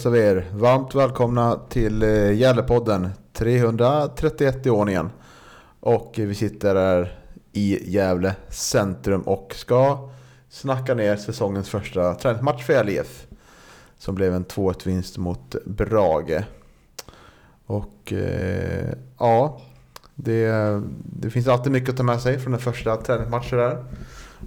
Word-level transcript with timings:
Hälsar 0.00 0.10
vi 0.10 0.20
er 0.20 0.50
varmt 0.54 0.94
välkomna 0.94 1.60
till 1.68 2.02
eh, 2.02 2.08
Gävlepodden, 2.08 3.02
Gällepodden 3.02 3.10
331 3.32 4.66
i 4.66 4.70
ordningen. 4.70 5.10
Och 5.80 6.12
vi 6.16 6.34
sitter 6.34 6.74
här 6.74 7.18
i 7.52 7.90
Gävle 7.90 8.34
centrum 8.48 9.22
och 9.22 9.54
ska 9.56 10.10
snacka 10.48 10.94
ner 10.94 11.16
säsongens 11.16 11.68
första 11.68 12.14
träningsmatch 12.14 12.64
för 12.64 12.84
LIF. 12.84 13.26
Som 13.98 14.14
blev 14.14 14.34
en 14.34 14.44
2-1 14.44 14.86
vinst 14.86 15.18
mot 15.18 15.54
Brage. 15.64 16.44
Och 17.66 18.12
eh, 18.12 18.94
ja, 19.18 19.60
det, 20.14 20.52
det 21.04 21.30
finns 21.30 21.48
alltid 21.48 21.72
mycket 21.72 21.90
att 21.90 21.96
ta 21.96 22.02
med 22.02 22.20
sig 22.20 22.38
från 22.38 22.52
den 22.52 22.60
första 22.60 22.96
träningsmatchen 22.96 23.58
där. 23.58 23.84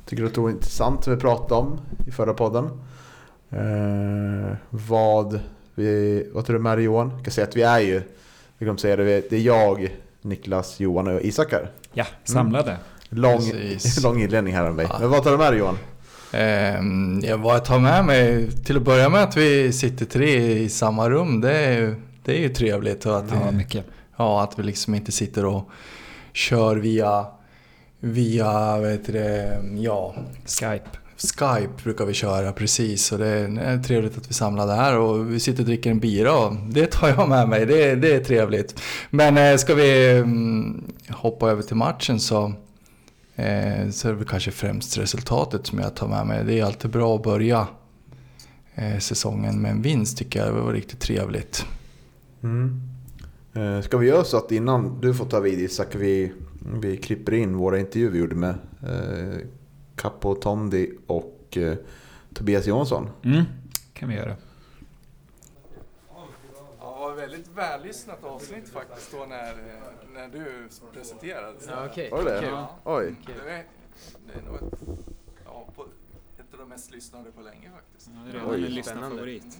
Tycker 0.05 0.23
det 0.23 0.38
var 0.38 0.49
intressant 0.49 1.03
som 1.03 1.14
vi 1.14 1.20
pratade 1.20 1.61
om 1.61 1.80
i 2.08 2.11
förra 2.11 2.33
podden. 2.33 2.70
Eh, 3.57 4.55
vad, 4.69 5.39
vi, 5.75 6.23
vad 6.33 6.45
tror 6.45 6.57
du 6.57 6.63
med 6.63 6.79
Johan? 6.81 7.11
Jag 7.15 7.23
kan 7.25 7.31
säga 7.31 7.47
att 7.47 7.55
vi 7.55 7.61
är 7.61 7.79
ju, 7.79 8.01
vi 8.57 8.65
glömde 8.65 8.81
säga 8.81 8.95
det, 8.95 9.29
det 9.29 9.35
är 9.35 9.39
jag, 9.41 9.97
Niklas, 10.21 10.79
Johan 10.79 11.07
och 11.07 11.21
Isak 11.21 11.51
här. 11.51 11.71
Ja, 11.93 12.05
samlade. 12.23 12.77
Lång, 13.09 13.51
Precis. 13.51 14.03
lång 14.03 14.21
inledning 14.21 14.53
här 14.55 14.65
av 14.65 14.75
mig. 14.75 14.85
Ja. 14.89 14.97
Men 14.99 15.09
vad 15.09 15.23
tar 15.23 15.31
du 15.31 15.37
med 15.37 15.51
dig 15.51 15.59
Johan? 15.59 15.77
Ehm, 16.33 17.21
ja, 17.23 17.37
vad 17.37 17.55
jag 17.55 17.65
tar 17.65 17.79
med 17.79 18.05
mig, 18.05 18.51
till 18.51 18.77
att 18.77 18.83
börja 18.83 19.09
med 19.09 19.23
att 19.23 19.37
vi 19.37 19.73
sitter 19.73 20.05
tre 20.05 20.57
i 20.59 20.69
samma 20.69 21.09
rum, 21.09 21.41
det 21.41 21.51
är 21.57 21.71
ju, 21.77 21.95
det 22.23 22.37
är 22.37 22.41
ju 22.41 22.49
trevligt. 22.49 23.05
Och 23.05 23.17
att, 23.17 23.25
Ja, 23.45 23.51
mycket. 23.51 23.85
ja, 24.17 24.43
att 24.43 24.59
vi 24.59 24.63
liksom 24.63 24.95
inte 24.95 25.11
sitter 25.11 25.45
och 25.45 25.69
kör 26.33 26.75
via, 26.75 27.25
via 27.99 28.77
vad 28.79 28.91
heter 28.91 29.13
det, 29.13 29.61
ja, 29.77 30.15
Skype. 30.45 30.89
Skype 31.17 31.69
brukar 31.83 32.06
vi 32.06 32.14
köra 32.14 32.52
precis. 32.52 33.11
Och 33.11 33.17
det 33.17 33.28
är, 33.28 33.83
trevligt 33.83 34.17
att 34.17 34.30
vi 34.30 34.33
samlade 34.33 34.73
här 34.73 34.97
och 34.97 35.33
vi 35.33 35.39
sitter 35.39 35.59
och 35.61 35.66
dricker 35.66 35.92
en 35.92 36.00
bira 36.00 36.38
och 36.47 36.53
det 36.70 36.92
tar 36.92 37.08
jag 37.08 37.30
med 37.30 37.50
mig. 37.50 37.66
Det, 37.66 37.83
är- 37.83 37.95
det 37.95 38.16
är 38.16 38.20
trevligt. 38.23 38.80
Men 39.09 39.38
eh, 39.38 39.58
ska 39.58 39.75
vi 39.75 40.11
mm, 40.17 40.83
hoppa 41.09 41.50
över 41.52 41.61
till 41.61 41.75
matchen 41.75 42.20
så, 42.20 42.45
eh, 43.36 43.89
så 43.92 44.08
är 44.08 44.11
det 44.11 44.17
väl 44.17 44.28
kanske 44.28 44.52
främst 44.52 44.97
resultatet 44.97 45.67
som 45.67 45.80
jag 45.80 45.95
tar 45.95 46.08
med 46.08 46.28
mig. 46.28 46.44
Det 46.45 46.59
är 46.59 46.64
alltid 46.66 46.92
bra 46.92 47.16
att 47.16 47.23
börja 47.23 47.67
eh, 48.75 49.00
säsongen 49.00 49.61
med 49.61 49.72
en 49.72 49.81
vinst 49.81 50.17
tycker 50.17 50.39
jag. 50.39 50.55
Det 50.55 50.61
var 50.61 50.73
riktigt 50.73 51.00
trevligt. 51.00 51.66
Mm. 52.44 52.81
ska 53.83 53.98
vi 53.98 54.08
göra 54.08 54.23
så 54.23 54.38
att 54.38 54.52
innan 54.52 55.02
du 55.02 55.14
får 55.14 55.25
ta 55.25 55.39
vid 55.39 55.59
Isak, 55.59 55.88
vi, 55.95 56.33
vi 56.81 56.98
klipper 56.98 57.31
in 57.33 57.58
våra 57.58 57.80
intervjuer 57.80 58.11
vi 58.11 58.20
gjorde 58.20 58.36
med 58.36 58.55
eh, 59.95 60.02
Capo 60.02 60.36
Tondi 60.36 60.98
och 61.08 61.58
eh, 61.58 61.77
Tobias 62.33 62.67
Johansson. 62.67 63.09
Mm, 63.23 63.43
kan 63.93 64.09
vi 64.09 64.15
göra. 64.15 64.36
Ja, 66.80 67.09
väldigt 67.09 67.48
vällyssnat 67.48 68.23
avsnitt 68.23 68.70
faktiskt 68.70 69.11
då 69.11 69.26
när, 69.26 69.55
när 70.14 70.27
du 70.27 70.70
presenterade. 70.93 71.58
Ja, 71.67 71.86
okej. 71.86 72.09
Var 72.09 72.23
det 72.23 72.33
det? 72.33 72.39
Kul. 72.39 72.65
Oj. 72.83 73.15
Det 73.26 73.33
är, 73.52 73.65
det 74.27 74.39
är 74.39 74.43
nog 74.45 74.55
ett, 74.55 74.80
ja, 75.45 75.67
på, 75.76 75.86
ett 76.39 76.54
av 76.54 76.60
de 76.60 76.70
mest 76.70 76.92
lyssnade 76.92 77.31
på 77.31 77.42
länge 77.42 77.71
faktiskt. 77.71 78.10
Ja, 78.14 78.31
det 78.31 78.37
är 78.37 78.42
Oj. 78.42 78.55
redan 78.55 78.65
en 78.65 78.73
lyssnarfavorit. 78.73 79.60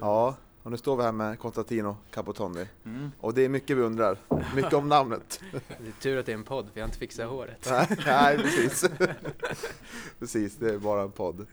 Ja, 0.00 0.36
och 0.62 0.70
nu 0.70 0.76
står 0.76 0.96
vi 0.96 1.02
här 1.02 1.12
med 1.12 1.38
Konstantino 1.38 1.96
Capotondi. 2.10 2.66
Mm. 2.84 3.12
Och 3.20 3.34
det 3.34 3.42
är 3.44 3.48
mycket 3.48 3.76
vi 3.76 3.80
undrar. 3.82 4.18
Mycket 4.54 4.72
om 4.72 4.88
namnet. 4.88 5.40
Det 5.52 5.88
är 5.88 5.92
tur 6.00 6.18
att 6.18 6.26
det 6.26 6.32
är 6.32 6.36
en 6.36 6.44
podd, 6.44 6.64
för 6.72 6.80
jag 6.80 6.84
har 6.84 6.88
inte 6.88 6.98
fixat 6.98 7.28
håret. 7.30 7.68
Nej, 7.70 7.86
Nej, 8.06 8.38
precis. 8.38 8.90
precis, 10.18 10.56
det 10.56 10.74
är 10.74 10.78
bara 10.78 11.02
en 11.02 11.10
podd. 11.12 11.46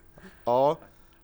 Ja, 0.46 0.78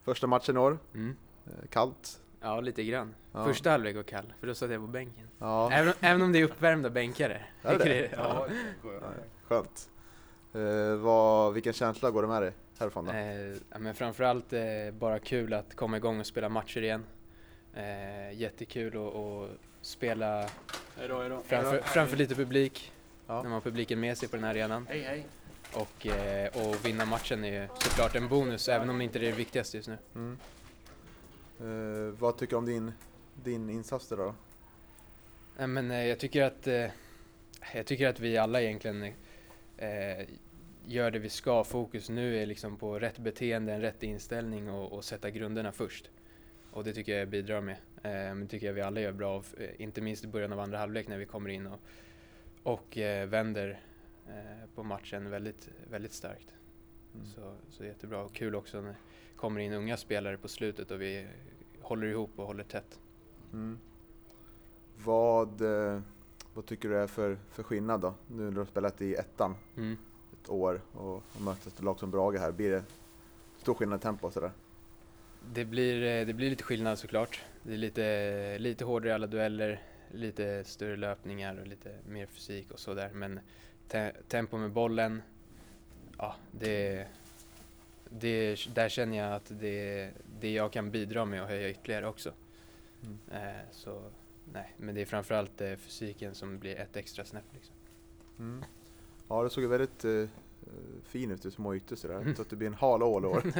första 0.03 0.27
matchen 0.27 0.55
i 0.55 0.59
år. 0.59 0.77
Mm. 0.93 1.15
Eh, 1.45 1.51
Kallt. 1.69 2.19
Ja, 2.41 2.61
lite 2.61 2.83
grann. 2.83 3.15
Ja. 3.31 3.45
Första 3.45 3.69
halvlek 3.71 3.95
var 3.95 4.03
kall, 4.03 4.33
för 4.39 4.47
då 4.47 4.55
satt 4.55 4.71
jag 4.71 4.81
på 4.81 4.87
bänken. 4.87 5.27
Ja, 5.39 5.71
Även, 5.71 5.87
om- 5.87 5.93
även 5.99 6.21
om 6.21 6.31
det 6.31 6.39
är 6.39 6.43
uppvärmda 6.43 6.89
bänkare. 6.89 7.41
Är 7.61 7.77
det? 7.79 8.09
Ja. 8.17 8.47
skönt. 9.47 9.89
Eh, 10.53 10.95
vad, 10.95 11.53
vilken 11.53 11.73
känsla 11.73 12.11
går 12.11 12.21
det 12.21 12.27
med 12.27 12.41
dig 12.41 12.51
härifrån 12.79 13.05
då? 13.05 13.11
Eh, 13.11 13.79
men 13.79 13.95
framförallt 13.95 14.53
eh, 14.53 14.61
bara 14.99 15.19
kul 15.19 15.53
att 15.53 15.75
komma 15.75 15.97
igång 15.97 16.19
och 16.19 16.25
spela 16.25 16.49
matcher 16.49 16.81
igen. 16.81 17.03
Eh, 17.75 18.39
jättekul 18.39 18.97
att 18.97 19.15
att 19.15 19.59
spela 19.81 20.49
framför, 21.43 21.81
framför 21.81 22.17
lite 22.17 22.35
publik. 22.35 22.91
Ja. 23.27 23.33
När 23.35 23.43
man 23.43 23.51
har 23.51 23.61
publiken 23.61 23.99
med 23.99 24.17
sig 24.17 24.29
på 24.29 24.35
den 24.35 24.45
här 24.45 24.51
arenan. 24.51 24.87
Och, 25.73 26.07
eh, 26.07 26.67
och 26.67 26.85
vinna 26.85 27.05
matchen 27.05 27.43
är 27.43 27.61
ju 27.61 27.67
såklart 27.79 28.15
en 28.15 28.27
bonus, 28.27 28.69
även 28.69 28.89
om 28.89 28.97
det 28.97 29.03
inte 29.03 29.19
är 29.19 29.21
det 29.21 29.31
viktigaste 29.31 29.77
just 29.77 29.89
nu. 29.89 29.97
Mm. 30.15 30.37
Eh, 31.59 32.13
vad 32.19 32.37
tycker 32.37 32.51
du 32.51 32.57
om 32.57 32.65
din, 32.65 32.91
din 33.43 33.69
insats 33.69 34.07
där 34.07 34.17
då? 34.17 34.35
Nej, 35.57 35.67
men 35.67 35.91
eh, 35.91 36.05
jag 36.05 36.19
tycker 36.19 36.43
att 36.43 36.67
eh, 36.67 36.85
jag 37.73 37.85
tycker 37.85 38.07
att 38.07 38.19
vi 38.19 38.37
alla 38.37 38.61
egentligen 38.61 39.03
eh, 39.77 40.27
gör 40.85 41.11
det 41.11 41.19
vi 41.19 41.29
ska. 41.29 41.63
Fokus 41.63 42.09
nu 42.09 42.41
är 42.41 42.45
liksom 42.45 42.77
på 42.77 42.99
rätt 42.99 43.17
beteende, 43.17 43.73
en 43.73 43.81
rätt 43.81 44.03
inställning 44.03 44.69
och, 44.69 44.93
och 44.93 45.03
sätta 45.03 45.29
grunderna 45.29 45.71
först. 45.71 46.09
Och 46.73 46.83
det 46.83 46.93
tycker 46.93 47.17
jag 47.19 47.29
bidrar 47.29 47.61
med. 47.61 47.77
Eh, 48.03 48.35
men 48.35 48.47
tycker 48.47 48.67
jag 48.67 48.73
vi 48.73 48.81
alla 48.81 49.01
gör 49.01 49.11
bra, 49.11 49.29
av, 49.31 49.47
eh, 49.57 49.81
inte 49.81 50.01
minst 50.01 50.23
i 50.23 50.27
början 50.27 50.53
av 50.53 50.59
andra 50.59 50.77
halvlek 50.77 51.07
när 51.07 51.17
vi 51.17 51.25
kommer 51.25 51.49
in 51.49 51.67
och, 51.67 51.79
och 52.63 52.97
eh, 52.97 53.27
vänder 53.27 53.81
eh, 54.27 54.69
på 54.75 54.83
matchen 54.83 55.29
väldigt, 55.29 55.69
väldigt 55.89 56.13
starkt. 56.13 56.55
Mm. 57.13 57.25
Så, 57.25 57.55
så 57.69 57.85
jättebra 57.85 58.23
och 58.23 58.33
kul 58.33 58.55
också 58.55 58.81
när 58.81 58.89
det 58.89 58.95
kommer 59.35 59.59
in 59.59 59.73
unga 59.73 59.97
spelare 59.97 60.37
på 60.37 60.47
slutet 60.47 60.91
och 60.91 61.01
vi 61.01 61.27
håller 61.81 62.07
ihop 62.07 62.31
och 62.35 62.45
håller 62.45 62.63
tätt. 62.63 62.99
Mm. 63.53 63.79
Vad, 65.03 65.61
vad 66.53 66.65
tycker 66.65 66.89
du 66.89 66.97
är 66.97 67.07
för, 67.07 67.37
för 67.49 67.63
skillnad 67.63 68.01
då? 68.01 68.13
Nu 68.27 68.43
när 68.43 68.51
du 68.51 68.57
har 68.57 68.65
spelat 68.65 69.01
i 69.01 69.15
ettan 69.15 69.55
Mm. 69.77 69.97
ett 70.33 70.49
år 70.49 70.81
och, 70.93 71.15
och 71.15 71.41
mött 71.41 71.67
ett 71.67 71.81
lag 71.81 71.99
som 71.99 72.11
Brage 72.11 72.39
här. 72.39 72.51
Blir 72.51 72.71
det 72.71 72.83
stor 73.57 73.73
skillnad 73.73 73.99
i 73.99 74.01
tempo 74.01 74.27
och 74.27 74.33
sådär? 74.33 74.51
Det 75.51 75.65
blir, 75.65 76.03
eh, 76.03 76.25
det 76.25 76.33
blir 76.33 76.49
lite 76.49 76.63
skillnad 76.63 76.99
såklart. 76.99 77.41
Det 77.63 77.73
är 77.73 77.77
lite, 77.77 78.57
lite 78.59 78.85
hårdare 78.85 79.09
i 79.09 79.13
alla 79.13 79.27
dueller, 79.27 79.81
lite 80.11 80.63
större 80.63 80.95
löpningar 80.95 81.59
och 81.59 81.67
lite 81.67 81.97
mer 82.07 82.25
fysik 82.25 82.71
och 82.71 82.79
sådär. 82.79 83.09
Men 83.13 83.39
te 83.87 84.11
tempo 84.27 84.57
med 84.57 84.71
bollen, 84.71 85.21
ja, 86.17 86.35
det, 86.51 87.07
det, 88.09 88.67
där 88.75 88.89
känner 88.89 89.17
jag 89.17 89.33
att 89.33 89.51
det 89.59 90.11
det 90.43 90.51
jag 90.51 90.71
kan 90.71 90.91
bidra 90.91 91.25
med 91.25 91.41
och 91.41 91.47
höja 91.47 91.69
ytterligare 91.69 92.07
också. 92.07 92.33
Mm. 93.03 93.19
Eh, 93.31 93.61
så 93.71 94.01
nej, 94.53 94.73
men 94.77 94.95
det 94.95 95.01
är 95.01 95.05
framförallt 95.05 95.61
eh, 95.61 95.75
fysiken 95.75 96.35
som 96.35 96.59
blir 96.59 96.75
ett 96.75 96.97
extra 96.97 97.25
snäpp. 97.25 97.45
Liksom. 97.53 97.75
Mm. 98.39 98.63
Ja, 99.27 99.43
det 99.43 99.49
såg 99.49 99.63
väldigt 99.63 100.05
eh, 100.05 100.25
fin 101.03 101.31
ut 101.31 101.45
i 101.45 101.51
små 101.51 101.75
ytor 101.75 101.95
sådär. 101.95 102.15
Mm. 102.15 102.35
Så 102.35 102.41
att 102.41 102.49
det 102.49 102.55
blir 102.55 102.67
en 102.67 102.73
hala 102.73 103.05
ål 103.05 103.23
i 103.23 103.27
år. 103.27 103.43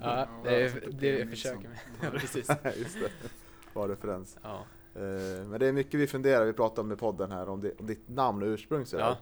ja, 0.00 0.28
det 0.44 0.62
är 0.62 0.90
det 1.00 1.18
jag 1.18 1.28
försöker 1.30 1.68
med. 1.68 1.78
Ja, 2.02 2.10
precis. 2.10 2.48
Just 2.76 3.00
det. 3.00 3.10
Bra 3.74 3.88
referens. 3.88 4.38
Ja. 4.42 4.64
Eh, 4.94 5.46
men 5.46 5.60
det 5.60 5.66
är 5.66 5.72
mycket 5.72 6.00
vi 6.00 6.06
funderar, 6.06 6.44
vi 6.44 6.52
pratar 6.52 6.82
om 6.82 6.92
i 6.92 6.96
podden 6.96 7.30
här, 7.30 7.48
om, 7.48 7.60
det, 7.60 7.80
om 7.80 7.86
ditt 7.86 8.08
namn 8.08 8.42
och 8.42 8.46
ursprung 8.48 8.86
sådär. 8.86 9.04
Ja. 9.04 9.18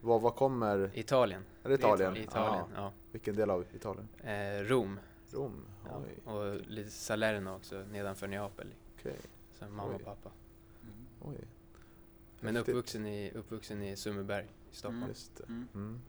Vad, 0.00 0.20
vad 0.20 0.34
kommer, 0.34 0.90
Italien. 0.94 1.42
är 1.62 1.68
det 1.68 1.74
Italien? 1.74 2.16
Italien, 2.16 2.64
Ja. 2.74 2.82
ja. 2.82 2.92
Vilken 3.12 3.36
del 3.36 3.50
av 3.50 3.64
Italien? 3.74 4.08
Eh, 4.24 4.64
Rom. 4.64 5.00
Rom? 5.30 5.64
Ja, 5.84 6.32
och 6.32 6.54
lite 6.66 6.90
Salerno 6.90 7.56
också 7.56 7.84
nedanför 7.92 8.26
Neapel. 8.28 8.66
okej. 8.98 9.16
Så 9.58 9.64
mamma 9.64 9.88
Oj. 9.88 9.94
och 9.94 10.04
pappa. 10.04 10.30
Oj. 11.22 11.36
Men 12.40 12.56
uppvuxen 12.56 13.06
i, 13.06 13.32
uppvuxen 13.34 13.82
i 13.82 13.96
Sundbyberg 13.96 14.44
i 14.72 14.76
Stockholm. 14.76 15.04
Just 15.08 15.36
det. 15.36 15.44
Mm. 15.48 15.68
Mm. 15.74 16.00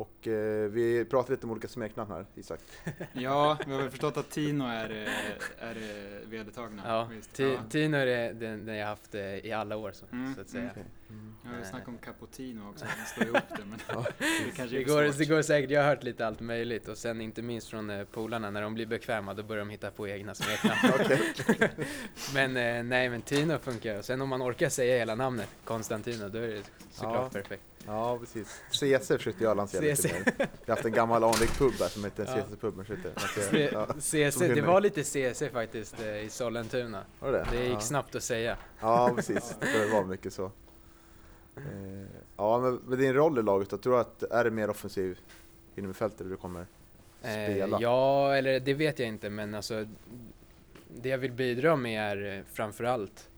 Och 0.00 0.28
eh, 0.28 0.70
vi 0.70 1.04
pratar 1.04 1.30
lite 1.30 1.46
om 1.46 1.52
olika 1.52 1.68
smeknamn 1.68 2.10
här, 2.10 2.26
Isak. 2.34 2.60
Ja, 3.12 3.58
vi 3.66 3.72
har 3.72 3.80
väl 3.80 3.90
förstått 3.90 4.16
att 4.16 4.30
Tino 4.30 4.64
är, 4.64 4.90
eh, 4.90 5.68
är 5.68 5.76
eh, 5.76 6.28
vedertagna. 6.28 6.82
Ja, 6.86 7.08
Ja. 7.36 7.58
Tino 7.70 7.96
är 7.96 8.06
det- 8.06 8.32
den, 8.32 8.66
den 8.66 8.76
jag 8.76 8.86
haft 8.86 9.14
eh, 9.14 9.22
i 9.22 9.52
alla 9.52 9.76
år 9.76 9.92
så, 9.92 10.06
Mm, 10.12 10.34
så 10.34 10.40
att 10.40 10.48
säga. 10.50 10.68
Okej. 10.70 10.84
Mm. 11.10 11.34
Jag 11.44 11.50
har 11.50 11.58
ju 11.58 11.64
snackat 11.64 11.88
om 11.88 11.98
Cappuccino 11.98 12.70
också, 12.70 12.84
man 12.84 13.06
slår 13.06 13.26
ihop 13.26 13.48
det 13.56 13.64
men 13.64 13.78
det 14.18 14.56
kanske 14.56 14.76
Det 14.76 14.82
är 14.82 14.86
går, 14.86 15.18
det 15.18 15.24
går 15.24 15.42
säkert, 15.42 15.70
jag 15.70 15.82
har 15.82 15.88
hört 15.88 16.02
lite 16.02 16.26
allt 16.26 16.40
möjligt 16.40 16.88
och 16.88 16.98
sen 16.98 17.20
inte 17.20 17.42
minst 17.42 17.68
från 17.68 17.90
eh, 17.90 18.04
polarna 18.04 18.50
när 18.50 18.62
de 18.62 18.74
blir 18.74 18.86
bekväma 18.86 19.34
då 19.34 19.42
börjar 19.42 19.64
de 19.64 19.70
hitta 19.70 19.90
på 19.90 20.08
egna 20.08 20.34
smeknamn. 20.34 20.78
Men 22.34 22.56
eh, 22.56 22.82
nej 22.82 23.08
men 23.08 23.22
Tino 23.22 23.58
funkar 23.58 23.98
och 23.98 24.04
sen 24.04 24.20
om 24.20 24.28
man 24.28 24.42
orkar 24.42 24.68
säga 24.68 24.98
hela 24.98 25.14
namnet 25.14 25.48
Konstantino 25.64 26.28
då 26.28 26.38
är 26.38 26.48
det 26.48 26.62
såklart 26.90 27.14
Ja. 27.34 27.40
perfekt. 27.40 27.62
Ja, 27.86 28.18
precis. 28.18 28.62
CC 28.70 29.06
försökte 29.16 29.44
jag 29.44 29.56
lansera 29.56 29.80
lite 29.80 30.08
mer. 30.12 30.24
Vi 30.36 30.44
har 30.66 30.74
haft 30.76 30.84
en 30.84 30.92
gammal 30.92 31.24
anrik 31.24 31.58
pub 31.58 31.72
här 31.80 31.88
som 31.88 32.04
heter 32.04 32.24
Ja. 32.36 32.42
CC 32.42 32.56
pub. 32.60 32.76
men 32.76 32.84
skit 32.84 32.98
i 32.98 33.02
det. 33.14 33.20
C- 33.42 33.70
Ja. 33.72 33.86
CC, 34.00 34.38
det 34.54 34.60
var 34.60 34.80
lite 34.80 35.04
CC 35.04 35.48
faktiskt 35.52 36.00
eh, 36.00 36.16
i 36.24 36.28
Sollentuna. 36.30 37.04
Var 37.20 37.32
det 37.32 37.46
det? 37.52 37.64
Gick 37.64 37.74
ja. 37.74 37.80
snabbt 37.80 38.14
att 38.14 38.22
säga. 38.22 38.56
Ja, 38.80 39.12
precis. 39.16 39.54
Det 39.60 39.86
var 39.92 40.04
mycket 40.04 40.32
så. 40.32 40.44
Eh, 41.56 41.62
Ja, 42.36 42.58
men 42.58 42.74
med 42.74 42.98
din 42.98 43.14
roll 43.14 43.38
i 43.38 43.42
laget 43.42 43.70
då, 43.70 43.76
tror 43.78 43.92
du 43.94 44.00
att 44.00 44.22
är 44.22 44.44
det 44.44 44.50
mer 44.50 44.70
offensiv 44.70 45.18
inom 45.76 45.94
fältet 45.94 46.28
du 46.28 46.36
kommer 46.36 46.66
spela? 47.20 47.76
Eh, 47.76 47.82
ja, 47.82 48.34
eller 48.36 48.60
det 48.60 48.74
vet 48.74 48.98
jag 48.98 49.08
inte, 49.08 49.30
men 49.30 49.54
alltså 49.54 49.86
det 50.88 51.08
jag 51.08 51.18
vill 51.18 51.32
bidra 51.32 51.76
med 51.76 52.12
är 52.18 52.44
framförallt 52.52 53.29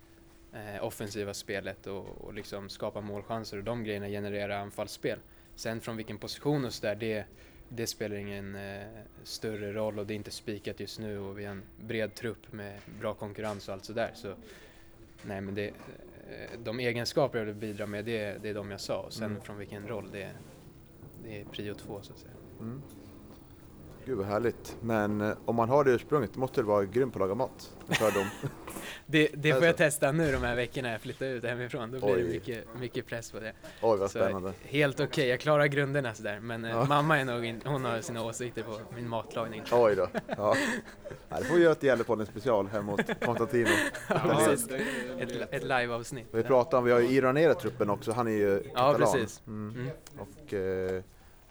eh, 0.52 0.84
offensiva 0.84 1.34
spelet 1.34 1.86
och, 1.86 2.06
och 2.20 2.34
liksom 2.34 2.68
skapa 2.68 3.00
målchanser 3.00 3.56
och 3.58 3.64
de 3.64 3.84
grejerna 3.84 4.08
generera 4.08 4.58
anfallsspel. 4.58 5.18
Sen 5.54 5.80
från 5.80 5.96
vilken 5.96 6.18
position 6.18 6.64
och 6.64 6.72
sådär, 6.72 6.94
det, 6.94 7.24
det 7.68 7.86
spelar 7.86 8.16
ingen 8.16 8.54
eh, 8.54 8.82
större 9.22 9.72
roll 9.72 9.98
och 9.98 10.06
det 10.06 10.14
är 10.14 10.16
inte 10.16 10.30
spikat 10.30 10.80
just 10.80 10.98
nu 10.98 11.18
och 11.18 11.38
vi 11.38 11.44
har 11.44 11.52
en 11.52 11.62
bred 11.80 12.14
trupp 12.14 12.52
med 12.52 12.78
bra 13.00 13.14
konkurrens 13.14 13.68
och 13.68 13.74
allt 13.74 13.84
sådär. 13.84 14.10
Så, 14.14 14.34
nej, 15.22 15.40
men 15.40 15.54
det, 15.54 15.68
eh, 15.68 16.58
de 16.64 16.80
egenskaper 16.80 17.38
jag 17.38 17.44
vill 17.46 17.54
bidra 17.54 17.86
med, 17.86 18.04
det, 18.04 18.42
det 18.42 18.48
är 18.48 18.54
de 18.54 18.70
jag 18.70 18.80
sa. 18.80 18.98
Och 18.98 19.12
sen 19.12 19.30
Mm. 19.30 19.42
från 19.42 19.58
vilken 19.58 19.88
roll, 19.88 20.08
det, 20.12 20.30
det 21.24 21.40
är 21.40 21.44
prio 21.44 21.74
två 21.74 22.02
så 22.02 22.12
att 22.12 22.18
säga. 22.18 22.32
Mm. 22.60 22.82
Gud 24.04 24.18
vad 24.18 24.26
härligt. 24.26 24.76
Men 24.80 25.20
eh, 25.20 25.32
om 25.44 25.56
man 25.56 25.68
har 25.68 25.84
det 25.84 25.90
ursprunget, 25.90 26.36
måste 26.36 26.60
du 26.60 26.64
vara 26.66 26.84
grym 26.84 27.10
på 27.10 27.16
att 27.16 27.20
laga 27.20 27.34
mat. 27.34 27.70
Fördom. 27.88 28.26
Det, 29.06 29.28
det 29.34 29.48
får 29.48 29.54
Alltså. 29.56 29.66
jag 29.66 29.76
testa 29.76 30.12
nu 30.12 30.32
de 30.32 30.42
här 30.42 30.56
veckorna 30.56 30.90
jag 30.92 31.00
flyttar 31.00 31.26
ut 31.26 31.44
hemifrån. 31.44 31.90
Då 31.90 31.98
blir 31.98 32.16
det 32.16 32.22
Oj. 32.24 32.28
mycket, 32.28 32.64
mycket 32.80 33.06
press 33.06 33.32
på 33.32 33.40
det. 33.40 33.52
Oj 33.82 33.98
vad 33.98 34.10
Så, 34.10 34.18
spännande. 34.18 34.52
helt 34.62 35.00
okej, 35.00 35.28
jag 35.28 35.40
klarar 35.40 35.66
grunderna 35.66 36.14
sådär. 36.14 36.40
Men 36.40 36.64
eh, 36.64 36.70
Ja. 36.70 36.84
mamma 36.84 37.18
är 37.20 37.24
nog 37.24 37.44
in, 37.44 37.60
hon 37.64 37.84
har 37.84 38.00
sina 38.00 38.24
åsikter 38.24 38.62
på 38.62 38.78
min 38.94 39.08
matlagning. 39.08 39.62
Oj 39.72 39.94
då. 39.96 40.08
Ja. 40.36 40.56
Ja, 41.28 41.36
det 41.38 41.44
får 41.44 41.54
vi 41.54 41.62
göra 41.62 41.72
ett 41.72 41.82
Gällepodden 41.82 42.26
special 42.26 42.66
hemma 42.68 42.92
hos 42.92 43.00
Konstantino. 43.24 43.68
Ja, 44.08 44.20
precis. 44.46 44.68
Ett, 45.18 45.52
ett 45.54 45.62
liveavsnitt. 45.62 46.26
Vi 46.32 46.42
pratar 46.42 46.78
om, 46.78 46.84
vi 46.84 46.92
har 46.92 47.00
ju 47.00 47.08
Iran 47.08 47.54
truppen 47.60 47.90
också, 47.90 48.12
han 48.12 48.26
är 48.28 48.32
ju 48.32 48.62
Ja, 48.74 48.92
katalan. 48.92 49.12
precis. 49.12 49.42
Mm. 49.46 49.74
Mm. 49.76 49.90
Och 50.18 50.54
eh, 50.54 51.02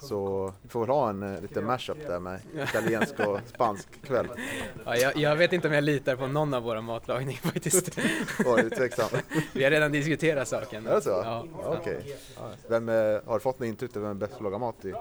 så 0.01 0.51
vi 0.61 0.69
får 0.69 0.79
väl 0.79 0.89
ha 0.89 1.09
en 1.09 1.23
eh, 1.23 1.41
liten 1.41 1.65
mashup 1.65 2.07
där 2.07 2.19
med 2.19 2.39
italiensk 2.63 3.19
och 3.19 3.39
spansk 3.45 4.01
kväll. 4.01 4.27
Ja, 4.85 4.95
jag, 4.95 5.17
jag 5.17 5.35
vet 5.35 5.53
inte 5.53 5.67
om 5.67 5.73
jag 5.73 5.83
litar 5.83 6.15
på 6.15 6.27
någon 6.27 6.53
av 6.53 6.63
våra 6.63 6.81
matlagningar 6.81 7.41
faktiskt. 7.51 7.99
Oj, 8.45 8.69
tveksam. 8.69 9.09
Vi 9.53 9.63
har 9.63 9.71
redan 9.71 9.91
diskuterat 9.91 10.47
saken. 10.47 10.87
Är 10.87 10.95
det 10.95 11.01
så? 11.01 11.09
Ja. 11.09 11.45
Okej. 11.65 12.17
Ja. 12.35 12.41
Vem 12.67 12.89
eh, 12.89 12.95
har 12.95 13.33
du 13.33 13.39
fått 13.39 13.59
något 13.59 13.67
intryck 13.67 13.95
av 13.95 14.01
vem 14.01 14.11
är 14.11 14.15
bäst 14.15 14.31
på 14.31 14.37
att 14.37 14.43
laga 14.43 14.57
mat 14.57 14.85
i 14.85 14.93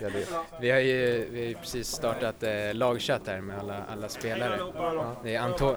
Gällivare? 0.00 0.44
Vi 0.60 0.70
har 0.70 0.78
ju 0.78 1.28
vi 1.30 1.40
har 1.40 1.46
ju 1.46 1.54
precis 1.54 1.88
startat 1.88 2.42
eh, 2.42 2.74
lagchatt 2.74 3.22
här 3.26 3.40
med 3.40 3.58
alla, 3.58 3.84
alla 3.88 4.08
spelare. 4.08 4.60
Det 5.22 5.34
är 5.34 5.40
Anto 5.40 5.76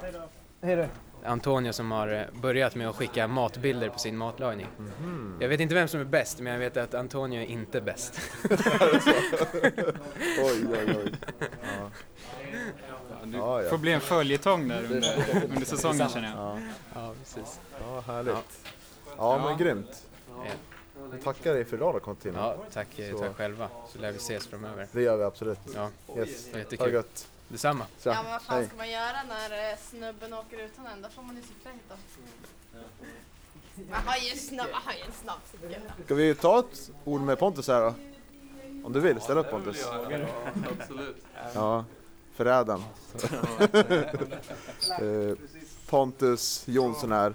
Antonio 1.26 1.72
som 1.74 1.92
har 1.92 2.08
eh, 2.14 2.42
börjat 2.42 2.76
med 2.76 2.90
att 2.90 2.96
skicka 2.96 3.28
matbilder 3.28 3.90
på 3.90 4.00
sin 4.00 4.18
matlagning. 4.18 4.68
Mhm. 4.78 5.38
Jag 5.40 5.50
vet 5.50 5.60
inte 5.60 5.76
vem 5.76 5.88
som 5.88 6.00
är 6.00 6.04
bäst, 6.06 6.40
men 6.40 6.54
jag 6.54 6.60
vet 6.60 6.78
att 6.78 6.94
Antonio 6.94 7.42
är 7.42 7.46
inte 7.46 7.82
bäst. 7.82 8.20
Oj, 10.44 10.66
oj, 10.72 10.96
oj. 10.98 11.14
Ja. 11.40 11.92
Du 13.24 13.38
Ja, 13.38 13.64
ja. 13.64 13.70
får 13.70 13.78
bli 13.78 13.92
en 13.92 14.02
följetong 14.02 14.68
där 14.68 14.84
under, 14.84 15.44
under 15.50 15.66
säsongen 15.66 16.10
känner 16.10 16.30
jag. 16.30 16.38
Ja. 16.38 16.60
Ja, 16.96 17.14
precis. 17.20 17.60
ja, 17.82 18.04
härligt. 18.08 18.36
Ja, 19.18 19.42
men 19.48 19.58
grymt. 19.58 20.04
Ja. 20.30 20.44
Jag 21.12 21.24
tackar 21.24 21.54
dig 21.54 21.66
för 21.66 21.78
idag 21.78 21.94
då 21.94 22.00
Konstantino. 22.00 22.44
Ja, 22.44 22.56
tack, 22.74 23.00
eh, 23.00 23.12
Så. 23.12 23.18
tack 23.18 23.36
själva. 23.36 23.70
Så 23.94 24.00
lär 24.00 24.12
vi 24.12 24.18
ses 24.18 24.48
framöver. 24.48 24.88
Det 24.92 25.02
gör 25.02 25.18
vi 25.18 25.24
absolut. 25.24 25.60
Ja, 25.76 25.90
Yes. 26.18 26.46
Ha 26.48 26.54
det 26.54 26.60
jättekul. 26.60 26.94
gött. 26.94 27.28
Detsamma. 27.50 27.86
Tja. 28.04 28.10
Ja 28.14 28.24
men 28.24 28.32
vad 28.32 28.42
fan 28.42 28.56
Hej. 28.58 28.68
ska 28.68 28.78
man 28.78 28.90
göra 28.90 29.24
när 29.28 29.72
eh, 29.72 29.78
snubben 29.78 30.34
åker 30.34 30.58
utan 30.66 30.86
en? 30.88 31.02
Då 31.02 31.10
får 31.10 31.22
man 31.22 31.36
ju 31.36 31.42
cykla 31.42 31.72
hit 31.72 31.82
då. 31.90 31.96
Man 33.92 34.02
har 34.06 34.18
ju, 34.18 34.36
snabb, 34.36 34.68
man 34.72 34.82
har 34.86 34.94
ju 34.94 35.00
en 35.00 35.12
snabb 35.12 35.40
cykel. 35.52 35.82
Ska 36.06 36.16
vi 36.16 36.36
ta 36.36 36.60
ett 36.60 36.92
ord 37.06 37.22
med 37.22 37.40
Pontus 37.40 37.68
här 37.68 37.82
då? 37.82 37.94
Om 38.84 38.94
du 38.94 39.00
vill, 39.00 39.22
ställ 39.22 39.38
upp 39.38 39.50
Pontus. 39.52 39.86
Absolut. 40.82 41.26
Ja, 41.54 41.86
förrädaren. 42.36 42.84
Eh, 45.02 45.36
Pontus 45.90 46.64
Jonsson 46.68 47.12
här, 47.12 47.34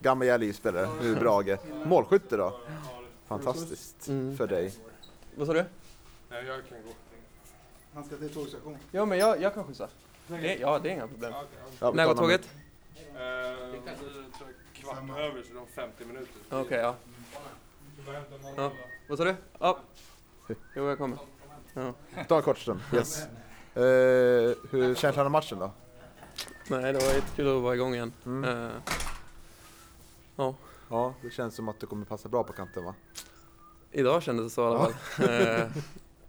gammal 0.00 0.26
Gällivare-spelare, 0.26 0.88
nu 1.02 1.14
Brage. 1.14 1.58
Målskytte 1.84 2.36
då? 2.36 2.60
Fantastiskt 3.28 4.08
Mm. 4.08 4.36
för 4.36 4.46
dig. 4.46 4.72
Vad 5.36 5.46
sa 5.46 5.52
du? 5.52 5.64
Nej, 6.30 6.44
jag 6.44 6.68
kan 6.68 6.78
gå. 6.82 6.90
Han 7.94 8.04
ska 8.04 8.16
till 8.16 8.34
tågstation. 8.34 8.78
Ja, 8.90 9.04
men 9.04 9.18
jag, 9.18 9.42
jag 9.42 9.54
kan 9.54 9.64
skjuta. 9.64 9.88
Det, 10.26 10.56
ja, 10.56 10.78
det 10.78 10.88
är 10.88 10.92
inga 10.92 11.06
problem. 11.06 11.32
Ja, 11.78 11.90
vi 11.90 11.96
När 11.96 12.06
går 12.06 12.14
tåget? 12.14 12.50
Eh, 12.96 13.14
det 13.14 13.20
är 13.20 13.96
kvart 14.72 15.18
över 15.18 15.42
så 15.42 15.48
de 15.48 15.58
har 15.58 15.66
50 15.66 16.04
minuter. 16.04 16.34
Okej, 16.50 16.78
ja. 16.78 16.94
ja. 18.56 18.72
Vad 19.08 19.18
sa 19.18 19.24
du? 19.24 19.34
Ja. 19.58 19.78
Jo, 20.74 20.88
jag 20.88 20.98
kommer. 20.98 21.18
Ta 22.28 22.36
en 22.36 22.42
kort 22.42 22.58
stund. 22.58 22.80
Yes. 22.94 23.22
Eh, 23.74 23.82
hur 24.70 24.94
känns 24.94 25.16
den 25.16 25.24
här 25.24 25.28
matchen 25.28 25.58
då? 25.58 25.70
Nej, 26.68 26.92
det 26.92 26.98
var 26.98 27.14
jättekul 27.14 27.56
att 27.56 27.62
vara 27.62 27.74
igång 27.74 27.94
igen. 27.94 28.12
Mm. 28.26 28.44
Eh, 28.44 28.72
Ja, 30.90 31.14
det 31.22 31.30
känns 31.30 31.54
som 31.54 31.68
att 31.68 31.80
det 31.80 31.86
kommer 31.86 32.04
passa 32.04 32.28
bra 32.28 32.44
på 32.44 32.52
kanten 32.52 32.84
va? 32.84 32.94
idag 33.94 34.22
kändes 34.22 34.46
det 34.46 34.50
så 34.50 34.62
i 34.62 34.66
alla 34.66 34.78
fall. 34.78 34.94
Eh, 35.28 35.66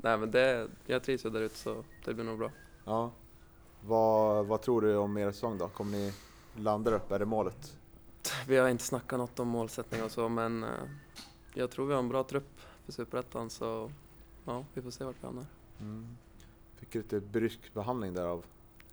nej, 0.05 0.17
men 0.17 0.31
det, 0.31 0.67
jag 0.85 1.03
trivs 1.03 1.25
ju 1.25 1.29
där 1.29 1.41
ute 1.41 1.57
så 1.57 1.83
det 2.05 2.13
blir 2.13 2.25
nog 2.25 2.37
bra. 2.37 2.51
Ja. 2.85 3.11
Vad, 3.81 4.45
vad 4.45 4.61
tror 4.61 4.81
du 4.81 4.95
om 4.95 5.17
er 5.17 5.31
säsong 5.31 5.57
då? 5.57 5.67
Kommer 5.67 5.97
ni 5.97 6.13
landa 6.55 6.91
uppe? 6.95 7.15
Är 7.15 7.19
det 7.19 7.25
målet? 7.25 7.77
Vi 8.47 8.57
har 8.57 8.69
inte 8.69 8.83
snackat 8.83 9.19
något 9.19 9.39
om 9.39 9.47
målsättning 9.47 10.03
och 10.03 10.11
så, 10.11 10.29
men 10.29 10.63
eh, 10.63 10.69
jag 11.53 11.71
tror 11.71 11.85
vi 11.85 11.93
har 11.93 11.99
en 11.99 12.09
bra 12.09 12.23
trupp 12.23 12.59
för 12.85 12.91
Superettan 12.91 13.49
så 13.49 13.91
ja, 14.45 14.65
vi 14.73 14.81
får 14.81 14.91
se 14.91 15.03
vart 15.03 15.15
vi 15.21 15.25
hamnar. 15.25 15.45
Mm. 15.79 16.17
Fick 16.75 16.95
lite 16.95 17.19
brysk 17.19 17.73
behandling 17.73 18.13
där 18.13 18.25
av 18.25 18.45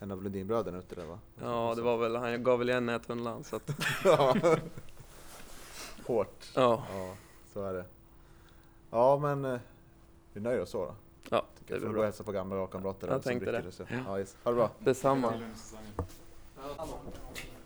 en 0.02 0.10
av 0.10 0.22
Lundinbröderna 0.22 0.78
ute 0.78 0.94
där 0.94 1.06
va? 1.06 1.18
Ja, 1.40 1.74
det 1.76 1.82
var 1.82 1.96
väl, 1.96 2.16
han 2.16 2.42
gav 2.42 2.58
väl 2.58 2.68
igen 2.68 2.86
nättunnlan 2.86 3.44
så 3.44 3.56
att. 3.56 3.70
Hårt. 6.06 6.50
ja, 6.54 6.84
Ja, 6.94 7.14
så 7.52 7.64
är 7.64 7.72
det. 7.72 7.84
Ja, 8.90 9.18
men 9.18 9.44
eh, 9.44 9.60
vi 10.32 10.40
nöjer 10.40 10.60
oss 10.60 10.70
så 10.70 10.84
då. 10.86 10.94
Ja 11.74 11.80
det 11.80 11.80
blir 11.80 11.86
gå 11.86 11.88
och 11.88 11.94
bra. 11.94 12.04
hälsa 12.04 12.24
på 12.24 12.32
gamla 12.32 12.56
lagkamrater. 12.56 13.08
Jag 13.08 13.22
tänkte 13.22 13.52
det. 13.52 13.62
och 13.68 13.74
Så. 13.74 13.84
Ja, 14.06 14.18
yes. 14.18 14.36
Ha 14.44 14.50
det 14.50 14.56
bra. 14.56 14.70
Detsamma. 14.78 15.32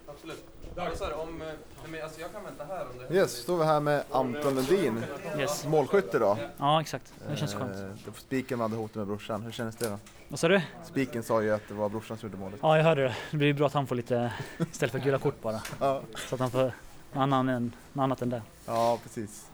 Absolut. 0.07 0.45
Om, 1.17 1.43
men 1.91 2.03
alltså 2.03 2.21
jag 2.21 2.33
kan 2.33 2.45
vänta 2.45 2.65
här 2.65 2.81
om 2.83 2.89
det 3.09 3.15
Yes, 3.15 3.33
står 3.33 3.59
vi 3.59 3.65
här 3.65 3.81
med 3.81 4.05
Anton 4.11 4.55
Lundin. 4.55 5.05
Yes. 5.39 5.67
Målskytte 5.67 6.19
då. 6.19 6.39
Ja, 6.59 6.81
exakt. 6.81 7.13
Det 7.29 7.37
känns 7.37 7.55
Eh, 7.55 7.59
skönt. 7.61 8.05
det 8.05 8.13
Spiken 8.21 8.61
hade 8.61 8.77
hotat 8.77 8.95
med 8.97 9.07
brorsan. 9.07 9.43
Hur 9.43 9.51
kändes 9.53 9.77
det 9.77 9.89
då? 9.89 9.99
Vad 10.29 10.39
sa 10.39 10.49
du? 10.49 10.61
Spiken 10.85 11.23
sa 11.23 11.43
ju 11.43 11.51
att 11.55 11.63
det 11.69 11.75
var 11.75 11.89
brorsan 11.89 12.17
som 12.19 12.29
gjorde 12.29 12.41
målet. 12.41 12.59
Ja, 12.63 12.77
jag 12.77 12.85
hörde 12.85 13.03
det. 13.03 13.17
Det 13.31 13.37
blir 13.37 13.53
bra 13.55 13.67
att 13.67 13.73
han 13.75 13.87
får 13.87 13.95
lite, 13.95 14.33
istället 14.73 14.93
för 14.93 14.99
gula 14.99 15.19
kort 15.19 15.43
bara. 15.43 15.61
Ja, 15.81 16.03
Så 16.29 16.35
att 16.35 16.41
han 16.41 16.51
får 16.51 16.63
något 16.63 16.73
annan 17.15 17.49
än, 17.49 17.73
något 17.93 18.03
annat 18.03 18.23
än 18.23 18.31
det. 18.31 18.43
ja 18.67 18.99
precis. 19.03 19.47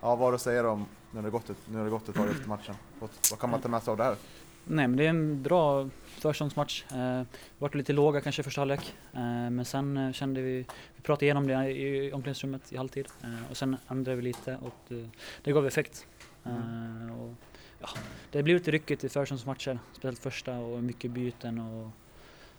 Ja, 0.00 0.08
vad 0.08 0.18
har 0.18 0.30
du 0.30 0.34
att 0.36 0.42
säga 0.42 0.62
då 0.62 0.80
om 1.12 1.16
när 1.16 1.22
det 1.22 1.30
gått 1.30 1.50
ett, 1.50 1.56
nu 1.70 1.78
har 1.78 1.84
det 1.84 1.90
gått 1.90 2.08
ett 2.08 2.14
tag 2.14 2.30
efter 2.30 2.48
matchen? 2.48 2.74
Vad, 2.98 3.10
vad 3.30 3.40
kan 3.40 3.50
man 3.50 3.60
ta 3.60 3.68
med 3.68 3.82
sig 3.82 3.90
av 3.90 3.96
det 3.96 4.04
här? 4.04 4.16
Nej, 4.64 4.88
men 4.88 4.96
det 4.96 5.04
är 5.04 5.08
en 5.08 5.42
bra 5.42 5.88
försäsongsmatch. 6.04 6.84
Eh, 6.92 7.22
vart 7.58 7.74
lite 7.74 7.92
låga 7.92 8.20
kanske 8.20 8.42
i 8.42 8.44
första 8.44 8.60
halvlek. 8.60 8.94
Eh, 9.12 9.20
men 9.50 9.64
sen 9.64 9.96
eh, 9.96 10.12
kände 10.12 10.42
vi, 10.42 10.66
vi 10.96 11.02
pratade 11.02 11.24
igenom 11.24 11.46
det 11.46 11.70
i 11.70 12.12
omklädningsrummet 12.12 12.72
i 12.72 12.76
halvtid. 12.76 13.08
Eh, 13.22 13.50
och 13.50 13.56
sen 13.56 13.76
ändrade 13.88 14.16
vi 14.16 14.22
lite 14.22 14.56
och 14.56 14.92
eh, 14.92 15.06
det 15.42 15.52
gav 15.52 15.66
effekt. 15.66 16.06
Eh, 16.44 17.20
och, 17.20 17.34
ja, 17.80 17.88
det 18.30 18.42
blir 18.42 18.54
lite 18.54 18.70
ryckigt 18.70 19.04
i 19.04 19.08
försäsongsmatcher, 19.08 19.78
speciellt 19.92 20.18
första 20.18 20.58
och 20.58 20.82
mycket 20.82 21.10
byten 21.10 21.58
och 21.58 21.90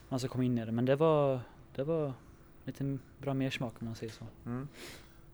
man 0.10 0.20
ska 0.20 0.30
komma 0.30 0.44
in 0.44 0.58
i 0.58 0.66
det. 0.66 0.72
Men 0.72 0.86
det 0.86 0.96
var, 0.96 1.40
det 1.76 1.84
var 1.84 2.14
lite 2.66 2.98
bra 3.18 3.34
mersmak 3.34 3.74
om 3.80 3.88
man 3.88 3.96
säger 3.96 4.14
så. 4.14 4.26
Mm. 4.46 4.68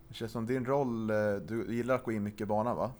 Det 0.07 0.13
känns 0.13 0.31
som 0.31 0.45
din 0.45 0.65
roll, 0.65 1.07
du 1.47 1.65
gillar 1.69 1.95
att 1.95 2.03
gå 2.03 2.11
in 2.11 2.23
mycket 2.23 2.41
i 2.41 2.45
banan 2.45 2.75
va? 2.77 2.91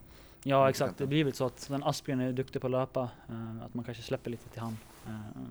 Ja 0.50 0.70
exakt, 0.70 0.98
det 0.98 1.08
blir 1.08 1.24
väl 1.24 1.34
så 1.34 1.46
att 1.46 1.68
den 1.68 1.84
Aspgren 1.84 2.20
är 2.20 2.32
duktig 2.34 2.62
på 2.62 2.68
att 2.68 2.72
löpa, 2.72 3.10
eh, 3.30 3.64
att 3.66 3.74
man 3.74 3.84
kanske 3.86 4.04
släpper 4.04 4.32
lite 4.32 4.50
till 4.50 4.62
han. 4.62 4.78
Eh, 5.08 5.42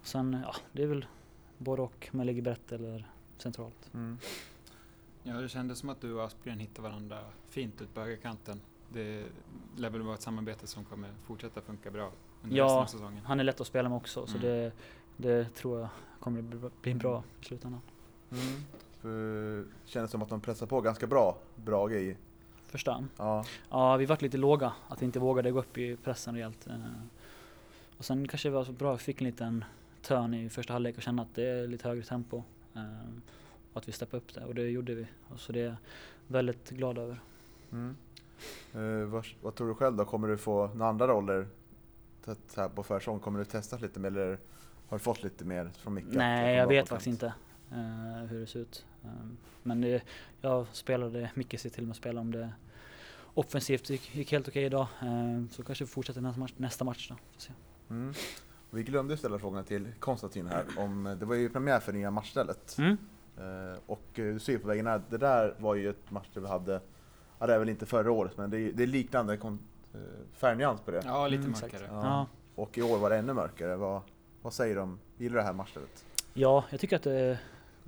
och 0.00 0.06
sen, 0.06 0.40
ja 0.46 0.54
det 0.72 0.82
är 0.82 0.86
väl 0.86 1.06
både 1.58 1.82
och, 1.82 2.08
om 2.12 2.16
man 2.16 2.26
ligger 2.26 2.42
brett 2.42 2.72
eller 2.72 3.10
centralt. 3.38 3.90
Mm. 3.94 4.18
Ja, 5.22 5.34
det 5.34 5.48
kändes 5.48 5.78
som 5.78 5.88
att 5.88 6.00
du 6.00 6.12
och 6.12 6.24
Aspgren 6.24 6.58
hittade 6.58 6.88
varandra 6.88 7.18
fint 7.48 7.82
ut 7.82 7.94
på 7.94 8.00
högerkanten. 8.00 8.60
Det 8.92 9.24
lär 9.76 9.90
väl 9.90 10.02
vara 10.02 10.14
ett 10.14 10.22
samarbete 10.22 10.66
som 10.66 10.84
kommer 10.84 11.10
fortsätta 11.24 11.60
funka 11.60 11.90
bra 11.90 12.10
under 12.42 12.56
resten 12.56 12.76
av 12.76 12.80
Ja, 12.82 12.86
säsongen. 12.86 13.20
han 13.24 13.40
är 13.40 13.44
lätt 13.44 13.60
att 13.60 13.66
spela 13.66 13.88
med 13.88 13.96
också 13.96 14.26
så 14.26 14.36
Mm. 14.38 14.48
det, 14.48 14.72
det 15.16 15.54
tror 15.54 15.80
jag 15.80 15.88
kommer 16.20 16.42
bli- 16.42 16.70
bli 16.82 16.94
bra 16.94 17.22
i 17.40 17.44
slutändan. 17.44 17.80
Mm. 18.30 18.44
För, 19.00 19.64
kändes 19.84 20.10
som 20.10 20.22
att 20.22 20.28
de 20.28 20.40
pressade 20.40 20.68
på 20.68 20.80
ganska 20.80 21.06
bra, 21.06 21.38
Brage 21.56 21.92
i. 21.92 22.16
Första. 22.66 23.04
Ja. 23.16 23.44
Ja, 23.70 23.96
vi 23.96 24.06
vart 24.06 24.22
lite 24.22 24.36
låga, 24.36 24.72
att 24.88 25.02
vi 25.02 25.06
inte 25.06 25.18
vågade 25.18 25.50
gå 25.50 25.58
upp 25.58 25.78
i 25.78 25.96
pressen 25.96 26.34
rejält. 26.34 26.66
Eh, 26.66 26.74
Och 27.98 28.04
sen 28.04 28.28
kanske 28.28 28.48
det 28.48 28.54
var 28.54 28.64
så 28.64 28.72
bra, 28.72 28.92
vi 28.92 28.98
fick 28.98 29.20
en 29.20 29.26
liten 29.26 29.64
törn 30.02 30.34
i 30.34 30.48
första 30.48 30.72
halvlek 30.72 30.96
och 30.96 31.02
kände 31.02 31.22
att 31.22 31.34
det 31.34 31.44
är 31.48 31.66
lite 31.66 31.88
högre 31.88 32.04
tempo. 32.04 32.42
eh, 32.74 32.82
Och 33.72 33.78
att 33.78 33.88
vi 33.88 33.92
steppade 33.92 34.16
upp 34.16 34.34
det 34.34 34.44
och 34.44 34.54
det 34.54 34.62
gjorde 34.68 34.94
vi. 34.94 35.06
Och 35.28 35.40
så 35.40 35.52
det 35.52 35.60
är 35.60 35.64
jag 35.64 35.76
väldigt 36.26 36.70
glad 36.70 36.98
över. 36.98 37.20
Mm. 37.72 37.96
Eh, 38.74 39.06
vad, 39.08 39.26
vad 39.42 39.54
tror 39.54 39.68
du 39.68 39.74
själv 39.74 39.96
då? 39.96 40.04
Kommer 40.04 40.28
du 40.28 40.36
få 40.36 40.66
några 40.66 40.88
andra 40.90 41.06
roller 41.08 41.46
här 42.56 42.68
på 42.68 42.82
försäsong? 42.82 43.20
Kommer 43.20 43.38
du 43.38 43.44
testa 43.44 43.78
lite 43.78 44.00
mer 44.00 44.08
eller 44.08 44.38
har 44.88 44.98
du 44.98 45.04
fått 45.04 45.22
lite 45.22 45.44
mer 45.44 45.70
från 45.78 45.94
Micke? 45.94 46.06
Nej, 46.10 46.56
jag 46.56 46.66
vet 46.66 46.88
faktiskt 46.88 47.06
inte 47.06 47.26
eh, 47.72 48.26
hur 48.28 48.40
det 48.40 48.46
ser 48.46 48.60
ut. 48.60 48.86
Eh, 49.06 49.26
men 49.62 49.80
det, 49.80 50.02
jag 50.40 50.66
spelade, 50.72 51.30
Micke 51.34 51.60
ser 51.60 51.70
till 51.70 51.82
mig 51.82 51.90
att 51.90 51.96
spela 51.96 52.20
om 52.20 52.32
det 52.32 52.52
offensivt 53.34 53.90
gick, 53.90 54.14
gick 54.14 54.32
helt 54.32 54.48
okej 54.48 54.64
idag. 54.64 54.86
Eh, 55.02 55.50
så 55.50 55.62
kanske 55.62 55.84
vi 55.84 55.90
fortsätter 55.90 56.20
nästa 56.20 56.40
match, 56.40 56.52
nästa 56.56 56.84
match 56.84 57.08
då. 57.08 57.14
Får 57.14 57.40
se. 57.40 57.52
Mm. 57.90 58.14
Vi 58.70 58.82
glömde 58.82 59.16
ställa 59.16 59.38
frågan 59.38 59.64
till 59.64 59.88
Konstantin 59.98 60.46
här 60.46 60.64
om, 60.76 61.16
det 61.20 61.26
var 61.26 61.34
ju 61.34 61.48
premiär 61.48 61.80
för 61.80 61.92
nya 61.92 62.10
matchstället. 62.10 62.78
Mm. 62.78 62.96
Eh, 63.38 63.78
och 63.86 64.18
eh, 64.18 64.24
du 64.32 64.38
ser 64.38 64.52
ju 64.52 64.58
på 64.58 64.68
vägen 64.68 64.86
här, 64.86 65.02
det 65.10 65.18
där 65.18 65.54
var 65.58 65.74
ju 65.74 65.90
ett 65.90 66.10
match 66.10 66.28
där 66.34 66.40
vi 66.40 66.48
hade, 66.48 66.80
ja 67.38 67.46
det 67.46 67.54
är 67.54 67.58
väl 67.58 67.68
inte 67.68 67.86
förra 67.86 68.10
året 68.10 68.36
men 68.36 68.50
det 68.50 68.58
är, 68.60 68.72
det 68.72 68.82
är 68.82 68.86
liknande 68.86 69.34
eh, 69.34 69.50
färgnyans 70.32 70.80
på 70.80 70.90
det. 70.90 71.02
Ja, 71.04 71.28
lite 71.28 71.44
Mm, 71.44 71.52
mörkare. 71.62 71.86
Ja. 71.88 72.04
Ja. 72.04 72.26
Och 72.54 72.78
i 72.78 72.82
år 72.82 72.98
var 72.98 73.10
det 73.10 73.16
ännu 73.16 73.32
mörkare. 73.32 73.76
Vad, 73.76 74.00
vad 74.42 74.52
säger 74.52 74.74
du 74.74 74.80
om, 74.80 74.98
gillar 75.18 75.34
du 75.34 75.40
det 75.40 75.46
här 75.46 75.52
matchstället? 75.52 76.04
Ja, 76.34 76.64
jag 76.70 76.80
tycker 76.80 76.96
att 76.96 77.02
det, 77.02 77.38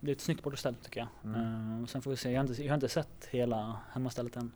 det 0.01 0.11
är 0.11 0.15
ett 0.15 0.21
snyggt 0.21 0.43
bortaställe 0.43 0.77
tycker 0.83 1.01
jag. 1.01 1.35
Mm. 1.35 1.83
Och 1.83 1.91
sen 1.91 2.03
får 2.03 2.11
vi 2.11 2.17
se, 2.17 2.31
jag 2.31 2.43
har, 2.43 2.49
inte, 2.49 2.63
jag 2.63 2.71
har 2.71 2.75
inte 2.75 2.89
sett 2.89 3.29
hela 3.31 3.81
hemmastället 3.93 4.37
än. 4.37 4.53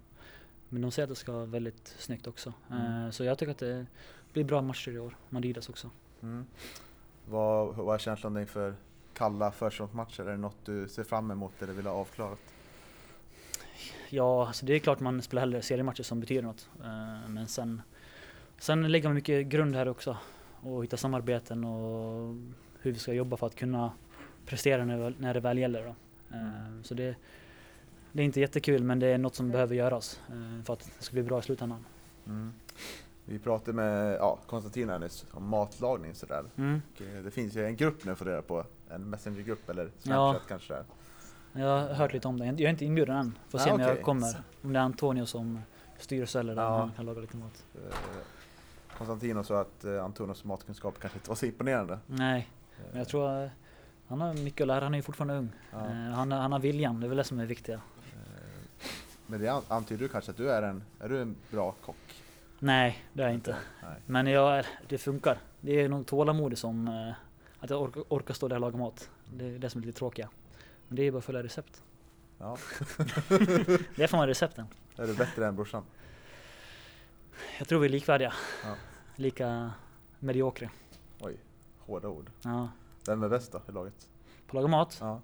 Men 0.69 0.83
de 0.83 0.91
säger 0.91 1.05
att 1.05 1.11
det 1.11 1.17
ska 1.17 1.33
vara 1.33 1.47
väldigt 1.47 1.95
snyggt 1.99 2.27
också. 2.27 2.53
Mm. 2.71 3.05
Eh, 3.05 3.11
så 3.11 3.25
jag 3.25 3.39
tycker 3.39 3.53
att 3.53 3.59
det 3.59 3.87
blir 4.33 4.45
bra 4.45 4.63
matcher 4.63 4.91
i 4.91 4.99
år, 4.99 5.17
Madidas 5.29 5.69
också. 5.69 5.91
Mm. 6.23 6.47
Vad, 7.29 7.75
vad 7.75 7.95
är 7.95 7.99
känslan 7.99 8.37
inför 8.37 8.75
kalla 9.15 9.53
försäsongsmatcher? 9.53 10.23
Är 10.23 10.31
det 10.31 10.37
något 10.37 10.57
du 10.65 10.89
ser 10.89 11.05
fram 11.05 11.31
emot 11.31 11.63
eller 11.63 11.73
vill 11.73 11.87
ha 11.87 11.93
avklarat? 11.93 12.41
Ja, 14.09 14.47
alltså 14.47 14.67
det 14.67 14.75
är 14.75 14.79
klart 14.79 15.01
man 15.01 15.23
spelar 15.23 15.41
hellre 15.41 15.63
seriematcher 15.63 16.03
som 16.03 16.21
betyder 16.21 16.43
något. 16.43 16.69
Eh, 16.81 17.29
men 17.29 17.49
sen, 17.49 17.83
sen 18.59 18.93
lägger 18.93 19.09
man 19.09 19.15
mycket 19.15 19.47
grund 19.47 19.77
här 19.77 19.89
också. 19.89 20.17
Och 20.61 20.85
hitta 20.85 20.97
samarbeten 20.97 21.65
och 21.65 22.35
hur 22.81 22.93
vi 22.93 22.99
ska 22.99 23.13
jobba 23.13 23.37
för 23.37 23.47
att 23.47 23.55
kunna 23.55 23.93
prestera 24.47 24.85
när, 24.85 25.15
när 25.19 25.35
det 25.35 25.41
väl 25.41 25.59
gäller. 25.59 25.83
Då. 25.85 25.95
Eh, 26.37 26.83
så 26.83 26.95
det, 26.95 27.15
det 28.13 28.23
är 28.23 28.25
inte 28.25 28.41
jättekul 28.41 28.85
men 28.85 28.99
det 28.99 29.07
är 29.07 29.19
något 29.19 29.35
som 29.35 29.51
behöver 29.51 29.75
göras 29.75 30.21
eh, 30.29 30.65
för 30.65 30.73
att 30.73 30.91
det 30.99 31.05
ska 31.05 31.13
bli 31.13 31.23
bra 31.23 31.39
i 31.39 31.43
slutändan. 31.43 31.85
Mm. 32.27 32.53
Vi 33.25 33.39
pratade 33.39 33.73
med 33.73 34.15
ja, 34.15 34.39
Konstantin 34.47 34.89
här 34.89 34.99
nyss 34.99 35.27
om 35.31 35.49
matlagning 35.49 36.15
sådär. 36.15 36.45
Mm. 36.57 36.83
Och, 36.95 37.03
eh, 37.03 37.23
Det 37.25 37.31
finns 37.31 37.55
ju 37.57 37.67
en 37.67 37.77
grupp 37.77 38.05
nu 38.05 38.15
för 38.15 38.25
det 38.25 38.43
på 38.43 38.65
en 38.91 39.11
messengergrupp 39.11 39.69
eller 39.71 39.85
Ja. 39.85 39.91
Snapchat 40.03 40.49
kanske. 40.49 40.75
Jag 40.75 40.85
Jag 41.63 41.81
har 41.81 41.95
hört 41.95 42.13
lite 42.13 42.29
om 42.29 42.39
det. 42.39 42.47
Jag 42.47 42.61
är 42.61 42.69
inte 42.69 42.85
inbjuden 42.85 43.17
än. 43.17 43.39
Får 43.49 43.59
se 43.59 43.71
Ah, 43.71 43.75
om 43.75 43.81
okej. 43.81 43.95
jag 43.97 44.05
kommer. 44.05 44.37
Om 44.63 44.73
det 44.73 44.79
är 44.79 44.83
Antonio 44.83 45.25
som 45.27 45.61
styr 45.99 46.23
och 46.23 46.29
ställer 46.29 46.55
där 46.55 46.63
Ja. 46.63 46.79
han 46.79 46.91
kan 46.97 47.07
laga 47.07 47.21
lite 47.21 47.37
mat. 47.37 47.65
Konstantino 48.99 49.45
sa 49.45 49.61
att 49.61 49.85
Antonios 49.85 50.45
matkunskap 50.45 50.95
kanske 51.01 51.19
inte 51.19 51.29
var 51.29 51.37
så 51.37 51.47
imponerande. 51.47 51.99
Nej, 52.07 52.49
men 52.91 52.99
jag 52.99 53.09
tror 53.09 53.51
han 54.13 54.21
har 54.21 54.35
mycket 54.35 54.61
att 54.61 54.67
lära. 54.69 54.85
Han 54.85 54.95
är 54.95 54.99
ju 54.99 55.03
fortfarande 55.03 55.35
ung. 55.35 55.49
Ja. 55.73 55.79
Eh, 55.87 55.95
han, 55.95 56.33
han 56.33 56.53
har 56.53 56.59
viljan. 56.59 57.01
Det 57.01 57.07
är 57.07 57.09
väl 57.09 57.17
det 57.19 57.25
som 57.25 57.39
är 57.41 57.47
viktiga. 57.47 57.75
Eh, 57.77 58.89
Men 59.27 59.41
det 59.41 59.49
an- 59.49 59.63
antyder 59.69 60.03
du 60.03 60.09
kanske 60.09 60.31
att 60.31 60.37
du 60.37 60.51
är 60.51 60.63
en, 60.63 60.83
är 61.01 61.09
du 61.09 61.23
en 61.23 61.37
bra 61.51 61.73
kock? 61.85 61.97
Nej, 62.59 63.05
det 63.13 63.23
är 63.23 63.27
jag 63.27 63.35
inte. 63.35 63.57
Nej. 63.83 64.01
Men 64.07 64.27
jag, 64.27 64.59
är- 64.59 64.67
det 64.89 64.99
funkar. 64.99 65.39
Det 65.61 65.81
är 65.81 65.89
nog 65.89 66.07
tålamod 66.07 66.59
som 66.59 66.89
eh, 66.89 67.13
att 67.65 67.71
jag 67.71 67.83
orkar, 67.83 68.05
orkar 68.09 68.35
stå 68.35 68.49
där 68.49 68.57
och 68.57 68.61
laga 68.61 68.77
mat. 68.79 69.11
Det 69.35 69.45
är 69.45 69.59
det 69.59 69.71
som 69.71 69.83
är 69.83 69.87
lite 69.87 69.99
tråkiga. 69.99 70.29
Men 70.89 70.97
det 70.97 71.03
är 71.03 71.11
bara 71.13 71.19
att 71.19 71.25
följa 71.25 71.43
recept. 71.43 71.83
Ja. 72.39 72.57
Det 73.97 74.09
får 74.09 74.17
man 74.17 74.27
recepten. 74.27 74.67
är 74.97 75.07
du 75.07 75.15
bättre 75.15 75.47
än 75.47 75.57
brorsan? 75.57 75.83
Jag 77.59 77.69
tror 77.69 77.81
vi 77.81 77.87
är 77.87 77.91
likvärdiga. 77.91 78.33
Ja. 78.65 78.75
Lika 79.17 79.71
mediokra. 80.19 80.71
Oj, 81.21 81.37
hårda 81.79 82.09
ord. 82.09 82.31
Ja. 82.43 82.69
Vem 83.07 83.23
är 83.23 83.29
bäst 83.29 83.53
då 83.53 83.61
i 83.69 83.73
laget? 83.73 84.09
På 84.47 84.51
att 84.51 84.55
laga 84.55 84.69
mat? 84.69 84.99
Ja. 85.01 85.21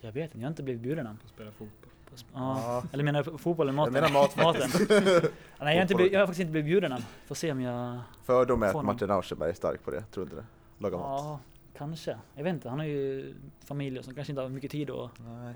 Jag 0.00 0.12
vet 0.12 0.24
inte, 0.24 0.38
jag 0.38 0.44
har 0.44 0.50
inte 0.50 0.62
blivit 0.62 0.82
bjuden 0.82 1.06
än. 1.06 1.18
Spela 1.34 1.50
fotboll. 1.50 1.90
Ja. 2.10 2.22
Ja. 2.32 2.82
Eller 2.92 3.04
menar 3.04 3.22
du 3.22 3.38
fotboll 3.38 3.68
eller 3.68 3.76
maten? 3.76 3.94
Jag 3.94 4.02
menar 4.02 4.20
mat 4.20 4.36
maten. 4.36 4.70
Nej, 4.88 5.30
jag 5.58 5.66
har, 5.66 5.80
inte 5.82 5.94
jag 5.94 6.20
har 6.20 6.26
faktiskt 6.26 6.40
inte 6.40 6.50
blivit 6.52 6.66
bjuden 6.66 6.92
än. 6.92 7.02
Får 7.26 7.34
se 7.34 7.52
om 7.52 7.60
jag... 7.60 8.00
Fördom 8.24 8.62
är 8.62 8.66
att. 8.66 8.84
Martin 8.84 9.10
Austerberg 9.10 9.50
är 9.50 9.54
stark 9.54 9.84
på 9.84 9.90
det, 9.90 10.00
tror 10.02 10.24
du 10.24 10.30
inte 10.30 10.36
det? 10.36 10.46
Laga 10.78 10.96
mat? 10.96 11.24
Ja, 11.24 11.40
kanske. 11.78 12.18
Jag 12.34 12.44
vet 12.44 12.54
inte, 12.54 12.68
han 12.68 12.78
har 12.78 12.86
ju 12.86 13.34
familj 13.64 13.98
och 13.98 14.04
så 14.04 14.14
kanske 14.14 14.32
inte 14.32 14.42
har 14.42 14.48
mycket 14.48 14.70
tid 14.70 14.90
att 14.90 15.10
Nej. 15.18 15.54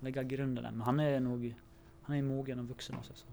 lägga 0.00 0.22
grunden 0.22 0.64
än. 0.64 0.74
Men 0.74 0.82
han 0.82 1.00
är 1.00 1.20
nog 1.20 1.54
han 2.02 2.16
är 2.16 2.22
mogen 2.22 2.58
och 2.58 2.68
vuxen 2.68 2.96
också. 2.96 3.12
Så. 3.14 3.26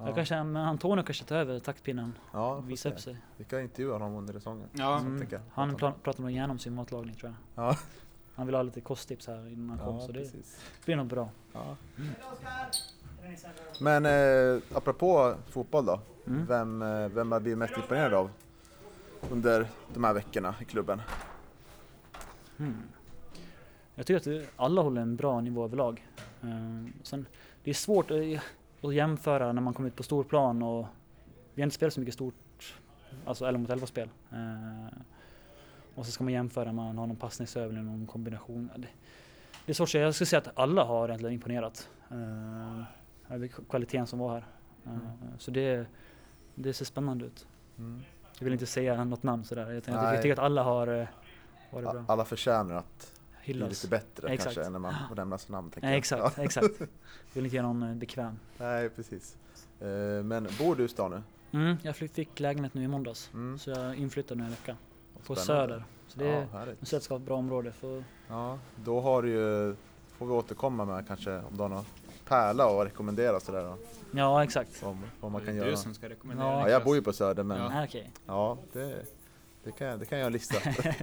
Ja. 0.00 0.06
Jag 0.06 0.14
kanske, 0.14 0.42
men 0.42 0.56
Antonio 0.56 1.02
kanske 1.04 1.24
tar 1.24 1.36
över 1.36 1.58
taktpinnen 1.60 2.18
Ja, 2.32 2.54
och 2.54 2.70
visar 2.70 2.90
upp 2.92 3.00
sig. 3.00 3.16
Vi 3.36 3.44
kan 3.44 3.60
intervjua 3.60 3.92
honom 3.92 4.14
under 4.16 4.32
säsongen. 4.34 4.68
Ja, 4.72 4.98
Mm. 4.98 5.26
jag. 5.30 5.40
Han 5.52 5.76
pra, 5.76 5.92
pratar 6.02 6.22
nog 6.22 6.30
gärna 6.30 6.52
om 6.52 6.58
sin 6.58 6.74
matlagning 6.74 7.14
tror 7.14 7.34
jag. 7.54 7.64
Ja. 7.64 7.76
Han 8.34 8.46
vill 8.46 8.54
ha 8.54 8.62
lite 8.62 8.80
kosttips 8.80 9.26
här 9.26 9.48
innan 9.52 9.68
han 9.68 9.78
kom 9.86 9.94
Ja, 9.94 10.00
så 10.06 10.12
det 10.12 10.18
precis. 10.18 10.60
blir 10.84 10.96
nog 10.96 11.06
bra. 11.06 11.28
Ja. 11.52 11.76
Men 13.80 14.06
eh, 14.06 14.62
apropå 14.74 15.34
fotboll 15.48 15.86
då. 15.86 16.00
Mm. 16.26 16.46
Vem, 16.46 16.82
eh, 16.82 17.08
vem 17.08 17.32
har 17.32 17.40
blivit 17.40 17.58
mest 17.58 17.76
imponerad 17.76 18.14
av 18.14 18.30
under 19.30 19.66
de 19.94 20.04
här 20.04 20.14
veckorna 20.14 20.54
i 20.60 20.64
klubben? 20.64 21.02
Hmm. 22.56 22.82
Jag 23.94 24.06
tycker 24.06 24.38
att 24.40 24.48
alla 24.56 24.82
håller 24.82 25.00
en 25.02 25.16
bra 25.16 25.40
nivå 25.40 25.64
överlag. 25.64 26.06
Uh, 26.44 26.86
sen, 27.02 27.26
det 27.64 27.70
är 27.70 27.74
svårt 27.74 28.10
att, 28.10 28.16
att 28.82 28.94
jämföra 28.94 29.52
när 29.52 29.62
man 29.62 29.74
kommer 29.74 29.88
ut 29.88 29.96
på 29.96 30.02
stor 30.02 30.24
plan 30.24 30.62
och 30.62 30.86
vi 31.54 31.62
har 31.62 31.66
inte 31.66 31.74
spelat 31.76 31.94
så 31.94 32.00
mycket 32.00 32.14
stort, 32.14 32.74
alltså 33.26 33.44
11 33.46 33.58
mot 33.58 33.70
11 33.70 33.86
spel. 33.86 34.08
Eh, 34.32 34.98
och 35.94 36.06
så 36.06 36.12
ska 36.12 36.24
man 36.24 36.32
jämföra 36.32 36.64
när 36.64 36.72
man 36.72 36.98
har 36.98 37.06
någon 37.06 37.16
passningsövning, 37.16 37.84
någon 37.84 38.06
kombination. 38.06 38.70
Det, 38.76 38.86
det 39.66 39.72
är 39.72 39.74
svårt 39.74 39.84
att 39.86 39.90
säga. 39.90 40.04
Jag 40.04 40.14
skulle 40.14 40.26
säga 40.26 40.40
att 40.40 40.58
alla 40.58 40.84
har 40.84 41.08
egentligen 41.08 41.34
imponerat. 41.34 41.88
Över 43.30 43.48
kvaliteten 43.68 44.06
som 44.06 44.18
var 44.18 44.30
här. 44.32 44.44
Eh, 44.86 44.92
Så 45.38 45.50
det, 45.50 45.86
det 46.54 46.72
ser 46.72 46.84
spännande 46.84 47.24
ut. 47.24 47.46
Mm. 47.78 48.02
Jag 48.38 48.44
vill 48.44 48.52
inte 48.52 48.66
säga 48.66 49.04
något 49.04 49.22
namn 49.22 49.44
sådär. 49.44 49.70
Jag, 49.72 49.84
tänker- 49.84 50.02
jag 50.12 50.22
tycker 50.22 50.32
att 50.32 50.38
alla 50.38 50.62
har 50.62 50.86
eh, 51.00 51.06
varit 51.70 51.90
bra. 51.90 52.04
Alla 52.08 52.24
förtjänar 52.24 52.74
att 52.74 53.19
Hyllas. 53.54 53.70
lite 53.70 53.88
bättre 53.88 54.28
Exakt. 54.28 54.44
kanske 54.54 54.62
än 54.66 54.72
när 54.72 54.78
man 54.78 54.94
får 55.08 55.16
nämna 55.16 55.38
sina 55.38 55.58
namn. 55.58 55.70
tänker 55.70 55.92
exakt, 55.92 56.34
Ja. 56.36 56.42
exakt. 56.44 56.74
Vill 57.32 57.44
inte 57.44 57.56
göra 57.56 57.66
någon 57.72 57.82
eh, 57.82 57.94
bekväm. 57.94 58.38
Nej, 58.58 58.88
precis. 58.88 59.36
Eh, 59.80 59.86
Men 60.24 60.48
bor 60.58 60.76
du 60.76 60.84
i 60.84 60.88
stan 60.88 61.10
nu? 61.10 61.22
Mm, 61.58 61.76
jag 61.82 61.96
fick 61.96 62.40
lägenhet 62.40 62.74
nu 62.74 62.82
i 62.82 62.88
måndags. 62.88 63.30
Mm. 63.34 63.58
Så 63.58 63.70
jag 63.70 63.94
inflyttade 63.96 64.38
nu 64.40 64.44
en 64.44 64.50
vecka. 64.50 64.76
På. 65.26 65.34
Söder. 65.36 65.84
Så 66.08 66.18
det 66.18 66.24
Ja, 66.26 66.60
är, 66.60 66.66
det 66.66 66.86
vara 67.10 67.20
ett 67.20 67.26
bra 67.26 67.36
område. 67.36 67.72
För, 67.72 68.04
Ja, 68.28 68.58
då 68.84 69.00
har 69.00 69.22
du 69.22 69.28
ju, 69.30 69.74
får 70.18 70.26
vi 70.26 70.32
återkomma 70.32 70.84
med 70.84 71.06
kanske 71.06 71.36
om 71.38 71.56
du 71.56 71.62
har 71.62 71.68
någon 71.68 71.84
pärla 72.28 72.80
att 72.80 72.86
rekommendera 72.86 73.40
sådär 73.40 73.62
då, 73.64 73.76
ja, 74.18 74.44
exakt. 74.44 74.82
om 74.82 74.98
vad 75.20 75.32
man 75.32 75.40
Det 75.40 75.46
kan 75.46 75.54
är 75.54 75.58
göra. 75.58 75.70
Du 75.70 75.76
som 75.76 75.94
ska 75.94 76.08
rekommendera 76.08 76.46
Ja, 76.48 76.60
Ja, 76.60 76.68
jag 76.68 76.84
bor 76.84 76.96
ju 76.96 77.02
på 77.02 77.12
Söder 77.12 77.42
men 77.42 77.58
Ja. 77.58 77.70
ja, 77.72 77.80
Ah, 77.80 78.52
okej. 78.52 78.64
det, 78.72 79.04
det, 79.64 79.72
kan, 79.72 79.86
jag- 79.86 79.98
det 80.00 80.04
kan 80.06 80.18
jag 80.18 80.32
lista. 80.32 80.56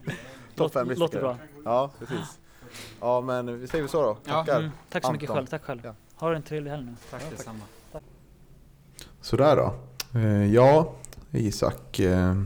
Topp 0.56 0.74
fem 0.74 0.90
låter 0.90 1.20
bra. 1.20 1.38
Ja, 1.66 1.92
precis. 2.00 2.40
Ja 3.02 3.22
men 3.22 3.60
vi 3.60 3.68
säger 3.68 3.88
så 3.88 4.02
då. 4.02 4.18
Ja. 4.26 4.34
Tackar. 4.34 4.60
Mm, 4.60 4.72
tack 4.90 5.06
så 5.06 5.12
mycket 5.12 5.30
Anton. 5.30 5.36
själv. 5.36 5.48
Tack 5.48 5.64
själv. 5.64 5.82
Ja. 5.84 5.94
Ha 6.16 6.36
en 6.36 6.42
trevlig 6.44 6.72
helg 6.72 6.86
nu. 6.86 6.94
Tack 7.12 7.24
detsamma. 7.32 7.60
Sådär 9.22 9.56
då. 9.56 9.74
Eh, 10.20 10.54
ja, 10.54 10.94
Isak. 11.32 12.00
Eh, 12.00 12.42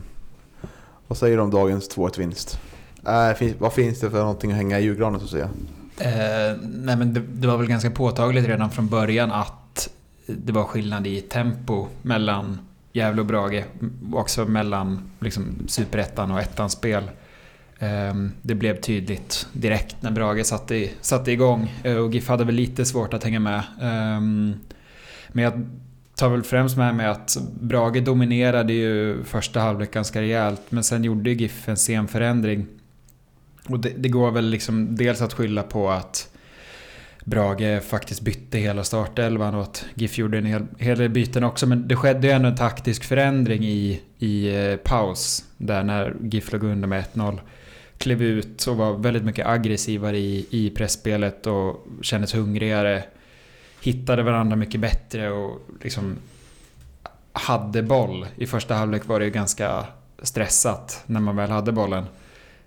vad 1.08 1.18
säger 1.18 1.36
du 1.36 1.42
om 1.42 1.50
dagens 1.50 1.90
2-1 1.96 2.18
vinst? 2.18 2.60
Äh, 3.06 3.32
finns, 3.36 3.56
vad 3.60 3.72
finns 3.72 4.00
det 4.00 4.10
för 4.10 4.18
någonting 4.20 4.50
att 4.50 4.56
hänga 4.56 4.78
i 4.78 4.82
julgranen 4.84 5.20
så 5.20 5.24
att 5.24 5.30
säga? 5.30 5.48
Eh, 5.98 6.56
nej 6.62 6.96
men 6.96 7.14
det, 7.14 7.20
det 7.20 7.46
var 7.48 7.56
väl 7.56 7.66
ganska 7.66 7.90
påtagligt 7.90 8.46
redan 8.46 8.70
från 8.70 8.88
början 8.88 9.32
att 9.32 9.88
det 10.26 10.52
var 10.52 10.64
skillnad 10.64 11.06
i 11.06 11.20
tempo 11.20 11.86
mellan 12.02 12.58
Gävle 12.92 13.20
och 13.20 13.26
Brage. 13.26 13.64
Också 14.12 14.44
mellan 14.44 15.10
liksom, 15.20 15.44
superettan 15.66 16.30
och 16.30 16.40
ettans 16.40 16.72
spel. 16.72 17.10
Ehm, 17.78 18.32
det 18.42 18.54
blev 18.54 18.80
tydligt 18.80 19.46
direkt 19.52 19.96
när 20.00 20.10
Brage 20.10 20.46
satte, 20.46 20.88
satte 21.00 21.32
igång. 21.32 21.74
Eh, 21.84 21.96
och 21.96 22.14
GIF 22.14 22.28
hade 22.28 22.44
väl 22.44 22.54
lite 22.54 22.84
svårt 22.84 23.14
att 23.14 23.24
hänga 23.24 23.40
med. 23.40 23.62
Ehm, 23.82 24.54
men 25.28 25.44
jag 25.44 25.66
tar 26.14 26.28
väl 26.28 26.42
främst 26.42 26.76
med 26.76 26.94
mig 26.94 27.06
att 27.06 27.36
Brage 27.60 28.02
dominerade 28.02 28.72
ju 28.72 29.24
första 29.24 29.60
halvlek 29.60 29.92
ganska 29.92 30.20
rejält. 30.20 30.62
Men 30.68 30.84
sen 30.84 31.04
gjorde 31.04 31.30
ju 31.30 31.36
GIF 31.36 31.68
en 31.68 31.76
sen 31.76 32.08
förändring. 32.08 32.66
Och 33.68 33.80
det, 33.80 33.92
det 33.96 34.08
går 34.08 34.30
väl 34.30 34.50
liksom 34.50 34.96
dels 34.96 35.22
att 35.22 35.32
skylla 35.32 35.62
på 35.62 35.90
att 35.90 36.31
Brage 37.24 37.80
faktiskt 37.82 38.20
bytte 38.20 38.58
hela 38.58 38.84
startelvan 38.84 39.54
och 39.54 39.62
att 39.62 39.84
GIF 39.94 40.18
gjorde 40.18 40.38
en 40.38 40.44
hel, 40.44 40.66
hel 40.78 40.98
del 40.98 41.10
byten 41.10 41.44
också. 41.44 41.66
Men 41.66 41.88
det 41.88 41.96
skedde 41.96 42.26
ju 42.26 42.32
ändå 42.32 42.48
en 42.48 42.56
taktisk 42.56 43.04
förändring 43.04 43.64
i, 43.64 44.02
i 44.18 44.56
eh, 44.56 44.76
paus. 44.76 45.44
Där 45.56 45.82
när 45.82 46.14
GIF 46.22 46.52
låg 46.52 46.62
under 46.64 46.88
med 46.88 47.04
1-0. 47.14 47.38
Klev 47.98 48.22
ut 48.22 48.66
och 48.66 48.76
var 48.76 48.92
väldigt 48.92 49.24
mycket 49.24 49.46
aggressivare 49.46 50.18
i, 50.18 50.46
i 50.50 50.70
pressspelet 50.70 51.46
och 51.46 51.86
kändes 52.02 52.34
hungrigare. 52.34 53.04
Hittade 53.80 54.22
varandra 54.22 54.56
mycket 54.56 54.80
bättre 54.80 55.30
och 55.30 55.60
liksom 55.82 56.16
hade 57.32 57.82
boll. 57.82 58.26
I 58.36 58.46
första 58.46 58.74
halvlek 58.74 59.06
var 59.06 59.18
det 59.18 59.24
ju 59.24 59.30
ganska 59.30 59.86
stressat 60.22 61.02
när 61.06 61.20
man 61.20 61.36
väl 61.36 61.50
hade 61.50 61.72
bollen. 61.72 62.04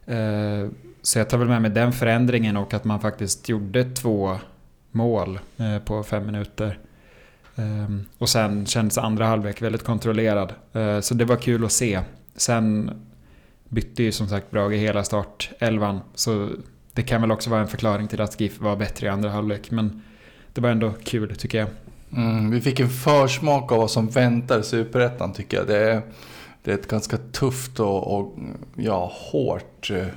Eh, 0.06 0.70
så 1.06 1.20
jag 1.20 1.30
tar 1.30 1.38
väl 1.38 1.48
med 1.48 1.62
mig 1.62 1.72
den 1.72 1.92
förändringen 1.94 2.58
och 2.58 2.74
att 2.74 2.84
man 2.84 3.00
faktiskt 3.00 3.50
gjorde 3.50 3.84
två 3.84 4.40
mål 4.92 5.40
eh, 5.58 5.80
på 5.80 6.04
fem 6.04 6.26
minuter. 6.26 6.80
Ehm, 7.56 8.06
och 8.18 8.30
sen 8.30 8.66
kändes 8.66 8.98
andra 8.98 9.26
halvlek 9.26 9.62
väldigt 9.62 9.84
kontrollerad. 9.84 10.54
Eh, 10.74 11.00
så 11.00 11.14
det 11.14 11.26
var 11.26 11.36
kul 11.36 11.66
att 11.66 11.72
se. 11.72 12.00
Sen 12.36 12.92
bytte 13.70 14.04
ju 14.04 14.12
som 14.12 14.28
sagt 14.28 14.52
Brage 14.52 14.74
hela 14.74 15.04
startelvan. 15.04 16.00
Så 16.16 16.50
det 16.94 17.04
kan 17.04 17.22
väl 17.22 17.32
också 17.32 17.50
vara 17.50 17.62
en 17.62 17.68
förklaring 17.68 18.08
till 18.08 18.22
att 18.22 18.40
GIF 18.40 18.60
var 18.60 18.76
bättre 18.76 19.08
i 19.08 19.10
andra 19.10 19.30
halvlek. 19.30 19.72
Men 19.72 20.02
det 20.54 20.62
var 20.62 20.70
ändå 20.70 20.94
kul 21.04 21.36
tycker 21.36 21.58
jag. 21.58 21.68
Mm, 22.14 22.52
vi 22.52 22.62
fick 22.62 22.80
en 22.80 22.90
försmak 22.90 23.72
av 23.72 23.78
vad 23.78 23.92
som 23.92 24.08
väntar 24.08 24.60
i 24.60 24.64
Superettan 24.64 25.34
tycker 25.34 25.58
jag. 25.58 25.68
Det 25.68 25.78
är, 25.78 26.02
det 26.64 26.72
är 26.72 26.76
ett 26.76 26.88
ganska 26.88 27.18
tufft 27.18 27.80
och, 27.80 28.18
och 28.18 28.36
ja, 28.76 29.12
hårt 29.32 29.92
eh, 29.92 30.08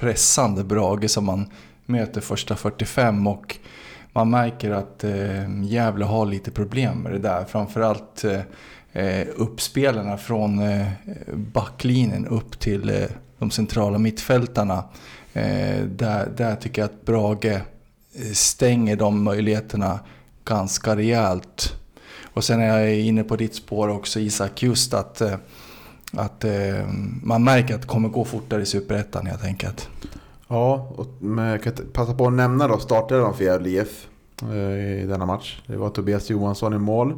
pressande 0.00 0.64
Brage 0.64 1.10
som 1.10 1.24
man 1.24 1.50
möter 1.86 2.20
första 2.20 2.56
45 2.56 3.26
och 3.26 3.56
man 4.12 4.30
märker 4.30 4.70
att 4.70 5.04
eh, 5.04 5.62
Gävle 5.62 6.04
har 6.04 6.26
lite 6.26 6.50
problem 6.50 6.98
med 6.98 7.12
det 7.12 7.18
där. 7.18 7.44
Framförallt 7.44 8.24
eh, 8.24 8.40
eh, 8.92 9.26
uppspelarna 9.36 10.18
från 10.18 10.58
eh, 10.58 10.86
backlinjen 11.34 12.26
upp 12.26 12.60
till 12.60 12.88
eh, 12.90 13.06
de 13.38 13.50
centrala 13.50 13.98
mittfältarna. 13.98 14.84
Eh, 15.32 15.84
där, 15.84 16.28
där 16.36 16.56
tycker 16.56 16.82
jag 16.82 16.90
att 16.90 17.04
Brage 17.04 17.44
eh, 17.44 18.32
stänger 18.32 18.96
de 18.96 19.22
möjligheterna 19.22 20.00
ganska 20.44 20.96
rejält. 20.96 21.72
Och 22.22 22.44
sen 22.44 22.60
är 22.60 22.78
jag 22.78 23.00
inne 23.00 23.24
på 23.24 23.36
ditt 23.36 23.54
spår 23.54 23.88
också 23.88 24.20
Isak, 24.20 24.62
just 24.62 24.94
att, 24.94 25.20
eh, 25.20 25.34
att 26.12 26.44
eh, 26.44 26.52
man 27.22 27.44
märker 27.44 27.74
att 27.74 27.82
det 27.82 27.88
kommer 27.88 28.08
gå 28.08 28.24
fortare 28.24 28.62
i 28.62 28.66
Superettan 28.66 29.26
helt 29.26 29.44
enkelt. 29.44 29.88
Ja, 30.48 30.92
och 30.96 31.06
men 31.18 31.44
jag 31.44 31.62
kan 31.62 31.72
passa 31.92 32.14
på 32.14 32.26
att 32.26 32.32
nämna 32.32 32.68
då 32.68 32.78
startelvan 32.78 33.34
för 33.34 33.44
Gävle 33.44 33.68
IF 33.68 34.08
eh, 34.42 35.02
i 35.02 35.06
denna 35.08 35.26
match. 35.26 35.62
Det 35.66 35.76
var 35.76 35.90
Tobias 35.90 36.30
Johansson 36.30 36.74
i 36.74 36.78
mål. 36.78 37.14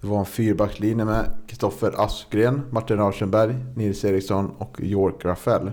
Det 0.00 0.06
var 0.06 0.18
en 0.18 0.26
fyrbackslinje 0.26 1.04
med 1.04 1.24
Kristoffer 1.46 1.94
Askgren, 1.96 2.62
Martin 2.70 2.96
Rauschenberg, 2.96 3.56
Nils 3.74 4.04
Eriksson 4.04 4.50
och 4.58 4.80
York 4.80 5.24
Rafael. 5.24 5.70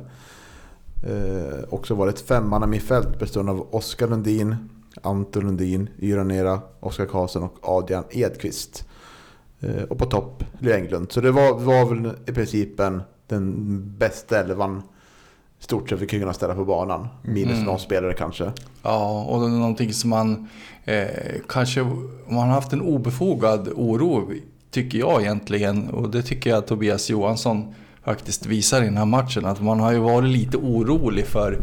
Eh, 1.03 1.63
också 1.69 1.95
var 1.95 2.05
det 2.05 2.12
ett 2.12 2.27
femmanna 2.27 2.67
mittfält 2.67 3.19
bestående 3.19 3.51
av 3.51 3.67
Oskar 3.75 4.07
Lundin, 4.07 4.55
Anton 5.01 5.43
Lundin, 5.43 5.89
Yranera, 6.00 6.62
Oskar 6.79 7.05
Karlsson 7.05 7.43
och 7.43 7.57
Adrian 7.62 8.03
Edqvist. 8.12 8.86
Eh, 9.64 9.84
och 9.84 9.98
på 9.98 10.06
topp 10.06 10.44
Leo 10.60 10.74
Englund. 10.74 11.12
Så 11.12 11.22
det 11.22 11.32
var, 11.32 11.60
var 11.60 11.86
väl 11.86 12.12
i 12.26 12.32
princip 12.32 12.80
en, 12.80 13.02
den 13.28 13.54
bästa 13.98 14.40
elvan 14.40 14.82
stort 15.60 15.90
sett 15.90 16.00
vi 16.00 16.08
kunna 16.08 16.34
ställa 16.34 16.56
på 16.56 16.66
banan. 16.66 17.08
Minus 17.22 17.54
Mm. 17.54 17.66
någon 17.66 17.80
spelare 17.80 18.14
kanske. 18.14 18.52
Ja, 18.84 19.24
och 19.24 19.40
det 19.40 19.46
är 19.46 19.50
någonting 19.50 19.94
som 19.94 20.10
man 20.10 20.48
eh, 20.86 21.08
kanske, 21.50 21.84
man 22.28 22.48
har 22.48 22.56
haft 22.56 22.74
en 22.74 22.82
obefogad 22.82 23.70
oro, 23.76 24.32
tycker 24.72 24.98
jag 24.98 25.22
egentligen, 25.22 25.90
och 25.90 26.10
det 26.10 26.22
tycker 26.22 26.50
jag 26.50 26.60
att 26.60 26.68
Tobias 26.68 27.10
Johansson 27.10 27.76
faktiskt 28.04 28.46
visar 28.46 28.82
i 28.82 28.86
den 28.86 28.98
här 28.98 29.06
matchen, 29.06 29.46
att 29.46 29.62
man 29.62 29.80
har 29.80 29.92
ju 29.92 30.00
varit 30.00 30.30
lite 30.30 30.58
orolig 30.58 31.26
för 31.26 31.58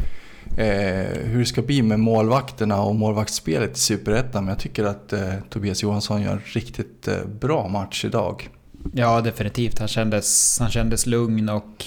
eh, 0.57 1.23
hur 1.25 1.39
det 1.39 1.47
ska 1.47 1.63
bli 1.63 1.83
med 1.83 2.01
målvakterna 2.01 2.83
och 2.83 2.95
målvaktsspelet 2.95 3.77
i 3.77 3.81
Superettan, 3.81 4.45
men 4.45 4.53
jag 4.53 4.59
tycker 4.59 4.85
att 4.85 5.13
eh, 5.13 5.35
Tobias 5.51 5.83
Johansson 5.83 6.23
gör 6.23 6.33
en 6.33 6.43
riktigt 6.45 7.09
eh, 7.09 7.25
bra 7.41 7.69
match 7.69 8.05
idag. 8.05 8.49
Ja, 8.95 9.21
definitivt. 9.21 9.79
Han 9.79 9.89
kändes, 9.89 10.59
han 10.61 10.71
kändes 10.71 11.07
lugn 11.07 11.49
och 11.49 11.85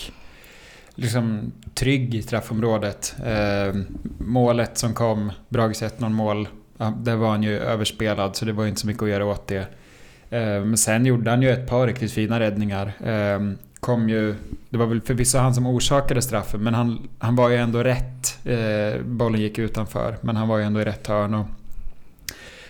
liksom 0.95 1.51
trygg 1.73 2.15
i 2.15 2.21
straffområdet. 2.21 3.15
Eh, 3.25 3.81
målet 4.17 4.77
som 4.77 4.93
kom, 4.93 5.31
Brages 5.49 5.83
1-0 5.83 6.09
mål, 6.09 6.47
ja, 6.77 6.93
där 7.03 7.15
var 7.15 7.29
han 7.29 7.43
ju 7.43 7.59
överspelad 7.59 8.35
så 8.35 8.45
det 8.45 8.51
var 8.51 8.65
inte 8.65 8.81
så 8.81 8.87
mycket 8.87 9.03
att 9.03 9.09
göra 9.09 9.25
åt 9.25 9.47
det. 9.47 9.67
Eh, 10.29 10.63
men 10.65 10.77
sen 10.77 11.05
gjorde 11.05 11.29
han 11.29 11.41
ju 11.41 11.49
ett 11.49 11.69
par 11.69 11.87
riktigt 11.87 12.11
fina 12.11 12.39
räddningar. 12.39 12.93
Eh, 13.03 13.39
Kom 13.83 14.09
ju, 14.09 14.35
det 14.69 14.77
var 14.77 14.85
väl 14.85 15.01
förvisso 15.01 15.37
han 15.37 15.53
som 15.53 15.67
orsakade 15.67 16.21
straffen 16.21 16.63
men 16.63 16.73
han, 16.73 17.09
han 17.19 17.35
var 17.35 17.49
ju 17.49 17.55
ändå 17.55 17.83
rätt. 17.83 18.47
Eh, 18.47 19.01
bollen 19.01 19.41
gick 19.41 19.59
utanför 19.59 20.17
men 20.21 20.35
han 20.35 20.47
var 20.47 20.57
ju 20.57 20.63
ändå 20.63 20.81
i 20.81 20.85
rätt 20.85 21.07
hörn. 21.07 21.33
Och 21.33 21.45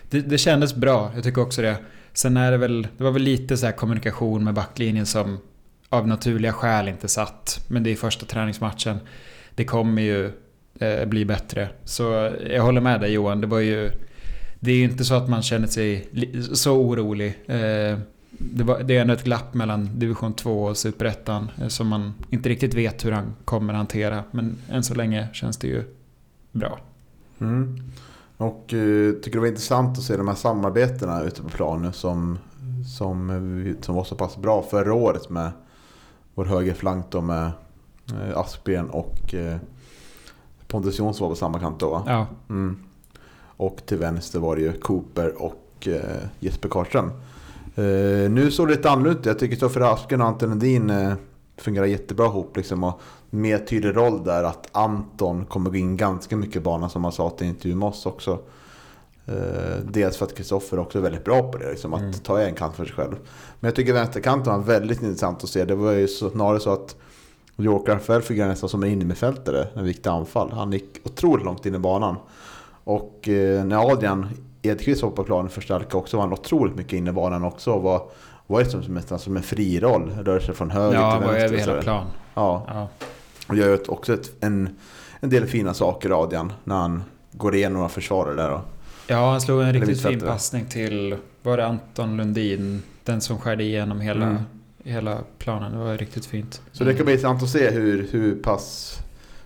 det, 0.10 0.22
det 0.22 0.38
kändes 0.38 0.76
bra, 0.76 1.12
jag 1.16 1.24
tycker 1.24 1.42
också 1.42 1.62
det. 1.62 1.78
Sen 2.14 2.38
är 2.38 2.52
det 2.52 2.58
väl, 2.58 2.88
det 2.98 3.04
var 3.04 3.12
väl 3.12 3.22
lite 3.22 3.58
så 3.58 3.66
här 3.66 3.74
kommunikation 3.74 4.44
med 4.44 4.54
backlinjen 4.54 5.06
som 5.06 5.40
av 5.90 6.08
naturliga 6.08 6.54
skäl 6.54 6.88
inte 6.88 7.08
satt. 7.08 7.66
Men 7.68 7.84
det 7.84 7.92
är 7.92 7.96
första 7.96 8.26
träningsmatchen. 8.26 9.00
Det 9.56 9.66
kommer 9.66 10.02
ju 10.02 10.32
eh, 10.80 11.06
bli 11.06 11.26
bättre. 11.26 11.70
Så 11.84 12.32
jag 12.50 12.64
håller 12.64 12.82
med 12.82 13.02
dig 13.02 13.12
Johan, 13.12 13.42
det 13.42 13.48
var 13.48 13.60
ju... 13.60 13.92
Det 14.60 14.72
är 14.72 14.76
ju 14.76 14.84
inte 14.84 15.04
så 15.04 15.14
att 15.14 15.30
man 15.30 15.42
känner 15.42 15.68
sig 15.68 16.08
så 16.54 16.78
orolig. 16.78 17.40
Eh, 17.48 17.98
det, 18.38 18.64
var, 18.64 18.84
det 18.84 18.98
är 18.98 19.02
ändå 19.02 19.14
ett 19.14 19.24
glapp 19.24 19.54
mellan 19.54 20.00
division 20.00 20.34
2 20.34 20.64
och 20.64 20.78
superettan 20.78 21.52
eh, 21.62 21.68
som 21.68 21.88
man 21.88 22.14
inte 22.30 22.50
riktigt 22.50 22.74
vet 22.74 23.06
hur 23.06 23.12
han 23.12 23.36
kommer 23.46 23.74
hantera. 23.74 24.24
Men 24.32 24.58
än 24.70 24.84
så 24.84 24.96
länge 24.96 25.28
känns 25.34 25.58
det 25.58 25.68
ju 25.68 25.84
bra. 26.52 26.80
Mm. 27.40 27.80
Och 28.38 28.74
eh, 28.74 29.14
tycker 29.14 29.32
det 29.32 29.40
var 29.40 29.48
intressant 29.48 29.98
att 29.98 30.04
se 30.04 30.18
de 30.18 30.28
här 30.28 30.36
samarbetena 30.36 31.22
ute 31.22 31.42
på 31.42 31.50
planen 31.50 31.94
som, 31.94 32.38
som, 32.98 33.76
som 33.82 33.96
var 33.96 34.04
så 34.04 34.16
pass 34.16 34.38
bra 34.38 34.62
förra 34.62 34.94
året 34.94 35.30
med 35.30 35.52
vår 36.34 36.46
högerflank 36.46 37.06
då 37.10 37.22
med 37.22 37.52
eh, 38.12 38.38
Aspgren 38.38 38.90
och 38.90 39.36
Pontus 40.68 41.00
Jonsson 41.00 41.26
var 41.26 41.30
på 41.30 41.40
samma 41.40 41.60
kant 41.60 41.80
då 41.80 41.90
va? 41.90 42.04
Ja, 42.08 42.28
Mm. 42.50 42.78
Och 43.58 43.82
till 43.86 43.98
vänster 43.98 44.40
var 44.40 44.56
det 44.56 44.62
ju 44.62 44.74
Cooper 44.74 45.42
och 45.42 45.88
Jesper 46.40 46.70
Karlström. 46.70 47.12
Eh, 47.76 48.32
nu 48.32 48.52
såg 48.52 48.68
det 48.68 48.76
lite 48.76 48.90
annorlunda 48.90 49.20
ut. 49.20 49.26
Jag 49.26 49.40
tycker 49.40 49.52
Kristoffer 49.52 49.82
Asken 49.82 50.22
och 50.22 50.28
Anton 50.28 50.50
Lundin 50.50 50.90
eh, 50.90 51.14
fungerar 51.58 51.86
jättebra 51.86 52.26
ihop. 52.26 52.58
Liksom, 52.58 52.84
och 52.84 53.02
mer 53.30 53.58
tydlig 53.58 53.96
roll 53.98 54.24
där 54.24 54.44
att 54.44 54.68
Anton 54.72 55.46
kommer 55.46 55.70
gå 55.70 55.76
in 55.76 55.98
ganska 55.98 56.36
mycket 56.38 56.56
i 56.56 56.60
banan 56.60 56.90
som 56.90 57.04
han 57.04 57.14
sa 57.14 57.30
till 57.30 57.48
intervjun 57.48 57.80
med 57.80 57.88
oss 57.90 58.06
också. 58.06 58.40
Eh, 59.26 59.78
dels 59.92 60.18
för 60.18 60.26
att 60.26 60.36
Kristoffer 60.38 60.80
också 60.80 60.98
är 60.98 61.02
väldigt 61.02 61.24
bra 61.26 61.52
på 61.52 61.58
det, 61.58 61.70
liksom, 61.70 61.94
att 61.94 62.00
Mm. 62.02 62.14
ta 62.14 62.40
en 62.42 62.56
kant 62.56 62.76
för 62.76 62.86
sig 62.86 62.94
själv. 62.96 63.16
Men 63.60 63.68
jag 63.68 63.76
tycker 63.76 63.94
vänsterkanten 63.94 64.54
var 64.54 64.60
väldigt 64.60 65.02
intressant 65.02 65.44
att 65.44 65.50
se. 65.50 65.66
Det 65.66 65.76
var 65.76 65.92
ju 65.92 66.08
snarare 66.08 66.60
så 66.60 66.74
att 66.74 66.96
York 67.58 67.90
Rafael 67.90 68.22
fungerar 68.22 68.48
nästan 68.48 68.70
som 68.70 68.84
en 68.84 68.90
innermittfältare 68.90 69.68
när 69.74 69.82
vi 69.84 69.88
gick 69.88 70.02
till 70.02 70.12
anfall. 70.12 70.52
Han 70.52 70.72
gick 70.72 71.00
otroligt 71.04 71.46
långt 71.46 71.66
in 71.66 71.76
i 71.76 71.80
banan. 71.80 72.16
Och 72.84 73.20
när 73.66 73.92
Adrian 73.92 74.28
Edqvist 74.64 75.04
var 75.04 75.10
på 75.12 75.24
planen 75.24 75.50
för 75.50 75.62
Starka 75.62 75.98
också 75.98 76.18
var 76.18 76.24
han 76.24 76.34
otroligt 76.34 76.76
mycket 76.76 76.94
inne 76.94 77.10
i 77.10 77.14
banan 77.14 77.44
också. 77.44 77.72
Och 77.72 77.82
var, 77.82 78.04
var 78.48 78.60
ju 78.60 78.66
som, 78.66 78.82
nästan 78.82 79.20
som 79.20 79.38
en 79.38 79.44
fri 79.44 79.80
roll. 79.80 80.12
Rör 80.22 80.40
sig 80.40 80.56
från 80.56 80.70
höger 80.72 80.94
ja 81.00 81.18
till 81.18 81.26
var 81.28 81.34
vänster. 81.34 81.46
över 81.46 81.54
och 81.56 81.60
hela 81.60 81.72
sådär. 81.72 81.82
plan. 81.82 82.06
Ja, 82.34 82.66
Ja. 82.68 82.88
och 83.48 83.56
gör 83.56 83.68
ju 83.70 83.78
också 83.88 84.14
ett, 84.14 84.32
en, 84.40 84.70
en 85.20 85.30
del 85.30 85.46
fina 85.46 85.74
saker 85.74 86.24
Adrian. 86.24 86.54
När 86.64 86.76
han 86.76 87.04
går 87.32 87.56
igenom 87.56 87.74
några 87.78 87.90
försvarare 87.90 88.36
där. 88.36 88.52
Och, 88.52 88.62
Ja, 89.08 89.32
han 89.32 89.42
slog 89.42 89.62
en 89.62 89.74
riktigt 89.74 90.02
fin 90.02 90.20
passning 90.20 90.66
till, 90.66 91.16
var 91.42 91.58
det 91.58 91.66
Anton 91.66 92.18
Lundin? 92.18 92.84
Den 93.04 93.22
som 93.22 93.38
skärde 93.40 93.64
igenom 93.64 94.00
hela, 94.02 94.26
Mm. 94.26 94.42
hela 94.84 95.18
planen. 95.38 95.72
Det 95.72 95.78
var 95.78 95.98
riktigt 95.98 96.26
fint. 96.26 96.62
Så 96.72 96.84
det 96.84 96.94
kan 96.94 97.06
bli 97.06 97.14
intressant 97.14 97.44
att 97.44 97.50
se 97.50 97.70
hur, 97.72 98.08
hur 98.12 98.36
pass... 98.36 98.98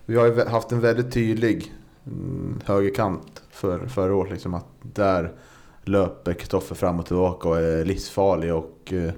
Vi 0.06 0.15
har 0.17 0.25
ju 0.25 0.45
haft 0.45 0.71
en 0.71 0.80
väldigt 0.82 1.12
tydlig 1.12 1.73
mm, 2.08 2.60
högerkant 2.65 3.41
för, 3.58 3.88
förra 3.88 4.15
året. 4.15 4.32
Liksom, 4.32 4.54
att 4.54 4.65
där 4.82 5.32
löper 5.84 6.34
Kristoffer 6.34 6.76
fram 6.76 7.00
och 7.00 7.06
tillbaka 7.06 7.50
och 7.50 7.60
är 7.60 7.86
livsfarlig 7.86 8.54
och 8.54 8.93
eh, 8.93 9.12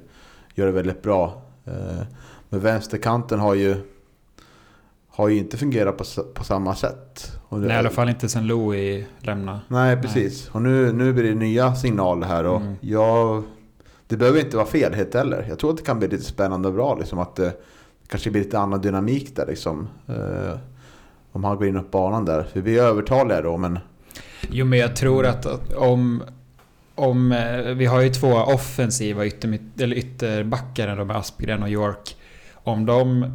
gör 0.55 0.65
det 0.65 0.71
väldigt 0.71 1.01
bra. 1.01 1.41
Eh, 1.65 2.01
men 2.49 2.59
vänsterkanten 2.59 3.39
har 3.39 3.53
ju, 3.55 3.75
har 5.09 5.27
ju 5.27 5.37
inte 5.37 5.57
fungerat 5.57 5.97
på, 5.97 6.03
på 6.33 6.43
samma 6.43 6.75
sätt. 6.75 7.31
Och 7.49 7.59
Nej, 7.59 7.69
i 7.69 7.73
alla 7.73 7.89
fall 7.89 8.09
inte 8.09 8.29
sen 8.29 8.47
Louis 8.47 9.05
lämnade. 9.19 9.59
Nej, 9.67 10.01
precis. 10.01 10.49
Och 10.49 10.61
nu, 10.61 10.93
nu 10.93 11.13
blir 11.13 11.23
det 11.23 11.35
nya 11.35 11.75
signaler 11.75 12.27
här 12.27 12.43
och 12.45 12.61
Mm. 12.61 12.75
jag... 12.81 13.43
Det 14.07 14.17
behöver 14.17 14.39
inte 14.39 14.57
vara 14.57 14.67
fel 14.67 14.93
helt 14.93 15.13
heller. 15.13 15.45
Jag 15.49 15.59
tror 15.59 15.69
att 15.71 15.77
det 15.77 15.83
kan 15.83 15.99
bli 15.99 16.07
lite 16.07 16.23
spännande 16.23 16.67
och 16.67 16.73
bra. 16.73 16.95
Liksom, 16.95 17.19
att 17.19 17.35
det 17.35 17.53
kanske 18.07 18.31
blir 18.31 18.43
lite 18.43 18.59
annan 18.59 18.81
dynamik 18.81 19.35
där 19.35 19.45
liksom. 19.47 19.87
Eh, 20.07 20.57
om 21.31 21.43
han 21.43 21.57
går 21.57 21.67
in 21.67 21.77
upp 21.77 21.91
banan 21.91 22.25
där. 22.25 22.43
För 22.43 22.61
vi 22.61 22.79
är 22.79 22.83
övertaliga 22.83 23.41
då, 23.41 23.57
men... 23.57 23.79
Jo, 24.51 24.65
men 24.65 24.79
jag 24.79 24.95
tror 24.95 25.25
att, 25.25 25.45
att 25.45 25.73
om... 25.73 26.23
om 26.95 27.31
eh, 27.31 27.59
vi 27.59 27.85
har 27.85 28.01
ju 28.01 28.09
två 28.09 28.33
offensiva 28.33 29.25
eller 29.25 29.93
ytterbackar 29.95 30.95
de 30.95 31.07
med 31.07 31.17
Aspgren 31.17 31.63
och 31.63 31.69
York. 31.69 32.15
Om 32.53 32.85
de... 32.85 33.25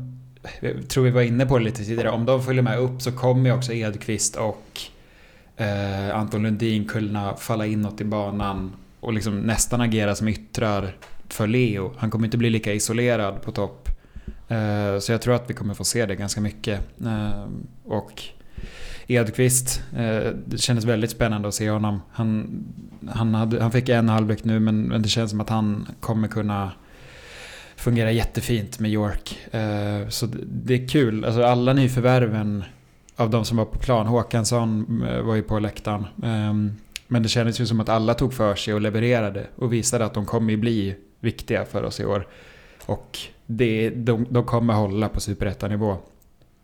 Tror 0.89 1.05
vi 1.05 1.11
var 1.11 1.23
inne 1.23 1.47
på 1.47 1.59
det 1.59 1.65
lite 1.65 1.85
tidigare. 1.85 2.11
Om 2.11 2.25
de 2.25 2.43
följer 2.43 2.63
med 2.63 2.79
upp 2.79 3.03
så 3.03 3.13
kommer 3.13 3.51
ju 3.51 3.57
också 3.57 3.73
Edqvist 3.73 4.37
och 4.37 4.81
eh, 5.57 6.17
Anton 6.17 6.43
Lundin 6.43 6.89
kunna 6.89 7.37
falla 7.37 7.67
inåt 7.67 8.01
i 8.01 8.05
banan 8.05 8.73
och 9.01 9.13
liksom 9.13 9.41
nästan 9.41 9.81
agera 9.81 10.15
som 10.15 10.29
yttrar 10.29 10.97
för 11.29 11.47
Leo. 11.47 11.93
Han 11.97 12.11
kommer 12.11 12.25
inte 12.25 12.39
bli 12.39 12.51
lika 12.51 12.73
isolerad 12.73 13.43
på 13.43 13.53
topp. 13.53 13.89
Eh, 14.49 14.99
så 14.99 15.13
jag 15.13 15.23
tror 15.23 15.35
att 15.35 15.51
vi 15.51 15.55
kommer 15.55 15.75
få 15.75 15.85
se 15.85 16.07
det 16.07 16.15
ganska 16.15 16.41
mycket. 16.41 16.81
Eh, 17.05 17.45
och 17.85 18.23
Edqvist, 19.07 19.83
eh, 19.97 20.33
det 20.47 20.59
kändes 20.59 20.85
väldigt 20.85 21.11
spännande 21.11 21.49
att 21.49 21.55
se 21.55 21.71
honom. 21.71 22.03
Han, 22.13 22.65
han, 23.11 23.35
hade, 23.35 23.63
han 23.63 23.73
fick 23.73 23.89
en 23.89 24.09
halvlek 24.09 24.45
nu 24.45 24.61
men, 24.61 24.83
men 24.83 25.03
det 25.03 25.09
känns 25.09 25.31
som 25.31 25.41
att 25.41 25.49
han 25.49 25.89
kommer 26.01 26.29
kunna 26.29 26.73
fungera 27.77 28.13
jättefint 28.13 28.79
med 28.79 28.91
York. 28.91 29.39
Eh, 29.51 30.09
så 30.09 30.27
det, 30.47 30.75
är 30.75 30.89
kul. 30.89 31.25
Alltså 31.25 31.43
alla 31.43 31.73
nyförvärven 31.73 32.65
av 33.17 33.31
de 33.31 33.45
som 33.45 33.57
var 33.57 33.65
på 33.65 33.79
plan. 33.79 34.07
Håkansson 34.07 35.03
eh, 35.09 35.21
var 35.21 35.35
ju 35.35 35.43
på 35.43 35.59
läktaren. 35.59 36.07
Ehm, 36.23 36.77
men 37.09 37.23
det 37.23 37.29
kändes 37.29 37.61
ju 37.61 37.67
som 37.67 37.81
att 37.81 37.89
alla 37.89 38.15
tog 38.15 38.35
för 38.35 38.55
sig 38.55 38.75
och 38.75 38.81
levererade 38.81 39.47
och 39.57 39.73
visade 39.73 40.05
att 40.05 40.15
de 40.15 40.27
kommer 40.27 40.51
ju 40.51 40.57
bli 40.57 40.97
viktiga 41.21 41.65
för 41.65 41.83
oss 41.83 42.01
i 42.01 42.05
år. 42.05 42.27
Och 42.87 43.19
det, 43.47 43.91
de, 43.91 44.27
de 44.31 44.45
kommer 44.45 44.75
hålla 44.75 45.09
på 45.09 45.21
superettanivå. 45.21 45.97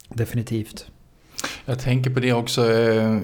Definitivt. 0.08 0.86
Jag 1.64 1.79
tänker 1.79 2.11
på 2.11 2.20
det 2.20 2.33
också, 2.33 2.72
eh, 2.72 3.18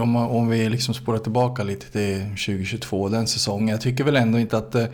om, 0.00 0.16
om 0.16 0.48
vi 0.48 0.68
liksom 0.68 0.94
spårar 0.94 1.18
tillbaka 1.18 1.62
lite 1.62 1.92
till 1.92 2.20
2022, 2.20 3.08
den 3.08 3.26
säsongen. 3.26 3.68
Jag 3.68 3.80
tycker 3.80 4.04
väl 4.04 4.16
ändå 4.16 4.38
inte 4.38 4.56
att 4.56 4.74
eh, 4.74 4.86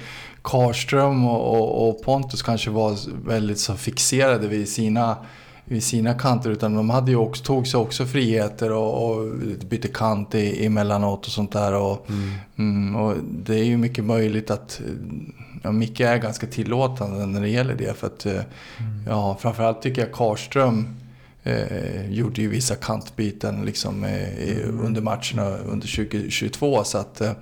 Karlström 0.42 1.26
och, 1.26 1.88
och, 1.88 2.02
Pontus 2.02 2.42
kanske 2.42 2.70
var 2.70 2.96
väldigt 3.28 3.58
så 3.58 3.74
fixerade 3.74 4.48
vid 4.48 4.68
sina, 4.68 5.16
vid 5.64 5.84
sina 5.84 6.14
kanter 6.14 6.50
utan 6.50 6.74
de 6.74 6.90
hade 6.90 7.10
ju 7.10 7.16
också, 7.16 7.44
tog 7.44 7.66
sig 7.66 7.80
också 7.80 8.06
friheter 8.06 8.72
och, 8.72 9.10
och 9.10 9.26
bytte 9.68 9.88
kant 9.88 10.34
i, 10.34 10.66
emellanåt 10.66 11.26
och 11.26 11.32
sånt 11.32 11.52
där. 11.52 11.74
Och, 11.74 12.06
mm, 12.58 12.96
och 12.96 13.14
det 13.22 13.54
är 13.54 13.64
ju 13.64 13.76
mycket 13.76 14.04
möjligt 14.04 14.50
att 14.50 14.80
ja, 15.62 15.72
Micke 15.72 16.00
är 16.00 16.16
ganska 16.16 16.46
tillåtande 16.46 17.26
när 17.26 17.40
det 17.40 17.48
gäller 17.48 17.74
det. 17.74 17.96
För 17.96 18.06
att, 18.06 18.26
eh, 18.26 18.42
ja, 19.06 19.36
framförallt 19.40 19.82
tycker 19.82 20.02
jag 20.02 20.12
Karlström 20.12 20.99
eh, 21.42 22.10
gjorde 22.12 22.42
ju 22.42 22.48
vissa 22.48 22.74
kantbyten 22.74 23.64
liksom, 23.64 24.04
eh, 24.04 24.38
i- 24.38 24.62
under 24.82 25.00
matcherna 25.02 25.56
under 25.58 25.86
2022. 25.86 26.84
Så 26.84 26.98
att, 26.98 27.20
eh, 27.20 27.32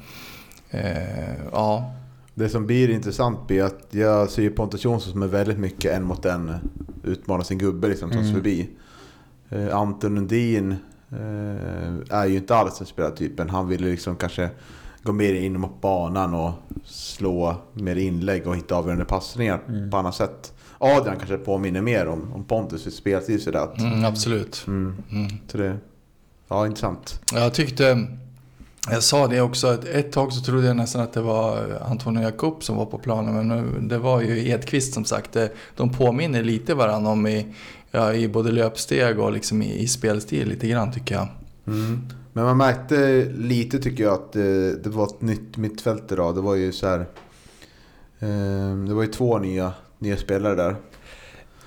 eh, 0.71 1.35
ja. 1.53 1.95
Det 2.35 2.49
som 2.49 2.67
blir 2.67 2.91
intressant 2.91 3.47
blir 3.47 3.63
att 3.63 3.87
jag 3.91 4.31
ser 4.31 4.43
ju 4.43 4.51
Pontus 4.51 4.85
Jonsson 4.85 5.13
som 5.13 5.23
är 5.23 5.27
väldigt 5.27 5.59
mycket 5.59 5.93
en 5.95 6.05
mot 6.05 6.25
en. 6.25 6.55
Utmanar 7.05 7.43
sin 7.45 7.59
gubbe 7.59 7.89
liksom, 7.89 8.11
tas 8.11 8.21
Mm. 8.21 8.35
förbi. 8.35 8.71
Eh, 9.49 9.77
Anton 9.77 10.15
Lundin 10.15 10.77
eh, 11.13 12.17
är 12.19 12.27
ju 12.27 12.37
inte 12.37 12.57
alls 12.57 12.79
den 12.79 12.87
spelartypen. 12.87 13.51
Han 13.51 13.69
ville 13.69 13.89
liksom 13.89 14.17
kanske 14.17 14.51
gå 15.03 15.13
mer 15.13 15.35
in 15.35 15.61
mot 15.61 15.81
banan 15.81 16.35
och 16.35 16.53
slå 16.85 17.57
mer 17.73 17.97
inlägg 17.97 18.47
och 18.47 18.57
hitta 18.57 18.75
avgörande 18.77 19.05
passningar 19.05 19.61
Mm. 19.69 19.91
på 19.91 19.97
annat 19.97 20.15
sätt. 20.15 20.53
Adrian 20.79 21.17
kanske 21.17 21.37
påminner 21.39 21.81
mer 21.83 22.07
om, 22.07 22.33
om 22.35 22.45
Pontus 22.45 22.87
i 22.87 22.91
spelstil 22.91 23.43
sådär. 23.43 23.59
att- 23.61 23.81
Mm, 23.81 24.05
absolut. 24.05 24.65
Mm. 24.67 24.95
Mm. 25.13 25.29
Så 25.49 25.59
det, 25.59 25.77
ja 26.49 26.67
intressant. 26.67 27.21
Jag 27.35 27.55
tyckte, 27.55 28.07
jag 28.91 29.03
sa 29.03 29.27
det 29.27 29.41
också, 29.41 29.67
att 29.67 29.85
ett 29.85 30.13
tag 30.13 30.33
så 30.33 30.45
trodde 30.45 30.67
jag 30.67 30.77
nästan 30.77 31.03
att 31.03 31.13
det 31.13 31.21
var 31.21 31.61
Antonio 31.91 32.23
Jakob 32.23 32.63
som 32.65 32.77
var 32.77 32.87
på 32.87 32.99
planen. 32.99 33.35
Men 33.35 33.49
nu- 33.49 33.89
det 33.89 33.99
var 33.99 34.21
ju 34.21 34.49
Edqvist 34.49 34.95
som 34.95 35.05
sagt. 35.05 35.37
De 35.77 35.91
påminner 35.91 36.43
lite 36.43 36.75
varandra 36.75 37.11
om 37.11 37.27
i, 37.27 37.47
ja, 37.91 38.13
i 38.15 38.29
både 38.29 38.51
löpsteg 38.53 39.19
och 39.19 39.33
liksom 39.33 39.63
i, 39.63 39.79
i 39.79 39.89
spelstil 39.89 40.49
lite 40.49 40.69
grann 40.69 40.93
tycker 40.93 41.15
jag. 41.15 41.29
Mm. 41.67 42.01
Men 42.33 42.45
man 42.45 42.57
märkte 42.57 43.25
lite 43.39 43.79
tycker 43.79 44.05
jag 44.05 44.13
att 44.15 44.33
det, 44.33 44.77
det 44.85 44.91
var 44.91 45.05
ett 45.07 45.21
nytt 45.23 45.57
mittfält 45.57 46.13
idag. 46.13 46.35
Det 46.35 46.41
var 46.41 46.55
ju 46.55 46.73
så 46.73 46.87
här. 46.87 47.01
Eh, 48.21 48.77
det 48.89 48.95
var 48.95 49.03
ju 49.03 49.09
två 49.09 49.39
nya, 49.39 49.73
nya 49.99 50.17
spelare 50.17 50.55
där. 50.55 50.77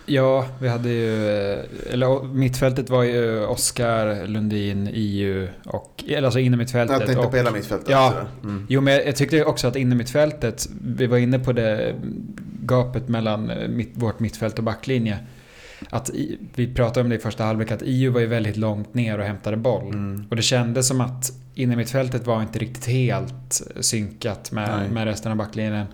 Ja, 0.05 0.45
vi 0.61 0.67
hade 0.67 0.89
ju... 0.89 1.29
eh, 1.29 1.59
Eller 1.93 2.23
mittfältet 2.23 2.89
var 2.89 3.03
ju 3.03 3.45
Oskar 3.45 4.27
Lundin, 4.27 4.87
IU 4.87 5.47
och... 5.65 6.03
Eller 6.07 6.23
alltså 6.23 6.39
innermittfältet. 6.39 6.99
Jag 6.99 7.07
tänkte 7.07 7.25
och, 7.25 7.31
på 7.31 7.37
hela 7.37 7.51
mittfältet. 7.51 7.89
Ja. 7.89 8.13
Mm. 8.43 8.65
Jo, 8.69 8.81
men 8.81 8.93
jag 8.93 9.15
tyckte 9.15 9.45
också 9.45 9.67
att 9.67 9.75
innermittfältet, 9.75 10.67
vi 10.81 11.07
var 11.07 11.17
inne 11.17 11.39
på 11.39 11.53
det 11.53 11.95
gapet 12.63 13.07
mellan 13.07 13.49
eh, 13.49 13.67
mitt, 13.67 13.91
vårt 13.93 14.19
mittfält 14.19 14.57
och 14.57 14.63
backlinje. 14.63 15.19
Att 15.89 16.11
vi 16.55 16.73
pratade 16.73 17.03
om 17.03 17.09
det 17.09 17.15
i 17.15 17.19
första 17.19 17.43
halvlek, 17.43 17.71
att 17.71 17.81
IU 17.81 18.09
var 18.09 18.19
ju 18.19 18.27
väldigt 18.27 18.57
långt 18.57 18.93
ner 18.93 19.19
och 19.19 19.25
hämtade 19.25 19.57
boll. 19.57 19.87
Mm. 19.87 20.25
Och 20.29 20.35
det 20.35 20.41
kändes 20.41 20.87
som 20.87 21.01
att 21.01 21.31
innermittfältet 21.55 22.27
var 22.27 22.41
inte 22.41 22.59
riktigt 22.59 22.85
helt 22.85 23.61
synkat 23.79 24.49
Nej. 24.53 24.67
med, 24.67 24.91
med 24.91 25.05
resten 25.05 25.31
av 25.31 25.37
backlinjen. 25.37 25.85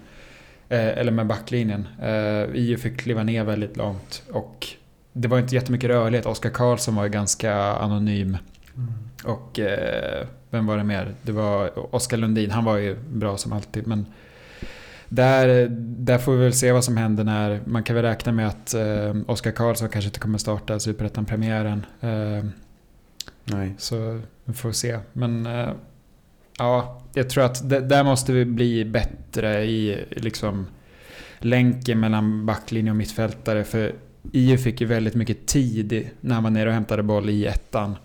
Eh, 0.69 0.97
eller 0.97 1.11
med 1.11 1.27
backlinjen. 1.27 1.87
Eh, 2.01 2.55
IU 2.55 2.77
fick 2.77 2.99
kliva 2.99 3.23
ner 3.23 3.43
väldigt 3.43 3.77
långt. 3.77 4.23
Och 4.31 4.67
det 5.13 5.27
var 5.27 5.39
inte 5.39 5.55
jättemycket 5.55 5.89
rörlighet. 5.89 6.25
Oskar 6.25 6.49
Karlsson 6.49 6.95
var 6.95 7.03
ju 7.03 7.09
ganska 7.09 7.53
anonym. 7.55 8.37
Och 9.23 9.59
eh, 9.59 10.27
vem 10.49 10.65
var 10.65 10.77
det 10.77 10.83
mer? 10.83 11.15
Det 11.21 11.31
var 11.31 11.95
Oskar 11.95 12.17
Lundin. 12.17 12.51
Han 12.51 12.65
var 12.65 12.77
ju 12.77 12.95
bra 12.95 13.37
som 13.37 13.53
alltid. 13.53 13.87
Men 13.87 14.05
där, 15.09 15.67
där 15.79 16.17
får 16.17 16.31
vi 16.31 16.43
väl 16.43 16.53
se 16.53 16.71
vad 16.71 16.83
som 16.83 16.97
händer 16.97 17.23
när... 17.23 17.61
Man 17.65 17.83
kan 17.83 17.95
väl 17.95 18.05
räkna 18.05 18.31
med 18.31 18.47
att 18.47 18.73
eh, 18.73 19.15
Oskar 19.27 19.51
Karlsson 19.51 19.89
kanske 19.89 20.07
inte 20.07 20.19
kommer 20.19 20.37
starta 20.37 20.79
Superettan-premiären. 20.79 21.85
Eh, 22.01 22.45
Nej. 23.43 23.73
så 23.77 24.21
vi 24.45 24.53
får 24.53 24.71
se. 24.71 24.99
Men 25.13 25.45
eh, 25.45 25.69
ja, 26.57 27.01
jag 27.13 27.29
tror 27.29 27.43
att 27.43 27.69
det, 27.69 27.79
där 27.79 28.03
måste 28.03 28.31
vi 28.31 28.45
bli 28.45 28.85
bättre 28.85 29.63
i 29.65 30.05
liksom 30.09 30.67
länken 31.39 31.99
mellan 31.99 32.45
backlinje 32.45 32.91
och 32.91 32.97
mittfältare. 32.97 33.63
För 33.63 33.93
IU 34.31 34.57
fick 34.57 34.81
ju 34.81 34.87
väldigt 34.87 35.15
mycket 35.15 35.45
tid 35.45 36.09
när 36.21 36.35
han 36.35 36.43
var 36.43 36.49
nere 36.51 36.69
och 36.69 36.73
hämtade 36.73 37.03
boll 37.03 37.29
i 37.29 37.45
ettan. 37.45 37.95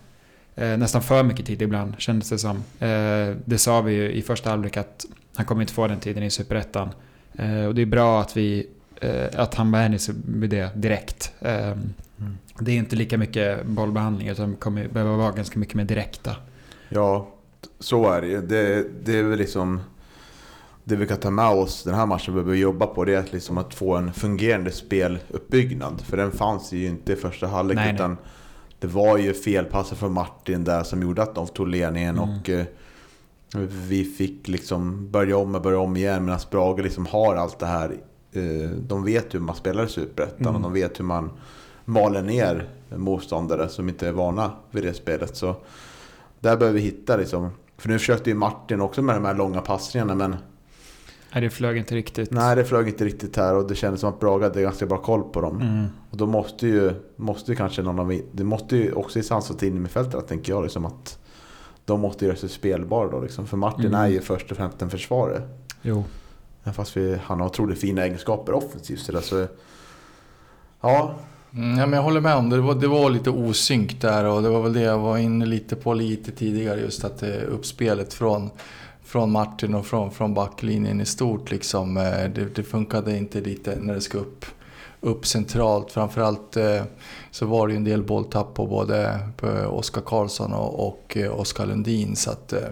Eh, 0.55 0.77
nästan 0.77 1.01
för 1.01 1.23
mycket 1.23 1.45
tid 1.45 1.61
ibland 1.61 1.93
kändes 1.97 2.29
det 2.29 2.37
som. 2.37 2.57
Eh, 2.79 3.35
det 3.45 3.57
sa 3.57 3.81
vi 3.81 3.93
ju 3.93 4.11
i 4.11 4.21
första 4.21 4.49
halvlek 4.49 4.77
att 4.77 5.05
han 5.35 5.45
kommer 5.45 5.61
inte 5.61 5.73
få 5.73 5.87
den 5.87 5.99
tiden 5.99 6.23
i 6.23 6.29
superettan. 6.29 6.89
Eh, 7.33 7.65
och 7.65 7.75
det 7.75 7.81
är 7.81 7.85
bra 7.85 8.21
att, 8.21 8.37
vi, 8.37 8.67
eh, 9.01 9.25
att 9.35 9.55
han 9.55 9.71
vänjer 9.71 9.99
sig 9.99 10.15
vid 10.27 10.49
det 10.49 10.69
direkt. 10.75 11.33
Eh, 11.41 11.75
Det 12.59 12.71
är 12.71 12.75
inte 12.75 12.95
lika 12.95 13.17
mycket 13.17 13.65
bollbehandling 13.65 14.27
utan 14.27 14.55
kommer 14.55 14.87
behöva 14.87 15.17
vara 15.17 15.31
ganska 15.31 15.59
mycket 15.59 15.75
mer 15.75 15.83
direkta. 15.83 16.35
Ja, 16.89 17.27
så 17.79 18.09
är 18.11 18.21
det 18.21 18.27
ju. 18.27 18.41
Det, 18.41 18.85
det 19.05 19.17
är 19.17 19.23
väl 19.23 19.39
liksom... 19.39 19.79
Det 20.85 20.95
vi 20.95 21.07
kan 21.07 21.17
ta 21.17 21.29
med 21.29 21.49
oss 21.49 21.83
den 21.83 21.93
här 21.93 22.05
matchen 22.05 22.33
behöver 22.33 22.55
jobba 22.55 22.85
på 22.87 23.05
det 23.05 23.13
är 23.13 23.19
att 23.19 23.33
liksom 23.33 23.57
att 23.57 23.73
få 23.73 23.95
en 23.95 24.13
fungerande 24.13 24.71
speluppbyggnad. 24.71 26.01
För 26.01 26.17
den 26.17 26.31
fanns 26.31 26.71
ju 26.73 26.87
inte 26.87 27.13
i 27.13 27.15
första 27.15 27.47
halvlek 27.47 27.75
Nej, 27.75 27.85
nej. 27.85 27.95
utan 27.95 28.17
det 28.79 28.87
var 28.87 29.17
ju 29.17 29.33
felpasser 29.33 29.95
från 29.95 30.13
Martin 30.13 30.63
där 30.63 30.83
som 30.83 31.01
gjorde 31.01 31.23
att 31.23 31.35
de 31.35 31.47
tog 31.47 31.67
ledningen 31.67 32.17
Mm. 32.17 32.29
och 32.39 32.49
eh, 32.49 32.65
vi 33.87 34.03
fick 34.05 34.47
liksom 34.47 35.11
börja 35.11 35.37
om 35.37 35.55
och 35.55 35.61
börja 35.61 35.79
om 35.79 35.97
igen 35.97 36.25
medan 36.25 36.39
Brage 36.51 36.79
liksom 36.83 37.05
har 37.05 37.35
allt 37.35 37.59
det 37.59 37.65
här. 37.65 37.91
Eh, 38.33 38.69
de 38.69 39.03
vet 39.05 39.33
hur 39.33 39.39
man 39.39 39.55
spelar 39.55 39.85
i 39.85 39.89
Superettan 39.89 40.41
Mm. 40.47 40.55
och 40.55 40.61
de 40.61 40.73
vet 40.73 40.99
hur 40.99 41.05
man 41.05 41.31
maler 41.85 42.21
ner 42.21 42.69
motståndare 42.95 43.69
som 43.69 43.89
inte 43.89 44.07
är 44.07 44.11
vana 44.11 44.51
vid 44.71 44.83
det 44.83 44.93
spelet. 44.93 45.35
Så 45.35 45.55
där 46.43 46.57
behöver 46.57 46.79
vi 46.79 46.85
hitta 46.85 47.17
liksom. 47.17 47.49
För 47.77 47.89
nu 47.89 47.99
försökte 47.99 48.29
ju 48.29 48.35
Martin 48.35 48.81
också 48.81 49.01
med 49.01 49.15
de 49.15 49.25
här 49.25 49.33
långa 49.33 49.61
passningarna 49.61 50.15
men 50.15 50.35
Nej, 51.33 51.41
det 51.41 51.49
flög 51.49 51.77
inte 51.77 51.95
riktigt. 51.95 52.31
nej 52.31 52.55
det 52.55 52.65
flög 52.65 52.87
inte 52.87 53.05
riktigt 53.05 53.37
här 53.37 53.55
och 53.55 53.67
det 53.67 53.75
kändes 53.75 54.01
som 54.01 54.09
att 54.09 54.19
Brage 54.19 54.43
hade 54.43 54.61
ganska 54.61 54.85
bra 54.85 54.97
koll 54.97 55.23
på 55.23 55.41
dem. 55.41 55.61
Mm. 55.61 55.85
Och 56.09 56.17
då 56.17 56.25
måste 56.25 56.67
ju, 56.67 56.91
måste 57.15 57.51
ju 57.51 57.55
kanske 57.57 57.81
någon 57.81 57.99
av, 57.99 58.19
det 58.31 58.43
måste 58.43 58.77
ju 58.77 58.93
också 58.93 59.19
i 59.19 59.23
sansat 59.23 59.63
in 59.63 59.85
i 59.85 59.89
fältet 59.89 60.27
tänker 60.27 60.53
jag 60.53 60.63
liksom 60.63 60.85
att 60.85 61.19
de 61.85 61.99
måste 61.99 62.25
göra 62.25 62.35
sig 62.35 62.49
spelbara 62.49 63.09
då 63.11 63.21
liksom. 63.21 63.47
För 63.47 63.57
Martin 63.57 63.85
Mm. 63.85 63.99
är 64.01 64.07
ju 64.07 64.21
först 64.21 64.51
och 64.51 64.57
främst 64.57 64.81
en 64.81 64.89
försvarare. 64.89 65.41
Jo. 65.81 66.03
Fast 66.75 66.97
vi, 66.97 67.17
han 67.23 67.39
har 67.39 67.47
otroligt 67.47 67.79
fina 67.79 68.03
egenskaper 68.03 68.53
offensivt. 68.53 68.99
Så, 68.99 69.11
där, 69.11 69.21
så 69.21 69.47
ja, 70.81 71.15
Mm, 71.55 71.79
ja, 71.79 71.85
men 71.85 71.93
jag 71.93 72.03
håller 72.03 72.21
med 72.21 72.35
om 72.35 72.49
det. 72.49 72.55
Det 72.55 72.61
var, 72.61 72.75
det 72.75 72.87
var 72.87 73.09
lite 73.09 73.29
osynk 73.29 74.01
där 74.01 74.25
och 74.25 74.43
det 74.43 74.49
var 74.49 74.61
väl 74.61 74.73
det 74.73 74.81
jag 74.81 74.99
var 74.99 75.17
inne 75.17 75.45
lite 75.45 75.75
på 75.75 75.93
lite 75.93 76.31
tidigare. 76.31 76.79
Just 76.79 77.03
att 77.03 77.19
det 77.19 77.43
uppspelet 77.43 78.13
från, 78.13 78.49
från 79.03 79.31
Martin 79.31 79.75
och 79.75 79.85
från, 79.85 80.11
från 80.11 80.33
backlinjen 80.33 81.01
i 81.01 81.05
stort 81.05 81.51
liksom. 81.51 81.97
Eh, 81.97 82.29
det, 82.35 82.55
det 82.55 82.63
funkade 82.63 83.17
inte 83.17 83.41
lite 83.41 83.77
när 83.81 83.93
det 83.93 84.01
ska 84.01 84.17
upp, 84.17 84.45
upp 85.01 85.25
centralt. 85.25 85.91
Framförallt 85.91 86.57
eh, 86.57 86.83
så 87.31 87.45
var 87.45 87.67
det 87.67 87.73
ju 87.73 87.77
en 87.77 87.83
del 87.83 88.03
bolltapp 88.03 88.53
på 88.53 88.67
både 88.67 89.19
på 89.37 89.47
Oskar 89.47 90.01
Karlsson 90.01 90.53
och, 90.53 90.87
och 90.87 91.17
Oskar 91.31 91.65
Lundin. 91.65 92.15
Så 92.15 92.31
att, 92.31 92.53
eh, 92.53 92.69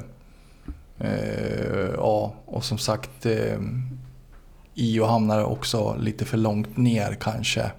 ja, 1.97 2.33
och 2.45 2.63
som 2.63 2.77
sagt 2.77 3.25
eh, 3.25 3.59
Io 4.75 5.05
hamnade 5.05 5.43
också 5.43 5.95
lite 5.99 6.25
för 6.25 6.37
långt 6.37 6.77
ner 6.77 7.17
kanske 7.21 7.71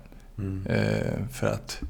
mm. 0.66 1.28
För, 1.32 1.46
att, 1.46 1.80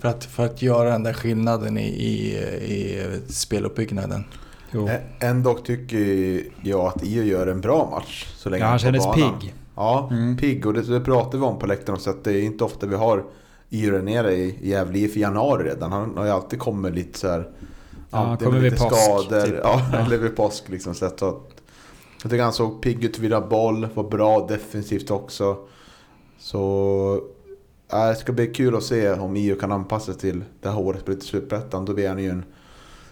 för, 0.00 0.08
att, 0.08 0.24
för 0.24 0.44
att 0.44 0.62
göra 0.62 0.90
den 0.90 1.02
där 1.02 1.12
skillnaden 1.12 1.78
i, 1.78 1.86
i, 1.88 2.36
i 2.64 3.06
speluppbyggnaden. 3.28 4.24
Jo. 4.72 4.88
Ändå 5.20 5.54
tycker 5.54 6.42
jag 6.62 6.80
att 6.80 7.02
Io 7.04 7.24
gör 7.24 7.46
en 7.46 7.60
bra 7.60 7.88
match. 7.90 8.26
Så 8.36 8.48
länge 8.50 8.64
Ja, 8.64 8.68
han 8.68 8.78
kändes 8.78 9.04
banan. 9.04 9.38
pigg. 9.40 9.54
Ja, 9.76 10.08
Mm. 10.10 10.36
pigg. 10.36 10.66
Och 10.66 10.74
det, 10.74 10.82
det 10.82 11.00
pratar 11.00 11.38
vi 11.38 11.44
om 11.44 11.58
på 11.58 11.66
läktaren 11.66 11.98
så 12.00 12.10
att 12.10 12.24
det 12.24 12.32
är 12.32 12.42
inte 12.42 12.64
ofta 12.64 12.86
vi 12.86 12.96
har 12.96 13.24
Io 13.70 13.90
där 13.90 14.02
nere 14.02 14.32
i 14.34 14.58
Gävle 14.62 14.98
i 14.98 15.08
för 15.08 15.20
januari 15.20 15.68
redan. 15.68 15.92
Han 15.92 16.16
har 16.16 16.24
ju 16.24 16.30
alltid 16.30 16.58
kommit 16.58 16.94
lite 16.94 17.18
så 17.18 17.28
här. 17.28 17.48
Ja, 18.10 18.36
kommer 18.36 18.58
vid 18.60 18.78
påsk, 18.78 18.96
skador, 19.02 19.46
typ. 19.46 19.54
ja, 19.62 19.82
Ja. 19.92 19.98
eller 19.98 20.18
vid 20.22 20.36
påsk 20.36 20.68
liksom. 20.68 20.94
Så 20.94 21.04
att, 21.06 21.22
att, 21.22 21.50
jag 22.22 22.30
tycker 22.30 22.42
han 22.44 22.52
såg 22.52 22.82
pigg 22.82 23.04
ut, 23.04 23.18
vira 23.18 23.40
boll, 23.40 23.88
var 23.94 24.04
bra 24.04 24.46
defensivt 24.46 25.10
också. 25.10 25.56
Så 26.38 27.20
det 27.90 28.16
ska 28.16 28.32
bli 28.32 28.46
kul 28.46 28.76
att 28.76 28.82
se 28.82 29.10
om 29.10 29.36
Io 29.36 29.54
kan 29.54 29.72
anpassa 29.72 30.12
sig 30.12 30.20
till 30.20 30.44
det 30.60 30.68
här 30.68 30.78
året 30.78 31.04
på 31.04 31.14
Superettan. 31.20 31.84
Då 31.84 31.94
blir 31.94 32.08
han 32.08 32.18
ju 32.18 32.30
en... 32.30 32.44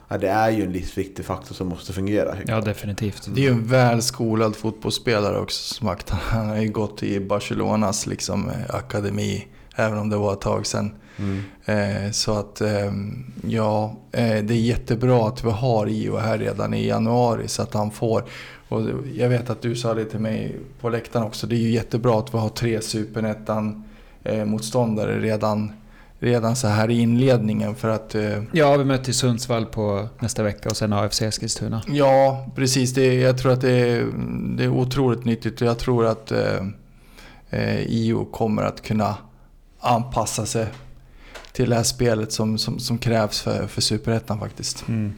Ja, 0.08 0.18
det 0.18 0.28
är 0.28 0.50
ju 0.50 0.62
en 0.62 0.72
livsviktig 0.72 1.24
faktor 1.24 1.54
som 1.54 1.68
måste 1.68 1.92
fungera. 1.92 2.34
Ja, 2.46 2.60
definitivt. 2.60 3.28
Det 3.34 3.40
är 3.40 3.44
ju 3.44 3.50
en 3.50 3.66
väl 3.66 4.02
skolad 4.02 4.56
fotbollsspelare 4.56 5.38
också 5.38 5.74
som 5.74 5.88
sagt. 5.88 6.10
Han 6.10 6.48
har 6.48 6.56
ju 6.56 6.68
gått 6.68 7.02
i 7.02 7.20
Barcelonas 7.20 8.06
liksom, 8.06 8.48
eh, 8.48 8.74
akademi, 8.74 9.46
även 9.76 9.98
om 9.98 10.10
det 10.10 10.16
var 10.16 10.32
ett 10.32 10.40
tag 10.40 10.66
sedan. 10.66 10.94
Mm. 11.18 11.42
Eh, 11.64 12.10
så 12.10 12.32
att 12.32 12.60
eh, 12.60 12.92
ja, 13.48 13.96
eh, 14.12 14.44
det 14.44 14.54
är 14.54 14.60
jättebra 14.60 15.28
att 15.28 15.44
vi 15.44 15.50
har 15.50 15.88
Io 15.88 16.16
här 16.16 16.38
redan 16.38 16.74
i 16.74 16.86
januari 16.86 17.48
så 17.48 17.62
att 17.62 17.74
han 17.74 17.90
får. 17.90 18.24
Och 18.68 18.82
jag 19.14 19.28
vet 19.28 19.50
att 19.50 19.62
du 19.62 19.76
sa 19.76 19.94
det 19.94 20.04
till 20.04 20.20
mig 20.20 20.56
på 20.80 20.88
läktaren 20.88 21.26
också. 21.26 21.46
Det 21.46 21.56
är 21.56 21.60
ju 21.60 21.70
jättebra 21.70 22.18
att 22.18 22.34
vi 22.34 22.38
har 22.38 22.48
tre 22.48 22.80
superettan 22.80 23.84
eh, 24.24 24.44
motståndare 24.44 25.20
redan, 25.20 25.72
redan 26.18 26.56
så 26.56 26.68
här 26.68 26.90
i 26.90 27.00
inledningen 27.00 27.74
för 27.74 27.88
att 27.88 28.14
eh, 28.14 28.42
Ja, 28.52 28.76
vi 28.76 28.84
möter 28.84 29.12
Sundsvall 29.12 29.66
på 29.66 30.08
nästa 30.18 30.42
vecka 30.42 30.68
och 30.68 30.76
sen 30.76 30.92
AFC 30.92 31.22
Eskilstuna. 31.22 31.82
Ja, 31.88 32.46
precis. 32.54 32.94
Det, 32.94 33.14
jag 33.14 33.38
tror 33.38 33.52
att 33.52 33.60
det 33.60 33.72
är, 33.72 34.06
det 34.56 34.64
är 34.64 34.68
otroligt 34.68 35.24
nyttigt 35.24 35.60
och 35.60 35.66
jag 35.66 35.78
tror 35.78 36.06
att 36.06 36.32
eh, 36.32 36.66
eh, 37.50 37.80
IO 37.80 38.24
kommer 38.24 38.62
att 38.62 38.82
kunna 38.82 39.16
anpassa 39.80 40.46
sig 40.46 40.66
till 41.52 41.70
det 41.70 41.76
här 41.76 41.82
spelet 41.82 42.32
som, 42.32 42.58
som, 42.58 42.78
som 42.78 42.98
krävs 42.98 43.40
för, 43.40 43.66
för 43.66 43.80
Superettan 43.80 44.38
faktiskt. 44.38 44.84
Mm. 44.88 45.12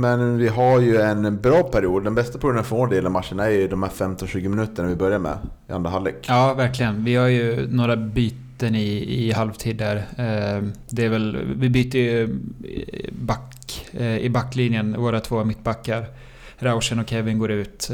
Men 0.00 0.38
vi 0.38 0.48
har 0.48 0.80
ju 0.80 0.96
en 1.00 1.40
bra 1.40 1.62
period. 1.62 2.04
Den 2.04 2.14
bästa 2.14 2.38
perioden 2.38 2.64
för 2.64 2.76
vår 2.76 2.86
del 2.86 3.06
av 3.06 3.12
matchen 3.12 3.40
är 3.40 3.48
ju 3.48 3.68
de 3.68 3.82
här 3.82 3.90
15-20 3.90 4.48
minuterna 4.48 4.88
vi 4.88 4.96
börjar 4.96 5.18
med 5.18 5.38
i 5.68 5.72
andra 5.72 5.90
halvlek. 5.90 6.14
Ja, 6.28 6.54
verkligen. 6.54 7.04
Vi 7.04 7.14
har 7.16 7.26
ju 7.28 7.66
några 7.70 7.96
byten 7.96 8.74
i, 8.74 9.26
i 9.28 9.32
halvtid 9.32 9.76
där. 9.76 9.96
Eh, 9.96 10.62
Det 10.90 11.04
är 11.04 11.08
väl, 11.08 11.54
vi 11.56 11.68
byter 11.68 11.96
ju 11.96 12.22
eh, 12.24 13.12
back, 13.12 13.86
eh, 13.92 14.18
i 14.18 14.30
backlinjen, 14.30 14.96
våra 15.00 15.20
två 15.20 15.44
mittbackar. 15.44 16.06
Rauschen 16.58 16.98
och 16.98 17.08
Kevin 17.08 17.38
går 17.38 17.50
ut. 17.50 17.90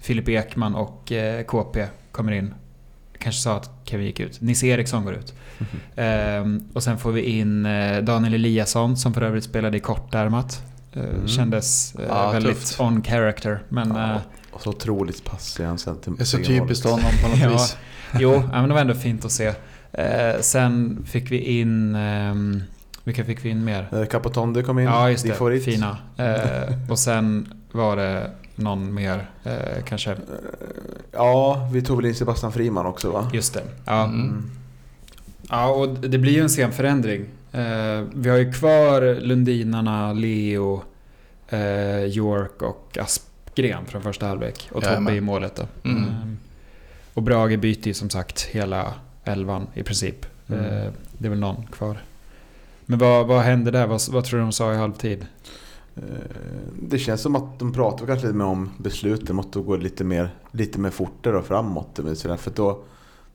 Filip 0.00 0.28
Ekman 0.28 0.74
och 0.74 1.12
KP 1.46 1.86
kommer 2.12 2.32
in. 2.32 2.54
Kanske 3.18 3.42
sa 3.42 3.56
att 3.56 3.70
Kevin 3.84 4.06
gick 4.06 4.20
ut. 4.20 4.40
Nisse 4.40 4.66
Eriksson 4.66 5.04
går 5.04 5.14
ut. 5.14 5.34
Eh, 5.96 6.44
och 6.72 6.82
sen 6.82 6.98
får 6.98 7.12
vi 7.12 7.22
in 7.22 7.62
Daniel 8.02 8.34
Eliasson 8.34 8.96
som 8.96 9.14
för 9.14 9.22
övrigt 9.22 9.44
spelade 9.44 9.76
i 9.76 9.80
kortärmat. 9.80 10.62
Mm. 10.92 11.28
Kändes 11.28 11.94
eh, 11.94 12.04
Ja, 12.08 12.30
väldigt 12.30 12.60
tufft. 12.60 12.80
on 12.80 13.02
character. 13.02 13.62
Men 13.68 13.88
Ja, 13.96 14.10
eh, 14.14 14.20
och 14.52 14.62
så 14.62 14.70
otroligt 14.70 15.24
pass 15.24 15.60
i 15.60 15.64
hans 15.64 15.84
Det 15.84 16.20
är 16.20 16.24
så 16.24 16.36
typiskt 16.38 16.84
honom 16.86 17.10
på 17.22 17.28
något 17.28 17.38
Ja. 17.42 17.50
vis. 17.50 17.76
Jo, 18.18 18.42
men 18.52 18.68
det 18.68 18.74
var 18.74 18.80
ändå 18.80 18.94
fint 18.94 19.24
att 19.24 19.32
se. 19.32 19.52
Sen 20.40 21.04
fick 21.08 21.30
vi 21.30 21.38
in... 21.60 21.94
ehm, 21.94 22.62
vilka 23.04 23.24
fick 23.24 23.44
vi 23.44 23.48
in 23.48 23.64
mer? 23.64 24.06
Capotonde 24.10 24.62
kom 24.62 24.78
in, 24.78 24.84
Ja, 24.84 25.10
just 25.10 25.24
det. 25.26 25.34
favorit. 25.34 25.64
Fina. 25.64 25.96
Och 26.90 26.98
sen 26.98 27.52
var 27.72 27.96
det 27.96 28.30
någon 28.54 28.94
mer, 28.94 29.30
kanske. 29.84 30.16
Ja, 31.12 31.68
vi 31.72 31.82
tog 31.82 31.96
väl 31.96 32.06
in 32.06 32.14
Sebastian 32.14 32.52
Friman 32.52 32.86
också 32.86 33.10
va? 33.10 33.30
Just 33.32 33.54
det. 33.54 33.62
Ja. 33.84 34.04
Mm. 34.04 34.50
ja, 35.50 35.68
och 35.68 35.88
det 35.88 36.18
blir 36.18 36.32
ju 36.32 36.40
en 36.42 36.50
sen 36.50 36.72
förändring. 36.72 37.24
Eh, 37.52 38.04
vi 38.14 38.30
har 38.30 38.36
ju 38.36 38.52
kvar 38.52 39.20
Lundinarna, 39.20 40.12
Leo, 40.12 40.82
eh, 41.48 42.04
York 42.04 42.62
och 42.62 42.98
Aspgren 43.00 43.86
från 43.86 44.02
första 44.02 44.26
halvlek. 44.26 44.68
Och 44.72 44.82
Jajamän. 44.82 45.04
Tobbe 45.04 45.16
i 45.16 45.20
målet 45.20 45.56
då. 45.56 45.88
Mm. 45.90 46.04
Eh, 46.04 46.14
och 47.14 47.22
Brage 47.22 47.58
byter 47.58 47.86
ju 47.86 47.94
som 47.94 48.10
sagt 48.10 48.42
hela 48.42 48.94
elvan 49.24 49.66
i 49.74 49.82
princip. 49.82 50.26
Mm. 50.48 50.64
Eh, 50.64 50.92
det 51.18 51.26
är 51.26 51.30
väl 51.30 51.38
någon 51.38 51.66
kvar. 51.66 52.02
Men 52.86 52.98
vad, 52.98 53.26
vad 53.26 53.42
hände 53.42 53.70
där? 53.70 53.86
Vad, 53.86 54.00
vad 54.10 54.24
tror 54.24 54.38
du 54.38 54.44
de 54.44 54.52
sa 54.52 54.72
i 54.72 54.76
halvtid? 54.76 55.26
Det 56.82 56.98
känns 56.98 57.20
som 57.20 57.36
att 57.36 57.58
de 57.58 57.72
pratar 57.72 58.06
kanske 58.06 58.26
lite 58.26 58.38
mer 58.38 58.44
om 58.44 58.70
besluten 58.78 59.36
måste 59.36 59.58
gå 59.58 59.76
lite 59.76 60.04
mer, 60.04 60.30
lite 60.50 60.78
mer 60.78 60.90
fortare 60.90 61.38
och 61.38 61.46
framåt. 61.46 61.98
men 62.02 62.16
sådär, 62.16 62.36
För 62.36 62.50
då, 62.50 62.82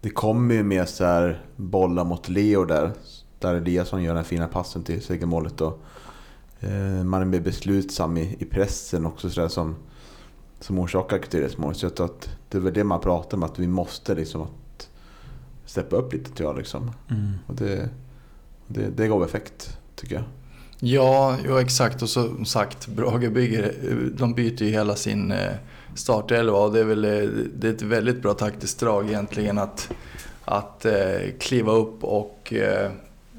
det 0.01 0.10
kommer 0.10 0.56
ju 0.56 0.63
mer 0.63 0.86
så 0.86 1.06
här 1.06 1.41
bollar 1.56 2.04
mot 2.04 2.30
Leo 2.30 2.65
där. 2.65 2.91
Där 3.45 3.55
Eliasson 3.55 4.03
gör 4.03 4.15
den 4.15 4.23
fina 4.23 4.47
passen 4.47 4.84
till 4.84 5.01
segermålet. 5.01 5.62
Och, 5.62 5.84
eh, 6.60 7.03
man 7.03 7.21
är 7.21 7.25
mer 7.25 7.39
beslutsam 7.39 8.17
i, 8.17 8.36
i 8.39 8.45
pressen 8.45 9.05
också 9.05 9.29
sådär 9.29 9.47
som, 9.47 9.75
som 10.60 10.79
orsakar 10.79 11.60
mål. 11.62 11.75
Så 11.75 11.86
jag 11.86 11.95
tror 11.95 12.05
att 12.05 12.29
det 12.49 12.58
är 12.58 12.62
väl 12.62 12.73
det 12.73 12.84
man 12.84 12.99
pratar 12.99 13.38
om, 13.38 13.43
att 13.43 13.60
vi 13.60 13.67
måste 13.67 14.15
liksom 14.15 14.41
att 14.41 14.89
steppa 15.65 15.95
upp 15.95 16.13
lite 16.13 16.31
tror 16.31 16.49
jag. 16.49 16.58
Liksom. 16.58 16.91
Och 17.47 17.55
det, 17.55 17.89
det, 18.67 18.89
det 18.89 19.08
gav 19.08 19.23
effekt 19.23 19.77
tycker 19.95 20.15
jag. 20.15 20.23
Ja, 20.79 21.38
jo, 21.45 21.58
exakt. 21.58 22.01
Och 22.01 22.10
som 22.10 22.45
sagt, 22.45 22.88
Brage 22.88 23.31
bygger, 23.31 23.73
de 24.17 24.34
byter 24.34 24.63
ju 24.63 24.69
hela 24.69 24.95
sin 24.95 25.31
eh, 25.31 25.53
startelva 25.95 26.58
och 26.58 26.73
det 26.73 26.79
är 26.79 26.84
väl 26.84 27.05
eh, 27.05 27.29
det 27.55 27.67
är 27.67 27.73
ett 27.73 27.81
väldigt 27.81 28.21
bra 28.21 28.34
taktiskt 28.34 28.79
drag 28.79 29.08
egentligen 29.08 29.58
att, 29.58 29.89
att 30.45 30.86
eh, 30.86 31.19
kliva 31.39 31.71
upp 31.71 32.03
och 32.03 32.53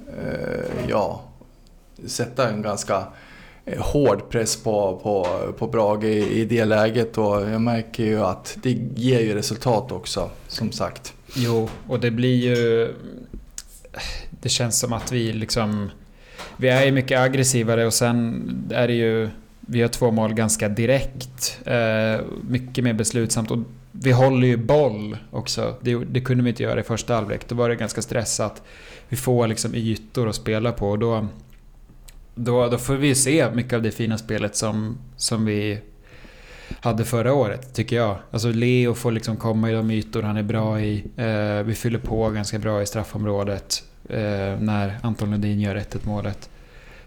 Eh, 0.08 0.88
ja, 0.88 1.22
sätta 2.06 2.48
en 2.48 2.62
ganska 2.62 3.06
eh, 3.64 3.82
hård 3.82 4.30
press 4.30 4.56
på, 4.56 5.00
på, 5.02 5.26
på 5.58 5.66
Brage 5.66 6.04
i, 6.04 6.40
i 6.40 6.44
det 6.44 6.64
läget 6.64 7.18
och 7.18 7.40
jag 7.50 7.60
märker 7.60 8.04
ju 8.04 8.20
att 8.20 8.58
det 8.62 8.70
ger 8.96 9.20
ju 9.20 9.34
resultat 9.34 9.92
också, 9.92 10.30
som 10.48 10.72
sagt. 10.72 11.12
Jo, 11.34 11.68
och 11.88 12.00
det 12.00 12.10
blir 12.10 12.36
ju... 12.36 12.94
Det 14.30 14.48
känns 14.48 14.80
som 14.80 14.92
att 14.92 15.12
vi 15.12 15.32
liksom... 15.32 15.90
Vi 16.56 16.68
är 16.68 16.84
ju 16.84 16.92
mycket 16.92 17.20
aggressivare 17.20 17.86
och 17.86 17.94
sen 17.94 18.44
är 18.70 18.88
det 18.88 18.94
ju... 18.94 19.30
Vi 19.60 19.82
har 19.82 19.88
två 19.88 20.10
mål 20.10 20.34
ganska 20.34 20.68
direkt. 20.68 21.58
Eh, 21.64 22.24
mycket 22.48 22.84
mer 22.84 22.92
beslutsamt 22.92 23.50
och 23.50 23.58
vi 24.02 24.12
håller 24.12 24.46
ju 24.46 24.56
boll 24.56 25.16
också. 25.30 25.74
Det, 25.80 25.94
det 25.94 26.20
kunde 26.20 26.44
vi 26.44 26.50
inte 26.50 26.62
göra 26.62 26.80
i 26.80 26.82
första 26.82 27.14
halvlek. 27.14 27.48
Då 27.48 27.54
var 27.54 27.68
det 27.68 27.76
ganska 27.76 28.02
stressat. 28.02 28.62
Vi 29.08 29.16
får 29.16 29.46
liksom 29.46 29.74
ytor 29.74 30.28
att 30.28 30.34
spela 30.34 30.72
på 30.72 30.90
och 30.90 30.98
då... 30.98 31.26
Då, 32.38 32.68
då 32.68 32.78
får 32.78 32.94
vi 32.94 33.14
se 33.14 33.50
mycket 33.50 33.72
av 33.72 33.82
det 33.82 33.90
fina 33.90 34.18
spelet 34.18 34.56
som, 34.56 34.98
som 35.16 35.44
vi 35.44 35.80
hade 36.80 37.04
förra 37.04 37.34
året, 37.34 37.74
tycker 37.74 37.96
jag. 37.96 38.16
Alltså 38.30 38.48
Leo 38.48 38.94
får 38.94 39.12
liksom 39.12 39.36
komma 39.36 39.70
i 39.70 39.74
de 39.74 39.90
ytor 39.90 40.22
han 40.22 40.36
är 40.36 40.42
bra 40.42 40.80
i. 40.80 41.04
Eh, 41.16 41.62
vi 41.64 41.74
fyller 41.74 41.98
på 41.98 42.30
ganska 42.30 42.58
bra 42.58 42.82
i 42.82 42.86
straffområdet 42.86 43.84
eh, 44.08 44.60
när 44.60 44.98
Anton 45.02 45.30
Lundin 45.30 45.60
gör 45.60 45.76
1-1 45.76 45.98
målet. 46.02 46.50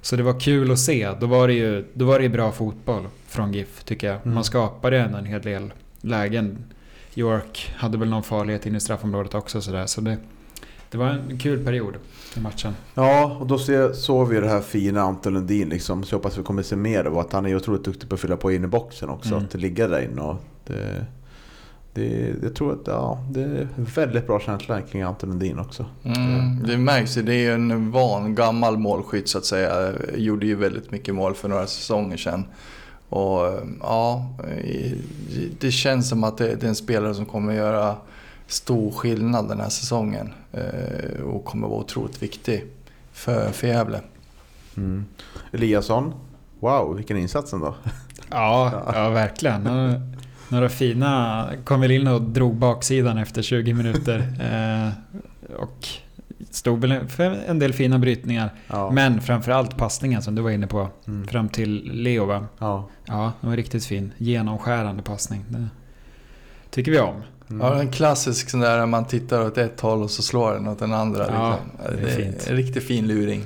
Så 0.02 0.16
det 0.16 0.24
var 0.24 0.40
kul 0.40 0.72
att 0.72 0.80
se. 0.80 1.12
Då 1.20 1.26
var 1.26 1.48
det 1.48 1.54
ju, 1.54 1.86
då 1.94 2.06
var 2.06 2.20
det 2.20 2.24
ju 2.24 2.30
bra 2.30 2.52
fotboll 2.52 3.08
från 3.28 3.54
GIF, 3.54 3.84
tycker 3.84 4.08
jag. 4.08 4.16
Mm. 4.22 4.34
Man 4.34 4.44
skapade 4.44 5.00
ändå 5.00 5.18
en 5.18 5.26
hel 5.26 5.42
del 5.42 5.74
lägen. 6.02 6.64
York 7.20 7.74
hade 7.78 7.98
väl 7.98 8.10
någon 8.10 8.24
farlighet 8.24 8.66
in 8.66 8.76
i 8.76 8.80
straffområdet 8.80 9.36
också 9.36 9.62
sådär. 9.62 9.86
Så 9.86 10.02
det, 10.02 10.18
det 10.92 10.98
var 10.98 11.08
en 11.08 11.38
kul 11.38 11.66
period 11.66 11.94
i 12.38 12.40
matchen. 12.40 12.74
Ja, 12.94 13.38
och 13.40 13.48
då 13.48 13.60
ser, 13.60 13.94
såg 13.94 14.28
vi 14.28 14.40
det 14.40 14.50
här 14.50 14.62
fina 14.62 15.02
Anton 15.02 15.34
Lundin 15.34 15.70
liksom. 15.70 16.04
Så 16.04 16.14
jag 16.14 16.20
hoppas 16.20 16.38
vi 16.38 16.44
kommer 16.44 16.64
se 16.64 16.76
mer 16.76 17.06
av 17.06 17.18
att 17.18 17.34
han 17.34 17.46
är 17.46 17.56
otroligt 17.56 17.84
duktig 17.84 18.10
på 18.10 18.16
att 18.16 18.22
fylla 18.22 18.38
på 18.38 18.52
in 18.52 18.64
i 18.64 18.68
boxen 18.68 19.10
också. 19.10 19.34
Mm. 19.34 19.46
Att 19.46 19.54
ligga 19.54 19.88
där 19.88 20.02
inne 20.02 20.22
och 20.22 20.36
det, 20.68 21.06
det, 21.94 22.36
jag 22.44 22.56
tror 22.56 22.74
att 22.74 22.88
ja, 22.88 23.26
det 23.32 23.42
är 23.42 23.68
väldigt 23.76 24.28
bra 24.28 24.40
känsla 24.40 24.82
kring 24.82 25.02
Anton 25.02 25.30
Lundin 25.30 25.60
också. 25.60 25.86
Mm, 26.04 26.64
det 26.68 26.78
märks 26.78 27.18
ju, 27.18 27.22
det 27.22 27.34
är 27.34 27.42
ju 27.42 27.54
en 27.54 27.92
van 27.92 28.36
gammal 28.36 28.78
målskytt 28.78 29.30
så 29.30 29.38
att 29.38 29.46
säga. 29.46 29.94
Gjorde 30.16 30.46
ju 30.46 30.56
väldigt 30.56 30.92
mycket 30.92 31.16
mål 31.16 31.36
för 31.36 31.50
några 31.50 31.68
säsonger 31.68 32.18
sedan. 32.18 32.46
Och 33.10 33.60
ja, 33.82 34.30
det 35.60 35.72
känns 35.72 36.10
som 36.10 36.24
att 36.24 36.38
det 36.38 36.64
är 36.64 36.68
en 36.68 36.76
spelare 36.76 37.14
som 37.14 37.26
kommer 37.26 37.54
göra 37.54 37.96
stor 38.48 38.92
skillnad 38.92 39.50
den 39.50 39.60
här 39.60 39.70
säsongen. 39.70 40.34
eh, 40.52 41.22
Och 41.24 41.46
kommer 41.46 41.68
vara 41.68 41.80
otroligt 41.80 42.24
viktig 42.24 42.66
för, 43.12 43.52
för 43.52 43.68
Gävle. 43.68 44.02
Mm. 44.78 45.06
Eliasson, 45.52 46.14
wow 46.60 46.96
vilken 46.96 47.18
insats 47.18 47.54
ändå. 47.54 47.76
Ja, 48.32 48.84
ja 48.94 49.10
verkligen. 49.10 49.64
Några, 49.64 50.02
några 50.50 50.70
fina... 50.70 51.46
Kom 51.64 51.82
väl 51.82 51.92
in 51.92 52.08
och 52.08 52.22
drog 52.22 52.56
baksidan 52.56 53.18
efter 53.18 53.42
20 53.42 53.74
minuter. 53.74 54.20
Eh, 54.42 54.90
och 55.60 55.88
stod 56.52 56.82
väl 56.82 57.08
för 57.08 57.24
en 57.48 57.60
del 57.60 57.74
fina 57.74 58.00
brytningar. 58.00 58.54
Ja. 58.68 58.92
Men 58.92 59.22
framförallt 59.22 59.78
passningen 59.78 60.22
som 60.22 60.36
du 60.36 60.42
var 60.42 60.52
inne 60.52 60.68
på. 60.68 60.90
Mm. 61.08 61.28
Fram 61.28 61.50
till 61.50 61.92
Leo 61.94 62.26
va? 62.26 62.46
Ja. 62.60 62.90
Ja, 63.06 63.34
den 63.42 63.50
var 63.50 63.58
riktigt 63.58 63.86
fin. 63.86 64.14
Genomskärande 64.18 65.04
passning. 65.04 65.46
Det 65.50 65.68
tycker 66.70 66.92
vi 66.92 67.00
om. 67.00 67.22
Mm. 67.50 67.68
Ja, 67.68 67.80
en 67.80 67.92
klassisk 67.92 68.50
sån 68.50 68.60
där 68.60 68.86
man 68.86 69.06
tittar 69.06 69.46
åt 69.46 69.58
ett 69.58 69.80
håll 69.80 70.04
och 70.04 70.12
så 70.12 70.22
slår 70.22 70.54
den 70.54 70.68
åt 70.68 70.80
den 70.80 70.94
andra. 70.94 71.28
Ja, 71.34 71.60
liksom. 71.78 72.02
det 72.02 72.12
är 72.12 72.16
fint. 72.16 72.48
en 72.50 72.56
riktigt 72.56 72.84
fin 72.84 73.08
luring. 73.08 73.44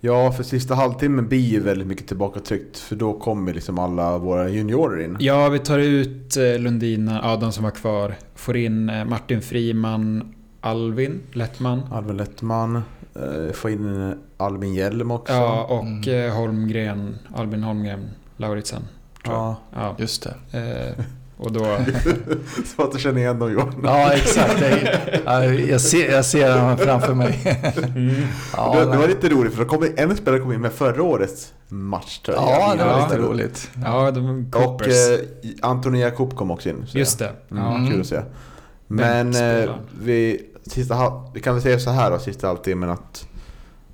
Ja, 0.00 0.32
för 0.32 0.42
sista 0.42 0.74
halvtimmen 0.74 1.28
blir 1.28 1.38
ju 1.38 1.60
väldigt 1.60 1.86
mycket 1.86 2.06
tillbakatryckt. 2.06 2.78
För 2.78 2.96
då 2.96 3.12
kommer 3.12 3.54
liksom 3.54 3.78
alla 3.78 4.18
våra 4.18 4.48
juniorer 4.48 5.04
in. 5.04 5.16
Ja, 5.20 5.48
vi 5.48 5.58
tar 5.58 5.78
ut 5.78 6.36
eh, 6.36 6.58
Lundin, 6.58 7.10
ja 7.22 7.36
de 7.36 7.52
som 7.52 7.64
var 7.64 7.70
kvar. 7.70 8.14
Får 8.34 8.56
in 8.56 8.88
eh, 8.88 9.04
Martin 9.04 9.42
Friman, 9.42 10.34
Alvin 10.64 11.20
Lettman. 11.32 11.82
Alvin 11.92 12.16
Lettman, 12.16 12.76
eh, 13.14 13.52
få 13.52 13.70
in 13.70 14.14
Albin 14.36 14.74
Hjelm 14.74 15.10
också. 15.10 15.32
Ja, 15.32 15.64
och 15.64 15.84
Mm. 15.84 16.28
eh, 16.28 16.34
Holmgren, 16.36 17.18
Albin 17.36 17.62
Holmgren 17.62 18.10
Lauritsen. 18.36 18.82
jag. 19.24 19.32
ja. 19.34 19.56
Ja. 19.74 19.94
Just 19.98 20.22
det. 20.52 20.58
Eh, 20.58 21.04
och 21.36 21.52
då... 21.52 21.60
Så 22.76 22.82
att 22.82 22.92
du 22.92 22.98
känner 22.98 23.18
igen 23.20 23.38
dem 23.38 23.52
Johan. 23.52 23.74
Ja, 23.84 24.12
exakt. 24.12 24.58
Det- 24.58 25.20
ja, 25.24 25.44
Jag 25.44 25.80
ser, 25.80 26.10
jag 26.12 26.24
ser 26.24 26.48
den 26.48 26.78
framför 26.78 27.14
mig. 27.14 27.38
Ja, 28.56 28.74
det, 28.74 28.90
det 28.92 28.96
var 28.98 29.08
lite 29.08 29.28
roligt 29.28 29.52
för 29.54 29.64
då 29.64 29.68
kom 29.68 29.86
en 29.96 30.16
spelare 30.16 30.40
kom 30.40 30.52
in 30.52 30.60
med 30.60 30.72
förra 30.72 31.02
årets 31.02 31.52
matchtröja. 31.68 32.40
ja 32.40 32.74
det 32.78 32.84
var 32.84 32.90
Ja. 32.98 33.06
lite 33.08 33.18
roligt. 33.22 33.70
Ja, 33.84 34.10
de 34.10 34.50
Och 34.54 34.82
eh, 34.88 35.18
Antoni 35.62 36.00
Jakob 36.00 36.36
kom 36.36 36.50
också 36.50 36.68
in. 36.68 36.86
Just 36.92 37.18
det. 37.18 37.30
Mm. 37.50 37.90
Kul 37.90 38.00
att 38.00 38.06
se. 38.06 38.20
Men 38.86 39.34
eh, 39.34 39.70
vi, 40.02 40.40
sista, 40.66 40.94
hal- 40.94 41.30
vi 41.34 41.40
kan 41.40 41.54
väl 41.54 41.62
säga 41.62 41.78
så 41.78 41.90
här 41.90 42.10
då, 42.10 42.18
sista 42.18 42.46
halvtimmen 42.46 42.90
att 42.90 43.28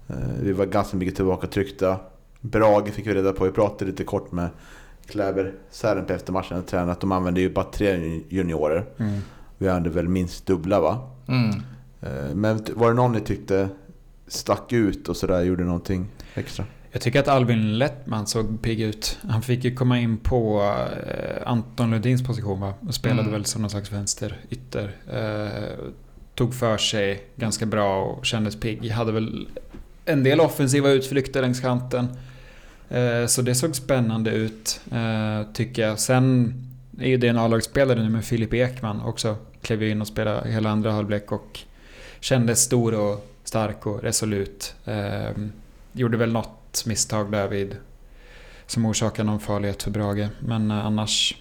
eh, 0.09 0.17
vi 0.43 0.53
var 0.53 0.67
ganska 0.67 0.97
mycket 0.97 1.17
tillbakatryckta. 1.17 1.97
Brage 2.41 2.89
fick 2.89 3.07
vi 3.07 3.15
reda 3.15 3.33
på, 3.33 3.45
vi 3.45 3.51
pratade 3.51 3.91
lite 3.91 4.05
kort 4.05 4.33
med 4.33 4.49
Kläber 5.07 5.53
Särenp 5.71 6.11
efter 6.11 6.33
matchen, 6.33 6.63
tränaren, 6.63 6.91
att 6.91 7.01
de 7.01 7.13
använde 7.13 7.41
ju 7.41 7.51
bara 7.53 7.65
tre 7.65 8.21
juniorer. 8.29 8.85
Mm. 8.99 9.21
Vi 9.59 9.69
hade 9.69 9.91
väl 9.91 10.09
minst 10.09 10.47
dubbla 10.47 10.81
va? 10.81 11.11
Mm. 11.29 11.51
Eh, 12.01 12.35
Men 12.35 12.65
var 12.75 12.89
det 12.89 12.95
någon 12.95 13.13
ni 13.13 13.21
tyckte 13.21 13.69
stack 14.29 14.73
ut 14.73 15.09
och 15.09 15.17
sådär, 15.17 15.43
gjorde 15.43 15.65
någonting 15.65 16.07
extra? 16.35 16.65
Jag 16.93 17.03
tycker 17.03 17.21
att 17.21 17.29
Alvin 17.29 17.79
Lettman 17.79 18.27
såg 18.27 18.63
pigg 18.63 18.81
ut. 18.81 19.19
Han 19.23 19.43
fick 19.43 19.65
ju 19.65 19.75
komma 19.75 19.99
in 19.99 20.17
på 20.17 20.63
eh, 21.07 21.43
Anton 21.51 21.91
Lundins 21.91 22.25
position 22.25 22.61
va? 22.61 22.75
Och 22.89 22.95
spelade 22.95 23.21
Mm. 23.21 23.33
väl 23.33 23.45
som 23.45 23.63
någon 23.63 23.71
slags 23.71 23.93
vänster 23.93 24.41
ytter. 24.51 24.97
Eh, 25.13 25.79
tog 26.41 26.55
för 26.55 26.79
sig 26.79 27.25
ganska 27.37 27.67
bra 27.67 28.05
och 28.05 28.27
kändes 28.27 28.61
pigg. 28.61 28.91
Hade 28.91 29.13
väl 29.13 29.49
en 30.05 30.25
del 30.25 30.41
offensiva 30.41 30.91
utflykter 30.91 31.43
längs 31.43 31.61
kanten. 31.61 32.09
Eh, 32.89 33.27
så 33.27 33.43
det 33.43 33.55
såg 33.55 33.77
spännande 33.77 34.31
ut, 34.31 34.81
eh, 34.93 35.53
tycker 35.53 35.83
jag. 35.83 35.99
Sen 35.99 36.55
är 37.01 37.09
ju 37.09 37.17
det 37.17 37.29
en 37.29 37.39
A-lagsspelare 37.39 38.03
nu 38.03 38.09
med 38.09 38.25
Filip 38.25 38.55
Ekman 38.55 39.03
också. 39.03 39.37
Klev 39.63 39.83
ju 39.83 39.91
in 39.91 40.01
och 40.01 40.07
spelade 40.07 40.51
hela 40.51 40.71
andra 40.71 40.93
halvlek 40.93 41.33
och 41.33 41.61
kändes 42.21 42.61
stor 42.61 42.95
och 42.95 43.31
stark 43.45 43.87
och 43.87 44.03
resolut. 44.03 44.75
Eh, 44.85 45.31
gjorde 45.93 46.17
väl 46.17 46.33
något 46.33 46.87
misstag 46.87 47.33
där 47.33 47.49
vid 47.49 47.77
som 48.67 48.87
orsakade 48.87 49.27
någon 49.27 49.41
farlighet 49.41 49.83
för 49.83 49.91
Brage. 49.91 50.29
Men 50.41 50.71
annars 50.71 51.37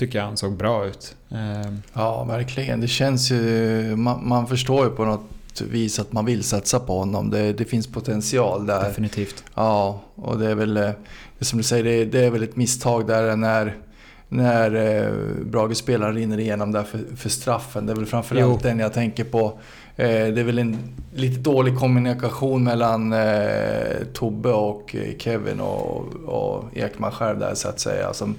tycker 0.00 0.18
jag 0.18 0.26
han 0.26 0.36
såg 0.36 0.56
bra 0.56 0.86
ut. 0.86 1.16
Eh, 1.30 1.72
Ja, 1.92 2.24
verkligen. 2.24 2.80
Det 2.80 2.88
känns 2.88 3.30
ju... 3.30 3.96
Man, 3.96 4.28
man 4.28 4.46
förstår 4.46 4.84
ju 4.84 4.90
på 4.90 5.04
något 5.04 5.60
vis 5.60 5.98
att 5.98 6.12
man 6.12 6.24
vill 6.24 6.42
satsa 6.44 6.80
på 6.80 6.98
honom. 6.98 7.30
Det, 7.30 7.52
det 7.52 7.64
finns 7.64 7.86
potential 7.86 8.66
där. 8.66 8.84
definitivt. 8.84 9.44
Ja, 9.54 10.00
och 10.14 10.38
det 10.38 10.50
är 10.50 10.54
väl... 10.54 10.76
eh, 10.76 10.90
Det 11.38 11.44
som 11.44 11.56
du 11.58 11.62
säger, 11.62 11.84
det, 11.84 12.04
det 12.04 12.24
är 12.24 12.30
väl 12.30 12.42
ett 12.42 12.56
misstag 12.56 13.06
där 13.06 13.36
när... 13.36 13.76
När 14.32 14.74
eh, 14.74 15.12
Brage-spelaren 15.44 16.14
rinner 16.14 16.40
igenom 16.40 16.72
där 16.72 16.82
för, 16.82 17.00
för 17.16 17.28
straffen. 17.28 17.86
Det 17.86 17.92
är 17.92 17.96
väl 17.96 18.06
framförallt 18.06 18.60
Jo. 18.64 18.68
den 18.68 18.78
jag 18.78 18.92
tänker 18.92 19.24
på. 19.24 19.44
Eh, 19.96 20.06
det 20.06 20.40
är 20.40 20.44
väl 20.44 20.58
en 20.58 20.76
lite 21.14 21.40
dålig 21.40 21.78
kommunikation 21.78 22.64
mellan 22.64 23.12
eh, 23.12 23.96
Tobbe 24.12 24.52
och 24.52 24.96
Kevin 25.18 25.60
och, 25.60 26.06
och 26.26 26.64
Ekman 26.76 27.10
själv 27.12 27.38
där 27.38 27.54
så 27.54 27.68
att 27.68 27.80
säga. 27.80 28.12
Som, 28.12 28.34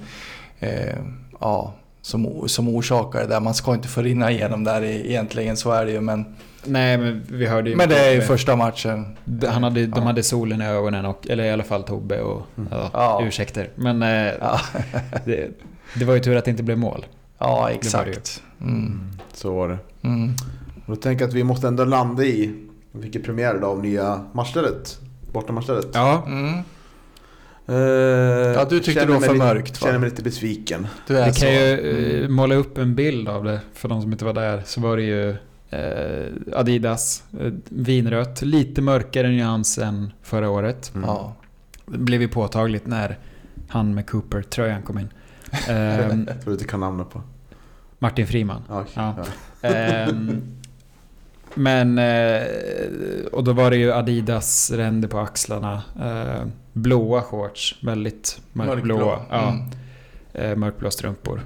eh, 0.60 0.98
ja, 1.42 1.74
som, 2.02 2.48
som 2.48 2.68
orsakar 2.68 3.20
det 3.20 3.26
där. 3.26 3.40
Man 3.40 3.54
ska 3.54 3.74
inte 3.74 3.88
få 3.88 4.02
rinna 4.02 4.30
igenom 4.30 4.64
där 4.64 4.82
i- 4.82 5.08
egentligen, 5.10 5.56
så 5.56 5.70
är 5.72 5.84
det 5.86 5.92
ju. 5.92 6.00
Men, 6.00 6.24
Nej, 6.64 6.98
men 6.98 7.22
vi 7.28 7.46
hörde 7.46 7.70
ju... 7.70 7.76
men 7.76 7.88
det 7.88 7.98
är 7.98 8.14
ju 8.14 8.20
första 8.20 8.56
matchen. 8.56 9.16
Han 9.48 9.62
hade, 9.62 9.86
de 9.86 9.92
Ja. 9.96 10.02
hade 10.02 10.22
solen 10.22 10.62
i 10.62 10.64
ögonen, 10.66 11.04
och, 11.06 11.28
eller 11.30 11.44
i 11.44 11.50
alla 11.50 11.62
fall 11.64 11.82
Tobbe 11.82 12.20
och... 12.20 12.42
Ja, 12.70 12.90
Ja. 12.92 13.22
Ursäkter. 13.26 13.68
Men 13.74 14.02
eh, 14.02 14.08
Ja, 14.40 14.60
det, 15.24 15.48
det 15.98 16.04
var 16.04 16.14
ju 16.14 16.20
tur 16.20 16.36
att 16.36 16.44
det 16.44 16.50
inte 16.50 16.62
blev 16.62 16.78
mål. 16.78 17.06
ja 17.38 17.56
var 17.56 17.66
det 17.66 17.72
ju. 17.72 17.78
exakt. 17.78 18.42
Mm. 18.60 19.00
Så 19.34 19.54
var 19.54 19.68
det. 19.68 19.78
Mm. 20.08 20.32
Och 20.86 20.96
då 20.96 20.96
tänker 20.96 21.24
jag 21.24 21.28
att 21.28 21.34
vi 21.34 21.44
måste 21.44 21.68
ändå 21.68 21.84
landa 21.84 22.24
i, 22.24 22.54
vi 22.92 23.02
fick 23.12 23.24
premiär 23.24 23.56
idag 23.56 23.70
av 23.70 23.82
nya 23.82 24.20
matchstället. 24.32 24.98
Bortamatchstället. 25.32 25.86
Ja, 25.94 26.22
Mm. 26.26 26.52
Eh, 27.72 28.52
Ja, 28.52 28.64
du 28.70 28.80
tyckte 28.80 29.04
det 29.06 29.12
var 29.12 29.20
för 29.20 29.34
mörkt, 29.34 29.82
va? 29.82 29.86
Känner 29.86 29.98
mig 29.98 30.10
lite 30.10 30.22
besviken. 30.22 30.86
Du 31.06 31.18
är 31.18 31.26
vi 31.26 31.32
så. 31.32 31.40
kan 31.40 31.54
ju 31.54 31.72
eh, 31.72 32.18
Mm. 32.22 32.34
måla 32.34 32.54
upp 32.54 32.78
en 32.78 32.94
bild 32.94 33.28
av 33.28 33.44
det 33.44 33.60
för 33.74 33.88
de 33.88 34.02
som 34.02 34.12
inte 34.12 34.24
var 34.24 34.32
där. 34.32 34.62
Så 34.66 34.80
var 34.80 34.96
det 34.96 35.02
ju 35.02 35.30
eh, 35.70 36.32
Adidas, 36.58 37.22
eh, 37.40 37.52
vinrött, 37.68 38.42
lite 38.42 38.82
mörkare 38.82 39.28
nyans 39.28 39.78
än 39.78 40.12
förra 40.22 40.50
året. 40.50 40.92
Mm. 40.94 41.08
Ja. 41.08 41.34
Det 41.86 41.98
blev 41.98 42.22
ju 42.22 42.28
påtagligt 42.28 42.86
när 42.86 43.18
han 43.68 43.94
med 43.94 44.06
Cooper-tröjan 44.10 44.82
kom 44.82 44.98
in. 44.98 45.08
Ehm, 45.68 46.24
Jag 46.28 46.42
tror 46.42 46.44
du 46.44 46.52
inte 46.52 46.64
kan 46.64 46.80
namnet 46.80 47.10
på. 47.10 47.22
Martin 47.98 48.26
Friman. 48.26 48.62
Ja, 48.68 48.80
okej. 48.80 48.92
Ja. 48.96 49.14
Ja. 49.60 50.06
Men, 51.54 51.98
eh, 51.98 52.42
och 53.32 53.44
då 53.44 53.52
var 53.52 53.70
det 53.70 53.76
ju 53.76 53.92
Adidas 53.92 54.70
ränder 54.70 55.08
på 55.08 55.18
axlarna. 55.18 55.82
Eh, 56.00 56.46
blåa 56.72 57.22
shorts, 57.22 57.78
väldigt 57.82 58.40
mörkblåa. 58.52 58.98
Mörkblå. 58.98 59.22
Ja, 59.30 59.48
Mm. 59.48 59.70
eh, 60.50 60.56
mörkblå 60.56 60.90
strumpor. 60.90 61.40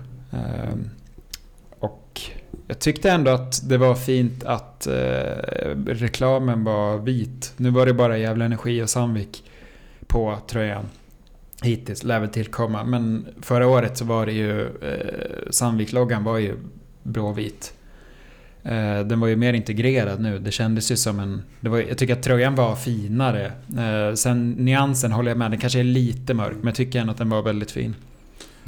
Och 1.81 2.21
jag 2.69 2.79
tyckte 2.79 3.11
ändå 3.11 3.31
att 3.31 3.69
det 3.69 3.79
var 3.79 3.95
fint 3.95 4.45
att 4.45 4.89
reklamen 5.87 6.65
var 6.65 6.99
vit. 6.99 7.53
Nu 7.57 7.71
var 7.71 7.87
det 7.87 7.93
bara 7.95 8.19
Gävle 8.19 8.45
Energi 8.45 8.83
och 8.83 8.91
Sandvik 8.91 9.45
på 10.07 10.39
tröjan. 10.49 10.85
Hittills, 11.63 12.05
lär 12.05 12.21
väl 12.21 12.29
tillkomma. 12.29 12.85
Men 12.85 13.27
förra 13.43 13.67
året 13.69 13.97
så 13.99 14.05
var 14.05 14.27
det 14.27 14.33
ju... 14.33 14.69
Sandvik-loggan 15.51 16.25
var 16.25 16.39
ju 16.39 16.57
blåvit. 17.03 17.73
Eh, 18.69 19.07
den 19.07 19.21
var 19.21 19.29
ju 19.29 19.37
mer 19.37 19.53
integrerad 19.53 20.21
nu. 20.21 20.39
Det 20.39 20.51
kändes 20.51 20.93
ju 20.93 20.97
som 20.97 21.21
en... 21.21 21.43
Det 21.61 21.69
var, 21.69 21.79
jag 21.79 21.99
tycker 21.99 22.13
att 22.13 22.23
tröjan 22.23 22.55
var 22.55 22.77
finare. 22.77 23.53
Eh, 23.79 24.15
sen 24.15 24.51
nyansen 24.51 25.13
håller 25.13 25.31
jag 25.31 25.39
med, 25.39 25.51
den 25.51 25.61
kanske 25.61 25.81
är 25.81 25.85
lite 25.85 26.35
mörk. 26.35 26.57
Men 26.57 26.67
jag 26.67 26.75
tycker 26.75 27.01
ändå 27.01 27.13
att 27.13 27.19
den 27.19 27.29
var 27.31 27.43
väldigt 27.43 27.71
fin. 27.71 27.95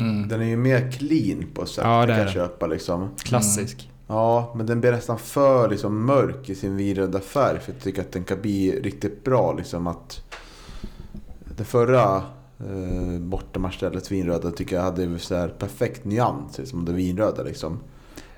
Mm. 0.01 0.29
Den 0.29 0.41
är 0.43 0.47
ju 0.47 0.57
mer 0.57 0.91
clean 0.91 1.45
på 1.55 1.63
ett 1.63 1.69
sätt. 1.69 1.85
Ja, 1.85 2.01
det 2.01 2.13
kan 2.13 2.21
är 2.21 2.25
den. 2.25 2.35
köpa 2.35 2.67
liksom. 2.67 3.09
Klassisk. 3.23 3.91
Ja, 4.07 4.53
men 4.57 4.67
den 4.67 4.81
blir 4.81 4.93
nästan 4.93 5.19
för 5.19 5.71
liksom, 5.71 6.07
mörk 6.07 6.49
i 6.51 6.55
sin 6.55 6.77
vinröda 6.77 7.21
färg. 7.21 7.61
För 7.61 7.73
jag 7.73 7.83
tycker 7.83 8.01
att 8.01 8.13
den 8.13 8.25
kan 8.25 8.41
bli 8.41 8.81
riktigt 8.81 9.25
bra. 9.25 9.53
Liksom, 9.53 9.87
att 9.87 10.35
det 11.57 11.65
förra 11.65 12.17
eh, 12.59 13.21
bortamatchstället 13.21 14.13
vinröda 14.13 14.51
tycker 14.51 14.77
jag 14.77 14.83
hade 14.83 15.19
så 15.19 15.35
här 15.35 15.49
perfekt 15.49 16.05
nyans. 16.05 16.59
Liksom, 16.59 16.85
det 16.85 16.93
vinröda 16.93 17.43
liksom. 17.43 17.79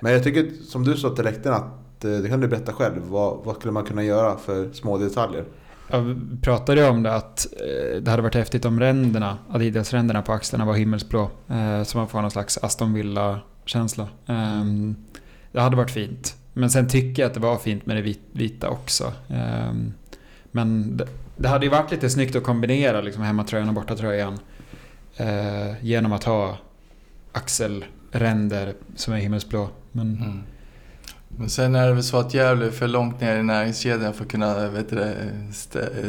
Men 0.01 0.13
jag 0.13 0.25
tycker 0.25 0.51
som 0.69 0.85
du 0.85 0.97
sa 0.97 1.11
till 1.11 1.25
läktaren 1.25 1.57
att 1.57 2.05
eh, 2.05 2.11
det 2.11 2.29
kan 2.29 2.41
du 2.41 2.49
berätta 2.49 2.73
själv. 2.73 3.03
Vad, 3.03 3.45
vad 3.45 3.57
skulle 3.57 3.73
man 3.73 3.85
kunna 3.85 4.03
göra 4.03 4.37
för 4.37 4.73
små 4.73 4.99
detaljer? 4.99 5.45
Jag 5.91 6.17
pratade 6.43 6.81
ju 6.81 6.89
om 6.89 7.03
det 7.03 7.15
att 7.15 7.47
eh, 7.53 8.03
det 8.03 8.11
hade 8.11 8.23
varit 8.23 8.35
häftigt 8.35 8.65
om 8.65 8.81
ränderna, 8.81 9.39
Adidas-ränderna 9.51 10.23
på 10.23 10.33
axlarna 10.33 10.65
var 10.65 10.75
himmelsblå. 10.75 11.31
Eh, 11.49 11.83
så 11.83 11.99
man 11.99 12.09
får 12.09 12.21
någon 12.21 12.31
slags 12.31 12.59
Aston 12.59 12.95
Villa-känsla. 12.95 14.09
Ehm, 14.27 14.97
det 15.53 15.61
hade 15.61 15.77
varit 15.77 15.91
fint. 15.91 16.37
Men 16.53 16.71
sen 16.71 16.89
tycker 16.89 17.23
jag 17.23 17.29
att 17.29 17.35
det 17.35 17.41
var 17.41 17.57
fint 17.57 17.87
med 17.87 17.97
det 17.97 18.17
vita 18.33 18.69
också. 18.69 19.13
Ehm, 19.29 19.93
men 20.51 20.97
det, 21.37 21.49
hade 21.49 21.67
ju 21.67 21.71
varit 21.71 21.91
lite 21.91 22.11
snyggt 22.11 22.37
att 22.37 22.43
kombinera 22.43 23.01
liksom 23.01 23.23
hemmatröjan 23.23 23.69
och 23.69 23.75
bortatröjan. 23.75 24.39
Genom 25.81 26.13
att 26.13 26.25
ha 26.25 26.59
axelränder 27.33 28.75
som 28.97 29.15
är 29.15 29.19
himmelsblå. 29.19 29.69
Men 29.93 30.17
Mm. 30.17 30.43
Men 31.39 31.51
sen 31.51 31.75
är 31.75 31.87
det 31.89 31.95
väl 31.95 32.03
så 32.03 32.17
att 32.17 32.35
Gävle 32.35 32.67
är 32.67 32.71
för 32.71 32.89
långt 32.89 33.21
ner 33.21 33.39
i 33.39 33.43
näringskedjan 33.43 34.15
för 34.15 34.25
att 34.25 34.31
kunna 34.31 34.69
vet 34.69 34.91
du, 34.91 35.15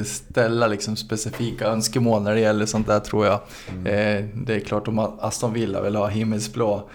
ställa 0.04 0.68
liksom 0.68 0.96
specifika 0.96 1.66
önskemål 1.66 2.22
när 2.22 2.34
det 2.34 2.40
gäller 2.40 2.66
sånt 2.66 2.88
där 2.88 3.00
tror 3.00 3.26
jag. 3.26 3.34
Eh, 3.70 4.26
det 4.34 4.56
är 4.56 4.60
klart 4.60 4.88
om 4.88 5.00
Aston 5.00 5.54
Villa 5.54 5.82
vill 5.82 5.96
ha 5.96 6.08
himmelsblå 6.08 6.90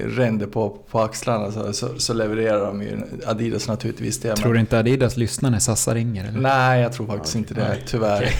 ränder 0.00 0.46
på, 0.46 0.78
på 0.90 1.00
axlarna 1.00 1.52
så, 1.52 1.72
så, 1.72 1.98
så 1.98 2.14
levererar 2.14 2.66
de 2.66 2.82
ju 2.82 2.98
Adidas 3.26 3.68
naturligtvis 3.68 4.20
det. 4.20 4.36
tror 4.36 4.54
du 4.54 4.60
inte 4.60 4.78
Adidas 4.78 5.16
lyssnar 5.16 5.50
när 5.50 5.58
Sassa 5.58 5.94
ringer? 5.94 6.28
Eller? 6.28 6.40
Nej, 6.40 6.80
jag 6.80 6.92
tror 6.92 7.06
faktiskt 7.06 7.34
inte 7.34 7.54
det 7.54 7.68
Nej. 7.68 7.82
tyvärr. 7.86 8.30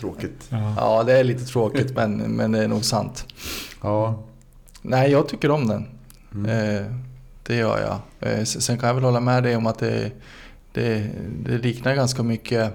Tråkigt. 0.00 0.46
Ja. 0.48 0.74
Ja, 0.76 1.02
det 1.02 1.12
är 1.18 1.24
lite 1.24 1.44
tråkigt 1.44 1.94
men, 1.94 2.16
men 2.16 2.52
det 2.52 2.64
är 2.64 2.68
nog 2.68 2.84
sant. 2.84 3.26
Ja. 3.82 4.22
Nej, 4.82 5.10
jag 5.10 5.28
tycker 5.28 5.50
om 5.50 5.68
den. 5.68 5.86
Mm. 6.34 6.76
Eh, 6.76 6.86
det 7.48 7.56
gör 7.56 7.78
jag. 8.20 8.30
Eh, 8.32 8.44
sen 8.44 8.78
kan 8.78 8.86
jag 8.86 8.94
väl 8.94 9.04
hålla 9.04 9.20
med 9.20 9.42
dig 9.42 9.56
om 9.56 9.66
att 9.66 9.78
det, 9.78 10.10
det, 10.72 11.06
det 11.44 11.58
liknar 11.58 11.94
ganska 11.94 12.22
mycket 12.22 12.72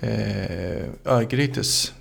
eh, 0.00 0.84
Örgrytes 1.04 1.92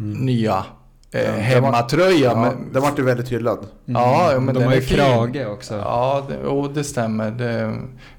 Mm. 0.00 0.12
nya 0.26 0.64
eh, 1.12 1.22
Ja, 1.22 1.30
hemmatröja. 1.32 2.30
Ja, 2.30 2.40
men, 2.40 2.72
den 2.72 2.82
vart 2.82 2.98
ju 2.98 3.02
väldigt 3.02 3.28
hyllad. 3.32 3.58
Ja, 3.84 4.32
ja, 4.32 4.40
men 4.40 4.54
de 4.54 4.60
den 4.60 4.68
har 4.68 4.76
är 4.76 4.80
ju 4.80 4.86
krage 4.86 5.46
också. 5.48 5.74
Ja, 5.74 6.26
det, 6.28 6.38
och 6.38 6.72
det 6.74 6.84
stämmer. 6.84 7.30
Det, 7.30 7.74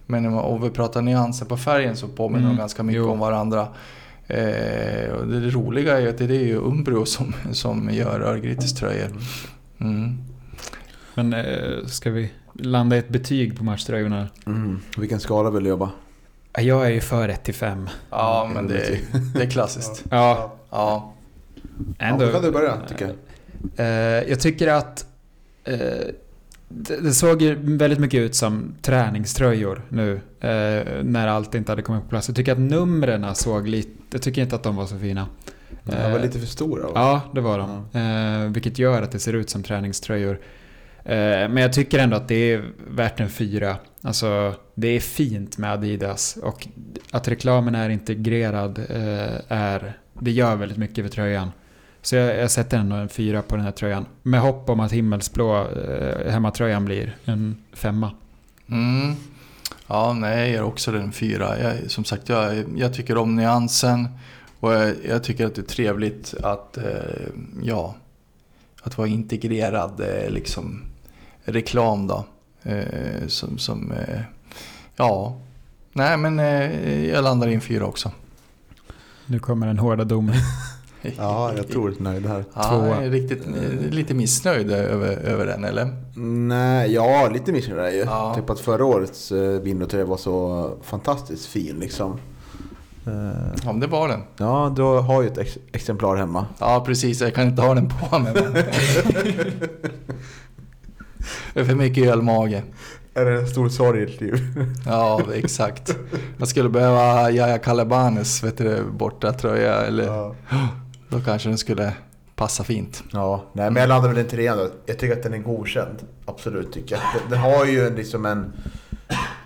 men 0.05 0.25
om 0.25 0.61
vi 0.61 0.69
pratar 0.69 1.01
nyanser 1.01 1.45
på 1.45 1.57
färgen 1.57 1.95
så 1.95 2.07
påminner 2.07 2.43
Mm, 2.45 2.55
de 2.55 2.59
ganska 2.59 2.83
mycket 2.83 2.97
jo. 3.01 3.09
om 3.11 3.19
varandra. 3.19 3.67
Eh, 4.27 5.09
och 5.11 5.27
det 5.27 5.49
roliga 5.49 5.97
är 5.97 6.01
ju 6.01 6.09
att 6.09 6.17
det 6.17 6.23
är 6.25 6.45
ju 6.45 6.55
Umbro 6.57 7.05
som, 7.05 7.33
som 7.51 7.89
gör 7.91 8.19
Örgrytes 8.21 8.73
tröjor. 8.75 9.09
Mm. 9.81 10.17
Men 11.23 11.33
eh, 11.33 11.85
ska 11.85 12.11
vi 12.11 12.31
landa 12.53 12.95
i 12.95 12.99
ett 12.99 13.09
betyg 13.09 13.57
på 13.57 13.63
matchtröjorna? 13.63 14.27
Mm. 14.45 14.79
Vilken 14.97 15.19
skala 15.19 15.49
vill 15.49 15.63
du 15.63 15.69
jobba? 15.69 15.89
Ja, 16.53 16.61
Jag 16.61 16.85
är 16.85 16.89
ju 16.89 17.01
för 17.01 17.29
1 17.29 17.43
till 17.43 17.53
5. 17.53 17.89
Ja, 18.09 18.51
men 18.53 18.67
det, 18.67 18.99
det 19.35 19.43
är 19.43 19.49
klassiskt. 19.49 20.03
Ja, 20.11 20.55
Ja. 20.69 21.13
ändå. 21.99 22.23
Ja, 22.23 22.27
då 22.27 22.33
kan 22.33 22.41
du 22.43 22.51
börja 22.51 22.77
tycker 22.87 23.05
jag. 23.07 23.15
Eh, 23.85 24.29
jag 24.29 24.39
tycker 24.39 24.67
att 24.67 25.05
eh, 25.63 25.77
det, 26.69 26.97
det 27.03 27.11
såg 27.13 27.41
ju 27.41 27.55
väldigt 27.77 27.99
mycket 27.99 28.19
ut 28.19 28.35
som 28.35 28.73
träningströjor 28.81 29.81
nu. 29.89 30.13
Eh, 30.39 31.03
när 31.03 31.27
allt 31.27 31.55
inte 31.55 31.71
hade 31.71 31.81
kommit 31.81 32.03
på 32.03 32.09
plats. 32.09 32.27
Jag 32.27 32.35
tycker 32.35 32.51
att 32.51 32.59
numren 32.59 33.35
såg 33.35 33.67
lite... 33.67 33.89
Jag 34.11 34.21
tycker 34.21 34.41
inte 34.41 34.55
att 34.55 34.63
de 34.63 34.75
var 34.75 34.85
så 34.85 34.97
fina. 34.99 35.27
De 35.83 36.11
var 36.11 36.19
lite 36.19 36.39
för 36.39 36.47
stora. 36.47 36.83
va? 36.83 36.91
Ja, 36.95 37.21
det 37.35 37.41
var 37.41 37.57
de. 37.57 37.99
Eh, 37.99 38.51
vilket 38.53 38.79
gör 38.79 39.01
att 39.01 39.11
det 39.11 39.19
ser 39.19 39.33
ut 39.33 39.49
som 39.49 39.63
träningströjor. 39.63 40.39
Eh, 41.03 41.49
men 41.49 41.57
jag 41.57 41.73
tycker 41.73 41.99
ändå 41.99 42.17
att 42.17 42.27
det 42.27 42.53
är 42.53 42.63
värt 42.87 43.19
en 43.19 43.29
fyra. 43.29 43.77
Alltså, 44.01 44.53
det 44.75 44.87
är 44.87 44.99
fint 44.99 45.57
med 45.57 45.71
Adidas. 45.71 46.37
Och 46.43 46.67
att 47.11 47.27
reklamen 47.27 47.75
är 47.75 47.89
integrerad 47.89 48.79
eh, 48.79 49.41
är... 49.47 49.97
Det 50.19 50.31
gör 50.31 50.55
väldigt 50.55 50.77
mycket 50.77 51.05
för 51.05 51.11
tröjan. 51.11 51.51
Så 52.01 52.15
jag, 52.15 52.37
jag 52.37 52.51
sätter 52.51 52.77
ändå 52.77 52.95
en 52.95 53.09
fyra 53.09 53.41
på 53.41 53.55
den 53.55 53.65
här 53.65 53.71
tröjan. 53.71 54.05
Med 54.23 54.39
hopp 54.39 54.69
om 54.69 54.79
att 54.79 54.91
himmelsblå 54.91 55.67
eh, 55.67 56.31
hemmatröjan 56.31 56.85
blir 56.85 57.15
en 57.25 57.57
femma. 57.73 58.11
Mm. 58.67 59.15
Ja, 59.87 60.13
nej, 60.13 60.39
jag 60.39 60.49
ger 60.49 60.63
också 60.63 60.91
den 60.91 61.11
fyra. 61.11 61.59
Jag, 61.59 61.91
som 61.91 62.05
sagt, 62.05 62.29
jag, 62.29 62.63
jag 62.75 62.93
tycker 62.93 63.17
om 63.17 63.35
nyansen. 63.35 64.07
Och 64.59 64.73
jag, 64.73 64.95
jag 65.07 65.23
tycker 65.23 65.45
att 65.45 65.55
det 65.55 65.61
är 65.61 65.63
trevligt 65.63 66.33
att, 66.43 66.77
eh, 66.77 66.83
ja, 67.63 67.95
att 68.81 68.97
vara 68.97 69.07
integrerad 69.07 70.01
eh, 70.01 70.29
liksom, 70.29 70.88
reklam 71.43 72.07
då. 72.07 72.25
Eh, 72.63 73.27
som, 73.27 73.57
som 73.57 73.91
eh, 73.91 74.21
ja, 74.95 75.37
nej 75.93 76.17
men 76.17 76.39
eh, 76.39 77.05
jag 77.09 77.23
landar 77.23 77.47
i 77.47 77.53
en 77.53 77.61
fyra 77.61 77.85
också. 77.85 78.11
Nu 79.25 79.39
kommer 79.39 79.67
den 79.67 79.79
hårda 79.79 80.03
domen. 80.03 80.35
Ja, 81.17 81.53
jag 81.57 81.67
tror 81.67 81.91
att 81.91 81.99
nöjd 81.99 82.25
här. 82.25 82.45
Ja, 82.53 82.87
jag 82.87 83.03
är 83.05 83.09
riktigt, 83.09 83.47
eh, 83.47 83.89
lite 83.91 84.13
missnöjd 84.13 84.71
över, 84.71 85.07
över 85.17 85.45
den, 85.45 85.63
eller? 85.63 85.87
Nej, 86.47 86.93
ja 86.93 87.29
lite 87.33 87.51
missnöjd 87.51 87.79
är 87.79 87.83
jag 87.83 87.93
ju. 87.93 87.99
Ja. 87.99 88.33
Typ 88.35 88.49
att 88.49 88.59
förra 88.59 88.85
årets 88.85 89.31
eh, 89.31 89.59
Windows 89.61 89.93
var 89.93 90.17
så 90.17 90.71
fantastiskt 90.83 91.45
fin 91.45 91.75
liksom. 91.79 92.11
Eh, 93.07 93.13
Ja, 93.63 93.71
men 93.71 93.79
det 93.79 93.87
var 93.87 94.07
den. 94.07 94.21
Ja, 94.37 94.73
du 94.75 94.81
har 94.81 95.21
ju 95.21 95.27
ett 95.27 95.37
ex- 95.37 95.57
exemplar 95.71 96.15
hemma. 96.15 96.45
Ja, 96.59 96.83
precis. 96.85 97.21
Jag 97.21 97.33
kan 97.35 97.47
inte 97.47 97.61
ha 97.61 97.73
den 97.73 97.89
på 97.89 98.19
mig. 98.19 98.33
För 101.53 101.75
mycket 101.75 102.07
ölmage. 102.07 102.63
Är 103.13 103.25
det 103.25 103.39
en 103.39 103.47
stor 103.47 103.69
sorg 103.69 104.01
i 104.01 104.05
ditt 104.05 104.21
liv? 104.21 104.39
Ja, 104.85 105.21
exakt. 105.33 105.95
Jag 106.37 106.47
skulle 106.47 106.69
behöva 106.69 107.31
Jaja 107.31 107.57
Kalebanes 107.57 108.43
vet 108.43 108.57
du, 108.57 108.83
borta 108.91 109.33
tröja. 109.33 109.73
Eller, 109.73 110.05
Ja. 110.05 110.35
Då 111.09 111.19
kanske 111.19 111.49
den 111.49 111.57
skulle 111.57 111.93
passa 112.35 112.63
fint. 112.63 113.03
Ja, 113.11 113.43
nej 113.53 113.71
men 113.71 113.81
jag 113.81 113.89
landar 113.89 114.09
väl 114.09 114.17
en 114.17 114.27
trea 114.27 114.55
då. 114.55 114.67
Jag 114.85 114.99
tycker 114.99 115.15
att 115.17 115.23
den 115.23 115.33
är 115.33 115.37
godkänd. 115.37 115.97
Absolut 116.25 116.73
tycker 116.73 116.95
jag. 116.95 117.03
Den, 117.21 117.29
den 117.31 117.39
har 117.39 117.65
ju 117.65 117.95
liksom 117.95 118.25
en 118.25 118.53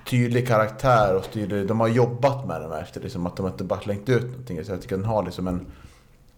tydlig 0.10 0.48
karaktär 0.48 1.16
och 1.16 1.32
tydlig, 1.34 1.68
de 1.68 1.80
har 1.80 1.88
jobbat 1.88 2.48
med 2.48 2.62
den 2.62 2.72
här 2.72 2.82
efter 2.82 3.02
liksom 3.02 3.28
att 3.28 3.38
de 3.38 3.48
inte 3.48 3.64
bara 3.64 3.80
slängt 3.80 4.10
ut 4.10 4.24
någonting. 4.24 4.66
Så 4.66 4.72
jag 4.72 4.82
tycker 4.82 4.96
att 4.96 5.02
den 5.02 5.10
har 5.10 5.24
liksom 5.24 5.48
en, 5.48 5.66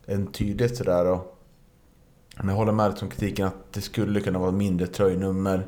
en 0.06 0.28
tydlighet 0.28 0.78
sådär. 0.78 1.06
Och, 1.06 1.35
men 2.38 2.48
jag 2.48 2.56
håller 2.56 2.72
med 2.72 2.90
liksom 2.90 3.10
kritiken 3.10 3.48
att 3.48 3.74
det 3.74 3.82
skulle 3.82 4.22
kunna 4.22 4.40
vara 4.40 4.52
mindre 4.52 4.88
tröjnummer. 4.88 5.68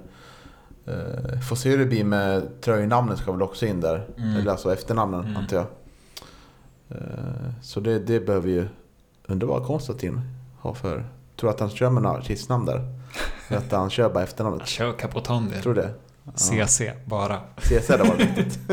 Uh, 0.88 1.42
får 1.50 1.56
se 1.56 1.70
hur 1.70 1.78
det 1.78 1.86
blir 1.86 2.04
med 2.04 2.62
tröjnamnen 2.62 3.18
ska 3.18 3.32
väl 3.32 3.42
också 3.42 3.66
in 3.66 3.82
där. 3.82 4.08
Mm. 4.18 4.36
Eller 4.36 4.52
alltså 4.52 4.74
efternamnen 4.74 5.20
Mm. 5.22 5.38
antar 5.38 5.58
jag. 5.58 5.66
Eh, 6.90 7.52
så 7.62 7.80
det, 7.80 8.00
det 8.00 8.20
behöver 8.20 8.50
ju... 8.50 8.68
Undrar 9.28 9.48
vad 9.48 9.66
Konstantin 9.66 10.22
har 10.60 10.74
för... 10.74 11.06
Tror 11.40 11.50
att 11.50 11.60
han 11.60 11.70
kör 11.70 11.90
med 11.90 12.06
artistnamn 12.06 12.66
där? 12.66 12.94
Att 13.50 13.72
han 13.72 13.90
kör 13.90 14.10
bara 14.10 14.24
efternamnet? 14.24 14.68
Kör 14.68 14.94
Capotondi. 14.94 15.62
Tror 15.62 15.74
du 15.74 15.82
det? 15.82 15.94
CC 16.36 16.82
bara. 17.06 17.40
CC 17.58 17.90
hade 17.90 18.04
varit 18.04 18.20
viktigt. 18.38 18.60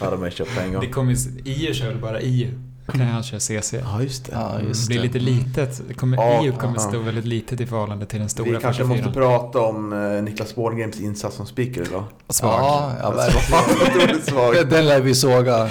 ja, 0.00 0.10
de 0.10 0.18
har 0.18 0.24
jag 0.26 0.32
köpt 0.32 0.54
på 0.56 0.60
en 0.60 0.72
gång. 0.72 0.80
Det 0.80 0.88
kommer 0.90 1.12
ju- 1.12 1.40
IU 1.52 1.74
kör 1.74 1.88
väl 1.88 2.00
bara 2.00 2.20
IU. 2.20 2.48
Kan 2.86 3.00
han 3.00 3.22
köra 3.22 3.40
CC. 3.40 3.72
Ja, 3.82 4.02
just 4.02 4.24
det. 4.26 4.32
Ja, 4.32 4.52
Det 4.60 4.64
just 4.68 4.86
blir 4.88 4.96
det. 4.98 5.02
lite 5.04 5.18
litet. 5.18 5.82
Det 5.88 5.94
kommer, 5.94 6.16
Ja, 6.16 6.44
EU 6.44 6.52
kommer 6.52 6.74
ja. 6.74 6.80
stå 6.80 6.98
väldigt 6.98 7.24
litet 7.24 7.60
i 7.60 7.66
förhållande 7.66 8.06
till 8.06 8.20
den 8.20 8.28
stora 8.28 8.50
Vi 8.50 8.56
kanske 8.60 8.82
44. 8.82 8.96
måste 9.06 9.20
prata 9.20 9.60
om 9.60 9.92
eh, 9.92 10.22
Niklas 10.22 10.54
Borngrens 10.54 11.00
insats 11.00 11.36
som 11.36 11.46
speaker 11.46 11.82
idag. 11.82 12.04
Svag. 12.28 12.60
Ja, 12.60 12.92
ja 13.02 13.12
Svag. 13.12 13.16
verkligen. 13.16 14.22
Svag. 14.26 14.54
Den 14.70 14.86
lär 14.86 15.00
vi 15.00 15.14
såga. 15.14 15.64
Det 15.64 15.70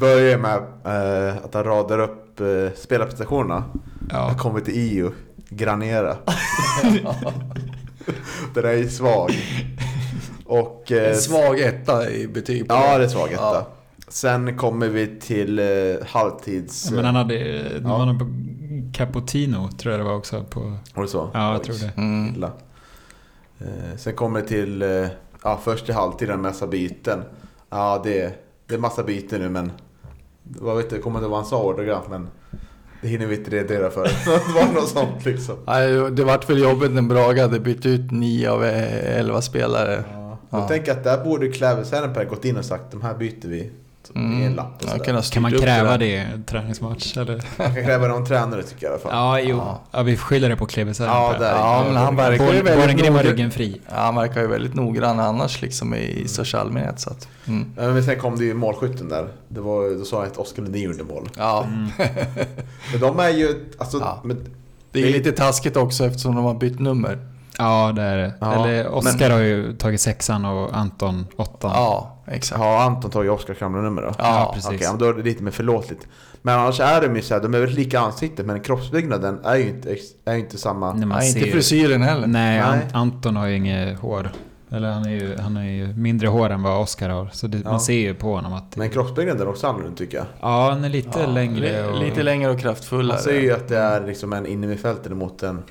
börjar 0.00 0.38
med 0.38 0.56
eh, 1.28 1.36
att 1.44 1.54
han 1.54 1.64
radar 1.64 1.98
upp 1.98 2.40
eh, 2.40 2.46
spelarprestationerna. 2.76 3.64
Ja. 4.10 4.28
Jag 4.28 4.38
kommer 4.38 4.60
till 4.60 4.74
EU. 4.76 5.10
Granera. 5.50 6.16
Den 8.54 8.64
är 8.64 8.72
ju 8.72 8.88
svag. 8.88 9.30
Och... 10.46 10.92
eh, 10.92 11.08
En 11.10 11.16
svag 11.16 11.60
etta 11.60 12.10
i 12.10 12.28
betyg 12.28 12.68
på 12.68 12.74
Ja, 12.74 12.98
det 12.98 13.04
är 13.04 13.08
svag 13.08 13.32
etta. 13.32 13.42
Ja. 13.42 13.68
Sen 14.08 14.56
kommer 14.56 14.88
vi 14.88 15.06
till 15.20 15.58
eh, 15.58 16.06
halvtids... 16.06 16.90
Men 16.90 17.04
han 17.04 17.14
hade, 17.14 17.34
eh, 17.36 17.72
Ja. 17.72 17.80
man 17.80 18.00
hade 18.08 18.18
på 18.18 18.26
Cappuccino 18.92 19.68
tror 19.78 19.92
jag 19.92 20.00
det 20.00 20.04
var 20.04 20.14
också. 20.14 20.44
På, 20.50 20.60
Var 20.94 21.02
det 21.02 21.08
så? 21.08 21.30
ja, 21.34 21.50
jag 21.52 21.60
Oj, 21.60 21.64
tror 21.64 21.76
det. 21.76 21.92
Mm. 22.02 22.34
Illa. 22.34 22.50
Eh, 23.58 23.96
sen 23.96 24.14
kommer 24.14 24.40
vi 24.42 24.46
till... 24.48 24.82
Eh, 24.82 25.06
ja, 25.42 25.60
först 25.64 25.88
i 25.88 25.92
halvtid 25.92 26.30
en 26.30 26.42
massa 26.42 26.66
byten. 26.66 27.22
Ja, 27.70 28.00
det, 28.04 28.34
det 28.66 28.74
är 28.74 28.78
massa 28.78 29.02
byten 29.02 29.40
nu 29.40 29.48
men... 29.48 29.72
Vad 30.42 30.76
vet 30.76 30.92
jag, 30.92 31.02
kommer 31.02 31.18
inte 31.18 31.28
vad 31.28 31.38
han 31.38 31.46
sa 31.48 31.62
ordagrant 31.62 32.08
men... 32.10 32.28
Det 33.02 33.08
hinner 33.08 33.26
vi 33.26 33.36
inte 33.36 33.50
redogöra 33.50 33.90
för. 33.90 34.02
det 34.48 34.54
var 34.54 34.74
något 34.74 34.88
sånt 34.88 35.24
liksom. 35.24 35.56
Nej, 35.66 36.10
det 36.10 36.24
vart 36.24 36.50
väl 36.50 36.58
jobbigt 36.58 36.90
när 36.92 37.02
Braga 37.02 37.42
hade 37.42 37.60
bytt 37.60 37.86
ut 37.86 38.10
nio 38.10 38.50
av 38.50 38.64
eh, 38.64 39.18
elva 39.18 39.42
spelare. 39.42 40.04
Ja. 40.12 40.38
Ja. 40.50 40.58
Jag 40.58 40.68
tänker 40.68 40.92
att 40.92 41.04
där 41.04 41.24
borde 41.24 41.48
Kläve 41.48 41.84
Sernenberg 41.84 42.26
gått 42.26 42.44
in 42.44 42.56
och 42.56 42.64
sagt 42.64 42.90
de 42.90 43.02
här 43.02 43.14
byter 43.14 43.48
vi. 43.48 43.70
Det 44.14 44.20
är 44.20 44.46
en 44.46 44.54
lapp 44.54 44.82
och 44.82 44.88
sådär. 44.88 45.04
kan, 45.04 45.22
Kan 45.22 45.42
man 45.42 45.52
kräva 45.52 45.96
det 45.98 46.06
i 46.06 46.16
en 46.16 46.44
träningsmatch? 46.44 47.16
Eller? 47.16 47.42
Man 47.58 47.74
kan 47.74 47.84
kräva 47.84 48.08
någon 48.08 48.26
tränare 48.26 48.62
tycker 48.62 48.86
jag 48.86 48.90
i 48.90 48.92
alla 48.92 49.02
fall. 49.02 49.12
Ja, 49.12 49.40
jo. 49.40 49.56
Ja. 49.56 49.80
Ja, 49.90 50.02
vi 50.02 50.16
skyller 50.16 50.48
det 50.48 50.56
på 50.56 50.66
Klevesär. 50.66 51.06
Ja, 51.06 51.34
där. 51.38 51.50
Ja, 51.50 51.84
men 51.86 51.96
han 51.96 52.16
verkar 52.16 52.52
ju 52.52 52.62
väldigt 52.62 53.06
noga- 53.06 53.22
ryggen 53.22 53.50
fri. 53.50 53.80
Ja, 53.88 53.94
han 53.96 54.14
verkar 54.14 54.40
ju 54.40 54.46
väldigt 54.46 54.74
noggrann 54.74 55.20
annars 55.20 55.62
liksom 55.62 55.94
i 55.94 56.24
största 56.28 56.60
allmänhet. 56.60 57.00
Så 57.00 57.10
att, 57.10 57.28
mm. 57.46 57.72
Ja, 57.76 57.82
Men 57.82 58.04
sen 58.04 58.20
kom 58.20 58.38
det 58.38 58.44
ju 58.44 58.54
målskytten 58.54 59.08
där. 59.08 59.28
Det 59.48 59.60
var, 59.60 59.98
då 59.98 60.04
sa 60.04 60.16
jag 60.16 60.26
att 60.26 60.36
Oskar 60.38 60.62
Lundin 60.62 60.82
gjorde 60.82 61.04
mål. 61.04 61.28
Ja, 61.36 61.66
Men 62.92 63.00
de 63.00 63.18
är 63.18 63.28
ju, 63.28 63.70
alltså, 63.78 63.98
Ja. 63.98 64.20
men, 64.24 64.46
det 64.92 65.02
är 65.02 65.06
ju 65.06 65.12
lite 65.12 65.32
taskigt 65.32 65.76
också 65.76 66.04
eftersom 66.06 66.34
de 66.34 66.44
har 66.44 66.54
bytt 66.54 66.78
nummer. 66.80 67.18
Ja, 67.58 67.92
det 67.96 68.02
är 68.02 68.16
det. 68.16 68.32
Ja, 68.40 68.52
Eller 68.66 68.88
Oskar 68.94 69.18
men- 69.18 69.30
har 69.30 69.38
ju 69.38 69.72
tagit 69.76 70.00
sexan 70.00 70.44
och 70.44 70.76
Anton 70.76 71.26
åttan. 71.36 71.70
Ja, 71.74 72.14
exakt. 72.30 72.60
har 72.60 72.78
Anton 72.78 73.10
tagit 73.10 73.30
Oskars 73.32 73.58
gamla 73.58 73.80
nummer 73.80 74.02
då? 74.02 74.14
Ja, 74.18 74.50
precis. 74.54 74.68
Okej, 74.68 74.80
ja, 74.82 74.90
men 74.90 74.98
då 74.98 75.06
är 75.08 75.14
det 75.14 75.22
lite 75.22 75.42
mer 75.42 75.50
förlåtligt. 75.50 76.08
Men 76.42 76.58
annars 76.58 76.80
är 76.80 77.00
de 77.00 77.16
ju 77.16 77.22
såhär, 77.22 77.42
de 77.42 77.54
är 77.54 77.60
väl 77.60 77.70
lika 77.70 78.00
ansiktet 78.00 78.46
men 78.46 78.60
kroppsbyggnaden 78.60 79.40
är 79.44 79.56
ju 79.56 79.68
inte, 79.68 79.96
är 80.24 80.32
ju 80.34 80.40
inte 80.40 80.58
samma. 80.58 80.92
Nej, 80.92 81.06
man 81.06 81.18
Nej, 81.18 81.28
inte 81.28 81.40
ju- 81.40 81.52
frisyren 81.52 82.02
heller. 82.02 82.26
Nej, 82.26 82.60
Nej. 82.60 82.60
An- 82.60 82.78
Anton 83.00 83.36
har 83.36 83.46
ju 83.46 83.56
inget 83.56 83.98
hår. 83.98 84.30
Eller 84.70 84.92
han 84.92 85.04
är 85.06 85.10
ju, 85.10 85.36
han 85.38 85.56
är 85.56 85.70
ju 85.70 85.86
mindre 85.86 86.28
hår 86.28 86.50
än 86.50 86.62
vad 86.62 86.80
Oskar 86.82 87.08
har. 87.08 87.28
Så 87.32 87.46
det, 87.46 87.58
Ja. 87.64 87.70
man 87.70 87.80
ser 87.80 87.92
ju 87.98 88.14
på 88.14 88.34
honom 88.34 88.52
att... 88.52 88.76
Men 88.76 88.90
kroppsbyggnaden 88.90 89.42
är 89.42 89.48
också 89.48 89.66
annorlunda 89.66 89.96
tycker 89.96 90.16
jag. 90.16 90.26
Ja, 90.40 90.70
han 90.70 90.84
är 90.84 90.88
lite 90.88 91.20
Ja, 91.20 91.26
längre. 91.26 91.86
Och, 91.88 91.98
Lite 92.02 92.22
längre 92.22 92.50
och 92.50 92.60
kraftfullare. 92.60 93.16
Man 93.16 93.22
ser 93.22 93.40
ju 93.40 93.52
att 93.52 93.68
det 93.68 93.78
är 93.78 94.06
liksom 94.06 94.32
en 94.32 94.46
innermittfältare 94.46 95.14
mot 95.14 95.42
en 95.42 95.62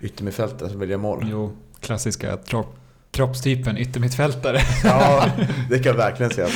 yttermittfältare 0.00 0.68
som 0.70 0.80
väljer 0.80 0.96
mål. 0.96 1.26
Jo, 1.30 1.52
klassiska 1.80 2.36
kroppstypen 3.14 3.76
yttermittfältare. 3.78 4.58
Ja, 4.84 5.24
det 5.70 5.78
kan 5.78 5.86
jag 5.92 5.94
verkligen 5.96 6.32
säga. 6.32 6.48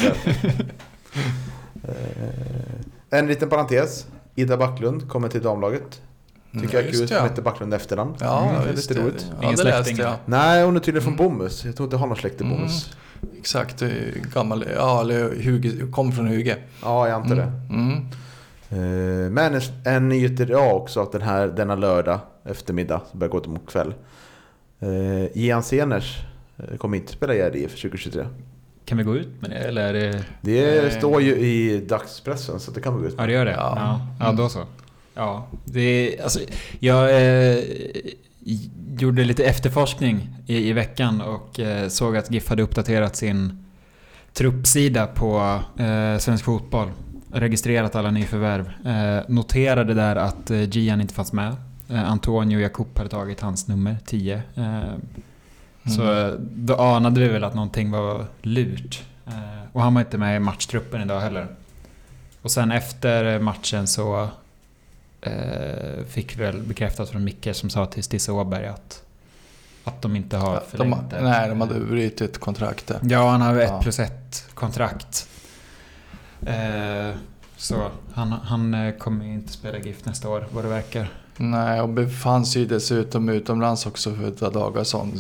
Eh, 1.85 3.19
En 3.19 3.27
liten 3.27 3.49
parentes. 3.49 4.07
Ida 4.35 4.57
Backlund 4.57 5.09
kommer 5.09 5.29
till 5.29 5.43
damlaget. 5.43 6.01
Tycker 6.61 6.79
jag 6.79 6.87
är 6.89 6.93
kul 6.93 7.09
som 7.09 7.23
heter 7.23 7.43
Backlund 7.43 7.75
efternamn. 7.75 8.15
Ja, 8.21 8.43
Mm, 8.49 8.63
det 8.63 8.69
är 8.69 8.73
just 8.73 8.91
lite 8.91 9.01
det. 9.03 9.07
roligt. 9.07 9.27
Ja, 9.31 9.43
Ingen 9.45 9.57
det 9.57 9.65
läste 9.65 9.85
släkting, 9.85 10.05
jag. 10.07 10.15
Nej, 10.27 10.65
hon 10.65 10.77
är 10.77 10.81
tydligen 10.81 11.03
från 11.05 11.15
Mm. 11.15 11.25
Bomhus. 11.39 11.65
Jag 11.65 11.77
tror 11.77 11.85
inte 11.87 11.95
jag 11.95 12.01
har 12.01 12.07
någon 12.07 12.17
släkt 12.17 12.41
i 12.41 12.45
Mm. 12.45 12.57
Bomhus. 12.57 12.91
Exakt, 13.39 13.79
det 13.79 13.87
är 13.87 14.13
gammal, 14.35 14.65
ja 14.77 15.01
eller 15.01 15.43
Huge, 15.43 15.93
kom 15.93 16.13
från 16.13 16.27
Huge. 16.27 16.57
Ja, 16.83 17.09
jag 17.09 17.15
antar 17.15 17.37
det. 17.37 17.53
Mm. 17.71 17.93
Mm. 18.71 19.25
Eh, 19.25 19.31
Men 19.31 19.61
en, 19.85 20.09
nyhet 20.09 20.41
idag 20.41 20.77
också 20.77 21.03
att 21.03 21.13
den 21.13 21.23
här, 21.23 21.47
denna 21.47 21.75
lördag 21.75 22.19
eftermiddag, 22.45 23.01
som 23.11 23.19
börjar 23.21 23.31
gå 23.33 23.49
mot 23.51 23.71
kväll. 23.71 23.95
Uh, 24.83 25.25
Ian 25.39 25.63
Seners 25.63 26.19
eh, 26.19 26.25
kommer 26.79 26.97
inte 26.97 27.13
spela 27.13 27.35
i 27.35 27.43
RIF 27.51 27.71
2023. 27.71 28.27
Kan 28.85 28.99
vi 28.99 29.05
gå 29.05 29.17
ut 29.17 29.29
med 29.41 29.51
det? 29.51 29.57
Eller 29.57 29.95
är 29.95 30.13
det... 30.13 30.25
Det 30.41 30.83
Nej. 30.83 30.91
står 30.91 31.23
ju 31.23 31.35
i 31.37 31.81
dagspressen 31.89 32.61
så 32.61 32.71
det 32.71 32.81
kan 32.81 32.95
vi 32.97 33.01
gå 33.03 33.07
ut 33.09 33.15
Ja, 33.17 33.21
med. 33.23 33.29
det 33.29 33.33
gör 33.33 33.45
det? 33.45 33.51
Ja. 33.53 33.73
Ja, 33.77 34.01
ja 34.21 34.25
Mm. 34.25 34.37
då 34.37 34.49
så. 34.49 34.65
Ja, 35.15 35.47
det 35.65 35.81
är, 35.81 36.23
alltså, 36.23 36.41
jag 36.81 37.11
eh, 37.11 37.59
gjorde 38.99 39.25
lite 39.25 39.45
efterforskning 39.45 40.29
i, 40.47 40.69
i 40.69 40.73
veckan 40.73 41.21
och 41.21 41.61
eh, 41.61 41.89
såg 41.89 42.17
att 42.17 42.31
GIF 42.31 42.49
hade 42.49 42.63
uppdaterat 42.63 43.17
sin 43.17 43.65
truppsida 44.33 45.07
på 45.07 45.61
eh, 45.79 46.19
Svensk 46.19 46.45
Fotboll. 46.45 46.89
Registrerat 47.33 47.95
alla 47.97 48.11
nyförvärv. 48.11 48.71
Eh, 48.87 49.25
noterade 49.29 49.95
där 49.95 50.17
att 50.17 50.51
eh, 50.51 50.63
Gian 50.69 51.01
inte 51.01 51.15
fanns 51.15 51.33
med. 51.33 51.57
Eh, 51.91 52.11
Antonio 52.11 52.61
Jakob 52.61 52.99
hade 52.99 53.11
tagit 53.11 53.41
hans 53.41 53.69
nummer 53.69 53.97
10. 54.07 54.43
Så 55.89 56.03
Mm. 56.03 56.29
eh, 56.29 56.35
då 56.41 56.77
anade 56.77 57.21
vi 57.21 57.29
väl 57.29 57.45
att 57.45 57.55
någonting 57.55 57.91
var 57.91 58.27
lurt. 58.43 59.03
Eh, 59.27 59.33
Och 59.73 59.83
han 59.83 59.95
var 59.95 60.01
inte 60.01 60.19
med 60.19 60.37
i 60.37 60.39
matchtruppen 60.39 61.03
idag 61.03 61.21
heller. 61.21 61.47
Och 62.43 62.51
sen 62.51 62.73
efter 62.73 63.39
matchen 63.39 63.87
så 63.87 64.29
eh, 65.21 66.05
fick 66.09 66.37
vi 66.39 66.43
väl 66.45 66.63
bekräftat 66.63 67.09
från 67.11 67.25
Micke 67.25 67.49
som 67.53 67.71
sa 67.71 67.87
till 67.87 68.05
Stisse 68.05 68.33
Åberg 68.33 68.67
att, 68.67 69.03
att 69.85 70.03
de 70.03 70.17
inte 70.17 70.37
har 70.37 70.55
de, 70.55 70.61
förlängt 70.71 71.11
det. 71.11 71.21
nej, 71.21 71.49
de 71.49 71.61
hade 71.61 71.81
brutit 71.81 72.21
ett 72.21 72.39
kontrakt 72.39 72.87
där. 72.87 72.99
Ja, 73.03 73.31
han 73.31 73.41
har 73.41 73.57
ett 73.59 73.69
Ja. 73.71 73.83
plus 73.83 73.99
ett 73.99 74.45
kontrakt. 74.55 75.29
Eh, 76.47 77.11
så 77.57 77.91
han, 78.15 78.33
han 78.33 78.75
eh, 78.75 78.95
kommer 78.95 79.25
ju 79.25 79.33
inte 79.33 79.53
spela 79.53 79.79
GIF 79.79 80.05
nästa 80.05 80.29
år 80.29 80.47
vad 80.53 80.65
det 80.65 80.69
verkar. 80.69 81.09
Nej, 81.41 81.81
och 81.81 81.89
befann 81.89 82.47
sig 82.47 82.67
dessutom 82.67 83.29
utomlands 83.29 83.87
också 83.87 84.15
för 84.15 84.29
ett 84.29 84.41
par 84.41 84.51
dagar 84.51 84.85
sedan. 84.85 85.13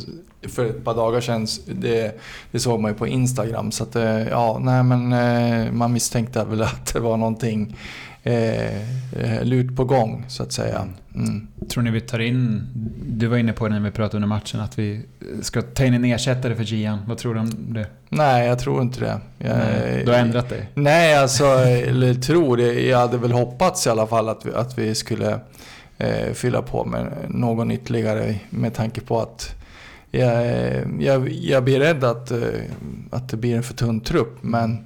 För 0.43 0.65
ett 0.67 0.85
par 0.85 0.95
dagar 0.95 1.21
sedan, 1.21 1.47
det, 1.67 2.21
det 2.51 2.59
såg 2.59 2.81
man 2.81 2.91
ju 2.91 2.99
på 2.99 3.07
Instagram. 3.07 3.73
Så 3.73 3.83
att, 3.83 3.97
eh, 3.97 4.29
ja, 4.29 4.59
nej 4.63 4.83
men 4.83 5.13
eh, 5.13 5.73
man 5.73 5.93
misstänkte 5.93 6.45
väl 6.45 6.63
att 6.63 6.93
det 6.93 7.01
var 7.01 7.17
någonting 7.17 7.77
eh, 8.23 8.77
eh, 9.13 9.43
lurt 9.43 9.77
på 9.77 9.85
gång, 9.85 10.25
så 10.29 10.43
att 10.43 10.53
säga. 10.53 10.85
Mm. 11.15 11.47
Tror 11.69 11.83
ni 11.83 11.91
vi 11.91 12.01
tar 12.01 12.19
in, 12.19 12.67
du 13.07 13.27
var 13.27 13.37
inne 13.37 13.53
på 13.53 13.69
det 13.69 13.75
när 13.75 13.81
vi 13.81 13.91
pratade 13.91 14.17
under 14.17 14.29
matchen, 14.29 14.61
att 14.61 14.79
vi 14.79 15.03
ska 15.43 15.63
ta 15.63 15.85
in 15.85 15.95
en 15.95 16.05
ersättare 16.05 16.57
för 16.57 16.65
Gian. 16.65 16.99
Vad 17.07 17.19
tror 17.19 17.35
du 17.35 17.41
om 17.41 17.75
det? 17.75 17.87
Nej, 18.09 18.47
jag 18.47 18.59
tror 18.59 18.83
inte 18.83 19.01
det. 19.01 19.21
Jag, 19.39 19.57
Nej, 19.57 20.03
du 20.05 20.13
har 20.13 20.19
ändrat 20.19 20.49
dig? 20.49 20.71
Nej, 20.75 21.17
alltså, 21.17 21.45
eller 21.45 22.15
tror 22.15 22.57
det. 22.57 22.87
Jag 22.87 22.99
hade 22.99 23.19
väl 23.19 23.33
hoppats 23.33 23.87
i 23.87 23.91
alla 23.91 24.07
fall 24.07 24.29
att 24.29 24.47
vi, 24.47 24.53
att 24.55 24.79
vi 24.79 24.95
skulle 24.95 25.41
fylla 26.35 26.63
på 26.63 26.85
med 26.85 27.13
någon 27.29 27.71
ytterligare 27.71 28.39
med 28.51 28.75
tanke 28.75 29.01
på 29.01 29.21
att 29.21 29.59
jag, 30.11 30.47
eh, 30.47 30.83
jag, 31.01 31.29
jag 31.29 31.65
blir 31.65 31.79
rädd 31.79 32.05
att, 32.05 32.31
eh, 32.31 32.39
att 33.11 33.29
det 33.29 33.37
blir 33.37 33.57
en 33.57 33.63
för 33.63 33.75
tunn 33.75 34.01
trupp. 34.01 34.39
Men, 34.41 34.79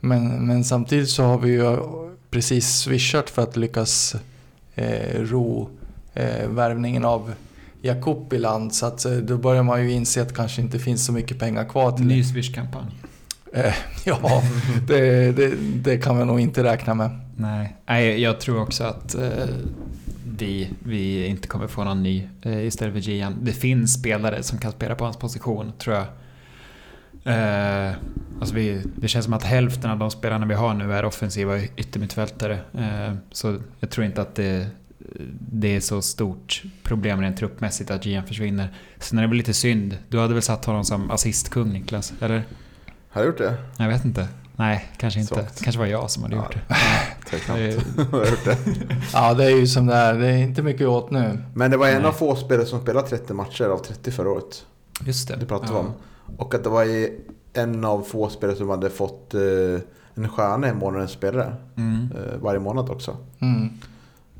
men, 0.00 0.46
men 0.46 0.64
samtidigt 0.64 1.10
så 1.10 1.22
har 1.22 1.38
vi 1.38 1.52
ju 1.52 1.76
precis 2.30 2.78
swishat 2.78 3.30
för 3.30 3.42
att 3.42 3.56
lyckas 3.56 4.16
eh, 4.74 5.20
ro 5.20 5.68
eh, 6.14 6.48
värvningen 6.48 7.04
av 7.04 7.32
Jakob 7.82 8.32
i 8.32 8.38
land. 8.38 8.74
Så 8.74 8.86
att, 8.86 9.04
eh, 9.04 9.12
då 9.12 9.36
börjar 9.36 9.62
man 9.62 9.82
ju 9.82 9.92
inse 9.92 10.22
att 10.22 10.28
det 10.28 10.34
kanske 10.34 10.62
inte 10.62 10.78
finns 10.78 11.06
så 11.06 11.12
mycket 11.12 11.38
pengar 11.38 11.64
kvar 11.64 11.92
till 11.92 12.06
Ny 12.06 12.24
Swish-kampanj? 12.24 12.86
Eh, 13.52 13.74
ja, 14.04 14.42
det, 14.88 15.32
det, 15.32 15.54
det 15.74 15.98
kan 15.98 16.18
vi 16.18 16.24
nog 16.24 16.40
inte 16.40 16.64
räkna 16.64 16.94
med. 16.94 17.20
Nej, 17.36 17.76
Nej 17.86 18.20
jag 18.20 18.40
tror 18.40 18.62
också 18.62 18.84
att 18.84 19.14
eh, 19.14 19.48
vi, 20.38 20.70
vi 20.78 21.26
inte 21.26 21.48
kommer 21.48 21.66
få 21.66 21.84
någon 21.84 22.02
ny 22.02 22.28
eh, 22.42 22.66
istället 22.66 22.94
för 22.94 23.10
Gian. 23.10 23.38
Det 23.42 23.52
finns 23.52 23.94
spelare 23.94 24.42
som 24.42 24.58
kan 24.58 24.72
spela 24.72 24.94
på 24.94 25.04
hans 25.04 25.16
position, 25.16 25.72
tror 25.78 25.96
jag. 25.96 26.06
Eh, 27.24 27.94
alltså 28.40 28.54
vi, 28.54 28.82
det 28.96 29.08
känns 29.08 29.24
som 29.24 29.34
att 29.34 29.42
hälften 29.42 29.90
av 29.90 29.98
de 29.98 30.10
spelarna 30.10 30.46
vi 30.46 30.54
har 30.54 30.74
nu 30.74 30.92
är 30.92 31.04
offensiva 31.04 31.60
yttermittfältare. 31.60 32.58
Eh, 32.78 33.14
så 33.32 33.58
jag 33.80 33.90
tror 33.90 34.06
inte 34.06 34.22
att 34.22 34.34
det, 34.34 34.66
det 35.50 35.76
är 35.76 35.80
så 35.80 36.02
stort 36.02 36.62
problem 36.82 37.20
rent 37.20 37.36
truppmässigt 37.36 37.90
att 37.90 38.06
Gian 38.06 38.26
försvinner. 38.26 38.74
Sen 38.98 39.18
är 39.18 39.22
det 39.22 39.28
väl 39.28 39.36
lite 39.36 39.54
synd. 39.54 39.98
Du 40.08 40.18
hade 40.18 40.34
väl 40.34 40.42
satt 40.42 40.64
honom 40.64 40.84
som 40.84 41.10
assistkung 41.10 41.72
Niklas? 41.72 42.12
Eller? 42.20 42.44
Har 43.08 43.20
jag 43.20 43.26
gjort 43.26 43.38
det? 43.38 43.54
Jag 43.76 43.88
vet 43.88 44.04
inte. 44.04 44.28
Nej, 44.56 44.88
kanske 44.96 45.20
inte. 45.20 45.34
Svagt. 45.34 45.64
kanske 45.64 45.78
var 45.78 45.86
jag 45.86 46.10
som 46.10 46.22
hade 46.22 46.36
gjort 46.36 46.54
det. 46.54 46.76
Har 47.48 48.44
det? 48.44 48.58
Ja, 49.12 49.34
det 49.34 49.44
är 49.44 49.56
ju 49.56 49.66
som 49.66 49.86
det 49.86 49.94
är. 49.94 50.14
Det 50.14 50.26
är 50.26 50.36
inte 50.36 50.62
mycket 50.62 50.86
åt 50.88 51.10
nu. 51.10 51.38
Men 51.54 51.70
det 51.70 51.76
var 51.76 51.88
en 51.88 51.98
Nej. 51.98 52.08
av 52.08 52.12
få 52.12 52.36
spelare 52.36 52.66
som 52.66 52.80
spelade 52.80 53.08
30 53.08 53.32
matcher 53.34 53.64
av 53.64 53.78
30 53.78 54.10
förra 54.10 54.30
året. 54.30 54.66
Just 55.06 55.28
det. 55.28 55.36
Det 55.36 55.46
pratade 55.46 55.72
Ja. 55.72 55.78
om. 55.78 55.92
Och 56.36 56.54
att 56.54 56.64
det 56.64 56.70
var 56.70 56.86
en 57.52 57.84
av 57.84 58.02
få 58.02 58.28
spelare 58.28 58.56
som 58.56 58.68
hade 58.70 58.90
fått 58.90 59.34
eh, 59.34 59.40
en 60.14 60.28
stjärna 60.28 60.68
i 60.68 60.74
månadens 60.74 61.10
spelare. 61.10 61.56
Mm. 61.76 62.08
Eh, 62.16 62.38
varje 62.40 62.60
månad 62.60 62.90
också. 62.90 63.16
Mm. 63.40 63.68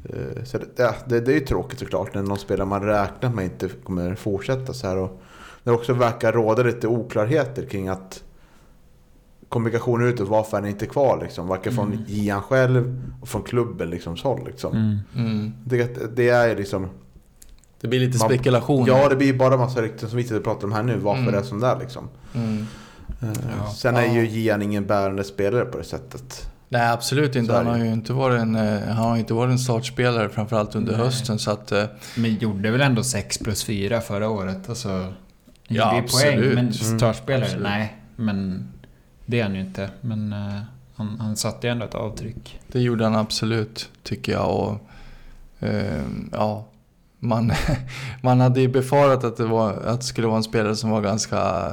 Eh, 0.04 0.44
så 0.44 0.58
det, 0.58 0.66
ja, 0.76 0.94
det, 1.06 1.20
det 1.20 1.30
är 1.32 1.34
ju 1.34 1.46
tråkigt 1.46 1.78
såklart 1.78 2.14
när 2.14 2.22
någon 2.22 2.38
spelare 2.38 2.66
man 2.68 2.82
räknar 2.82 3.30
med 3.30 3.44
inte 3.44 3.68
kommer 3.84 4.14
fortsätta 4.14 4.72
så 4.72 4.86
här. 4.86 4.96
Och 4.98 5.20
det 5.64 5.70
också 5.70 5.92
verkar 5.92 6.32
råda 6.32 6.62
lite 6.62 6.86
oklarheter 6.88 7.66
kring 7.66 7.88
att 7.88 8.22
kommunikationen 9.48 10.08
utåt, 10.08 10.28
varför 10.28 10.56
han 10.56 10.66
inte 10.68 10.84
är 10.84 10.88
kvar 10.88 11.20
liksom. 11.22 11.46
Varken 11.48 11.72
från 11.74 11.86
Mm. 11.92 12.04
Ian 12.08 12.42
själv 12.42 13.02
och 13.20 13.28
från 13.28 13.42
klubben 13.42 13.90
liksom 13.90 14.16
håll 14.22 14.44
liksom. 14.46 14.72
Mm. 14.76 14.98
Mm. 15.26 15.52
Det, 15.64 16.16
det 16.16 16.28
är 16.28 16.56
liksom... 16.56 16.88
Det 17.80 17.88
blir 17.88 18.00
lite 18.00 18.18
Man- 18.18 18.28
spekulation. 18.28 18.86
Ja, 18.86 19.08
det 19.08 19.16
blir 19.16 19.34
bara 19.34 19.56
massa 19.56 19.82
rykten 19.82 20.08
som 20.08 20.16
vi 20.16 20.22
sitter 20.22 20.36
och 20.36 20.44
pratar 20.44 20.64
om 20.64 20.72
här 20.72 20.82
nu. 20.82 20.96
Varför 20.98 21.20
Mm. 21.22 21.32
det 21.32 21.38
är 21.38 21.42
som 21.42 21.60
det 21.60 21.66
är 21.66 21.78
liksom. 21.78 22.08
Mm. 22.34 22.66
Eh, 23.22 23.28
Ja. 23.58 23.70
Sen 23.70 23.96
är 23.96 24.14
ju 24.14 24.26
Gian 24.28 24.62
ingen 24.62 24.86
bärande 24.86 25.24
spelare 25.24 25.64
på 25.64 25.78
det 25.78 25.84
sättet. 25.84 26.50
Nej, 26.68 26.90
absolut 26.92 27.36
inte. 27.36 27.52
Han 27.54 27.66
har 27.66 27.78
ju 27.78 27.92
inte 27.92 28.12
varit 28.12 28.40
en, 28.40 28.56
eh, 28.56 28.80
han 28.86 28.96
har 28.96 29.16
inte 29.16 29.34
varit 29.34 29.50
en 29.50 29.58
startspelare, 29.58 30.28
framförallt 30.28 30.74
under 30.74 30.92
Nej. 30.92 31.00
hösten. 31.06 31.38
Så 31.38 31.50
att, 31.50 31.72
eh, 31.72 31.84
Men 32.16 32.34
gjorde 32.34 32.70
väl 32.70 32.80
ändå 32.80 33.02
6 33.02 33.38
plus 33.38 33.64
4 33.64 34.00
förra 34.00 34.28
året? 34.28 34.68
Alltså, 34.68 34.88
Ja, 35.68 35.96
ju 35.96 36.02
poäng, 36.02 36.02
absolut. 36.04 36.54
men 36.54 36.58
Mm, 36.58 36.72
startspelare? 36.72 37.42
absolut. 37.44 37.62
nej. 37.62 37.96
Men 38.16 38.68
det 39.26 39.40
är 39.40 39.42
han 39.42 39.54
ju 39.54 39.60
inte. 39.60 39.90
Men 40.00 40.32
eh, 40.32 40.60
han, 40.94 41.20
han 41.20 41.36
satte 41.36 41.66
ju 41.66 41.70
ändå 41.70 41.84
ett 41.84 41.94
avtryck. 41.94 42.60
det 42.72 42.80
gjorde 42.80 43.04
han 43.04 43.16
absolut, 43.16 43.90
tycker 44.02 44.32
jag. 44.32 44.50
Och, 44.50 44.78
eh, 45.66 46.02
ja. 46.32 46.64
man, 47.18 47.52
man 48.22 48.40
hade 48.40 48.60
ju 48.60 48.68
befarat 48.68 49.24
att 49.24 49.36
det, 49.36 49.46
var, 49.46 49.72
att 49.72 50.00
det 50.00 50.06
skulle 50.06 50.26
vara 50.26 50.36
en 50.36 50.42
spelare 50.42 50.76
som 50.76 50.90
var 50.90 51.00
ganska, 51.00 51.72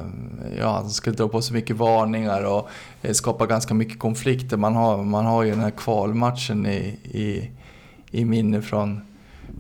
ja, 0.59 0.73
han 0.73 0.89
skulle 0.89 1.15
dra 1.15 1.27
på 1.27 1.41
sig 1.41 1.53
mycket 1.53 1.75
varningar 1.75 2.43
och 2.43 2.69
eh, 3.01 3.13
skapa 3.13 3.45
ganska 3.45 3.73
mycket 3.73 3.99
konflikter. 3.99 4.57
Man 4.57 4.75
har, 4.75 5.03
man 5.03 5.25
har 5.25 5.43
ju 5.43 5.51
den 5.51 5.59
här 5.59 5.71
kvalmatchen 5.71 6.65
i, 6.65 6.99
i, 7.03 7.51
i 8.11 8.25
minne 8.25 8.61
från, 8.61 9.01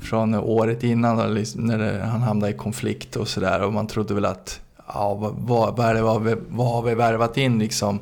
från 0.01 0.35
året 0.35 0.83
innan 0.83 1.17
när 1.55 1.77
det, 1.77 2.03
han 2.03 2.21
hamnade 2.21 2.53
i 2.53 2.55
konflikt 2.55 3.15
och 3.15 3.27
sådär 3.27 3.61
och 3.61 3.73
man 3.73 3.87
trodde 3.87 4.13
väl 4.13 4.25
att 4.25 4.61
ja, 4.87 5.13
vad, 5.13 5.33
vad, 5.37 5.77
vad, 5.77 5.95
det, 5.95 6.01
vad, 6.01 6.13
har 6.13 6.19
vi- 6.19 6.41
vad 6.49 6.67
har 6.67 6.81
vi 6.81 6.95
värvat 6.95 7.37
in 7.37 7.59
liksom? 7.59 7.99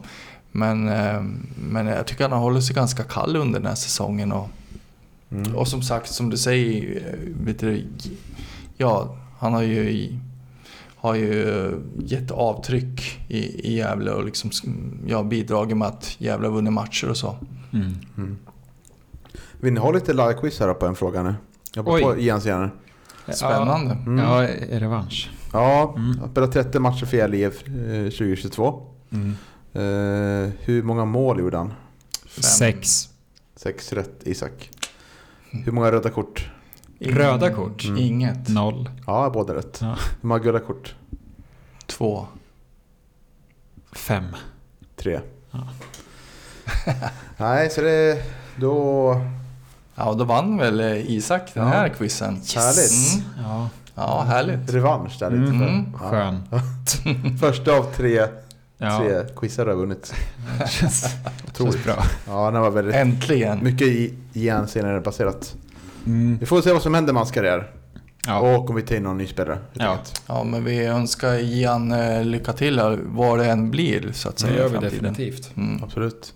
Men, 0.51 0.89
eh, 0.89 1.21
men 1.69 1.87
jag 1.87 2.07
tycker 2.07 2.23
han 2.23 2.31
har 2.31 2.39
hållit 2.39 2.63
sig 2.63 2.75
ganska 2.75 3.03
kall 3.03 3.35
under 3.35 3.59
den 3.59 3.67
här 3.67 3.75
säsongen 3.75 4.31
och 4.31 4.49
Mm. 5.31 5.55
och 5.55 5.67
som 5.67 5.81
sagt, 5.81 6.11
som 6.13 6.29
du 6.29 6.37
säger, 6.37 6.95
eh, 7.07 7.45
vet 7.45 7.59
du, 7.59 7.85
ja, 8.77 9.15
han 9.39 9.53
har 9.53 9.61
ju, 9.61 10.09
har 10.95 11.15
ju 11.15 11.71
gett 11.99 12.31
avtryck 12.31 13.19
i, 13.27 13.37
i 13.71 13.77
Gävle 13.77 14.11
och 14.11 14.25
liksom, 14.25 14.51
ja, 15.07 15.23
bidragit 15.23 15.77
med 15.77 15.87
att 15.87 16.15
Gävle 16.17 16.47
har 16.47 16.53
vunnit 16.53 16.73
matcher 16.73 17.09
och 17.09 17.17
så. 17.17 17.35
Mm. 17.73 17.95
Mm. 18.17 18.37
Vill 19.59 19.73
ni 19.73 19.79
ha 19.79 19.91
lite 19.91 20.13
live-quiz 20.13 20.59
här 20.59 20.73
på 20.73 20.85
en 20.85 20.95
fråga 20.95 21.23
nu? 21.23 21.35
Jag 21.73 21.87
Oj. 21.87 22.01
på 22.01 22.17
Jens 22.19 22.45
gärna. 22.45 22.69
Spännande. 23.27 23.91
Mm. 23.91 24.17
Ja, 24.17 24.47
revansch. 24.79 25.29
Ja, 25.53 25.93
Mm. 25.97 26.11
jag 26.15 26.21
har 26.21 26.29
spelat 26.31 26.51
30 26.51 26.79
matcher 26.79 27.05
för 27.05 27.17
Gävle 27.17 27.37
IF 27.37 27.67
eh, 27.67 28.03
2022. 28.09 28.81
Mm. 29.11 29.35
Eh, 29.73 30.51
hur 30.59 30.83
många 30.83 31.05
mål 31.05 31.39
gjorde 31.39 31.57
han? 31.57 31.73
Fem. 32.27 32.43
Sex. 32.43 33.09
Sex 33.55 33.93
rätt, 33.93 34.21
Isak. 34.23 34.69
Hur 35.51 35.71
många 35.71 35.91
röda 35.91 36.09
kort? 36.09 36.49
Röda 36.99 37.49
kort? 37.53 37.85
Mm. 37.85 37.97
Inget. 37.97 38.47
Noll. 38.49 38.89
Ja, 39.07 39.29
båda 39.33 39.55
rätt. 39.55 39.77
Ja. 39.81 39.87
Hur 40.21 40.27
många 40.27 40.39
gula 40.43 40.59
kort? 40.59 40.95
Två. 41.87 42.27
Fem. 43.91 44.25
Tre. 44.95 45.19
Ja. 45.51 45.67
Nej, 47.37 47.69
så 47.69 47.81
det... 47.81 48.23
Då... 48.57 49.15
Ja, 49.95 50.13
då 50.13 50.23
vann 50.23 50.57
väl 50.57 50.79
eh, 50.79 51.11
Isak 51.11 51.53
den 51.53 51.63
Ja. 51.63 51.69
här 51.69 51.89
quizen. 51.89 52.33
Härligt. 52.55 53.21
Mm. 53.21 53.45
Ja, 53.49 53.69
Ja, 53.99 54.21
härligt. 54.27 54.73
Revansch 54.73 55.19
där 55.19 55.29
lite. 55.31 55.51
Mm. 55.65 55.85
Ja. 56.01 56.09
skön. 56.09 56.43
Första 57.39 57.77
av 57.77 57.83
tre, 57.83 58.27
Ja, 58.77 58.99
tre 58.99 59.23
quizar 59.35 59.65
du 59.65 59.71
har 59.71 59.77
vunnit. 59.77 60.13
känns, 60.69 61.05
känns 61.57 61.83
bra. 61.83 62.03
Ja, 62.27 62.51
det 62.51 62.59
var 62.59 62.69
väldigt... 62.71 62.95
Äntligen. 62.95 63.63
Mycket 63.63 63.87
i- 63.87 64.13
igen 64.33 64.67
senare 64.67 65.01
baserat. 65.01 65.55
Mm. 66.05 66.37
Vi 66.39 66.45
får 66.45 66.61
se 66.61 66.73
vad 66.73 66.81
som 66.81 66.93
händer 66.93 67.13
med 67.13 67.19
hans 67.19 67.31
karriär. 67.31 67.71
Ja. 68.27 68.39
Och 68.55 68.69
om 68.69 68.75
vi 68.75 68.81
tar 68.81 68.95
in 68.95 69.03
någon 69.03 69.17
ny 69.17 69.27
spelare. 69.27 69.57
Ja. 69.73 69.97
Ja, 70.27 70.43
men 70.43 70.63
vi 70.63 70.85
önskar 70.85 71.33
Ian 71.33 71.91
eh, 71.91 72.23
lycka 72.23 72.53
till 72.53 72.79
här, 72.79 72.99
vad 73.05 73.39
det 73.39 73.45
än 73.45 73.71
blir 73.71 74.11
så 74.13 74.29
att 74.29 74.35
Det 74.37 74.41
säga. 74.41 74.57
gör 74.57 74.65
i 74.69 74.71
vi 74.73 74.77
definitivt. 74.79 75.51
Mm. 75.57 75.83
Absolut. 75.83 76.33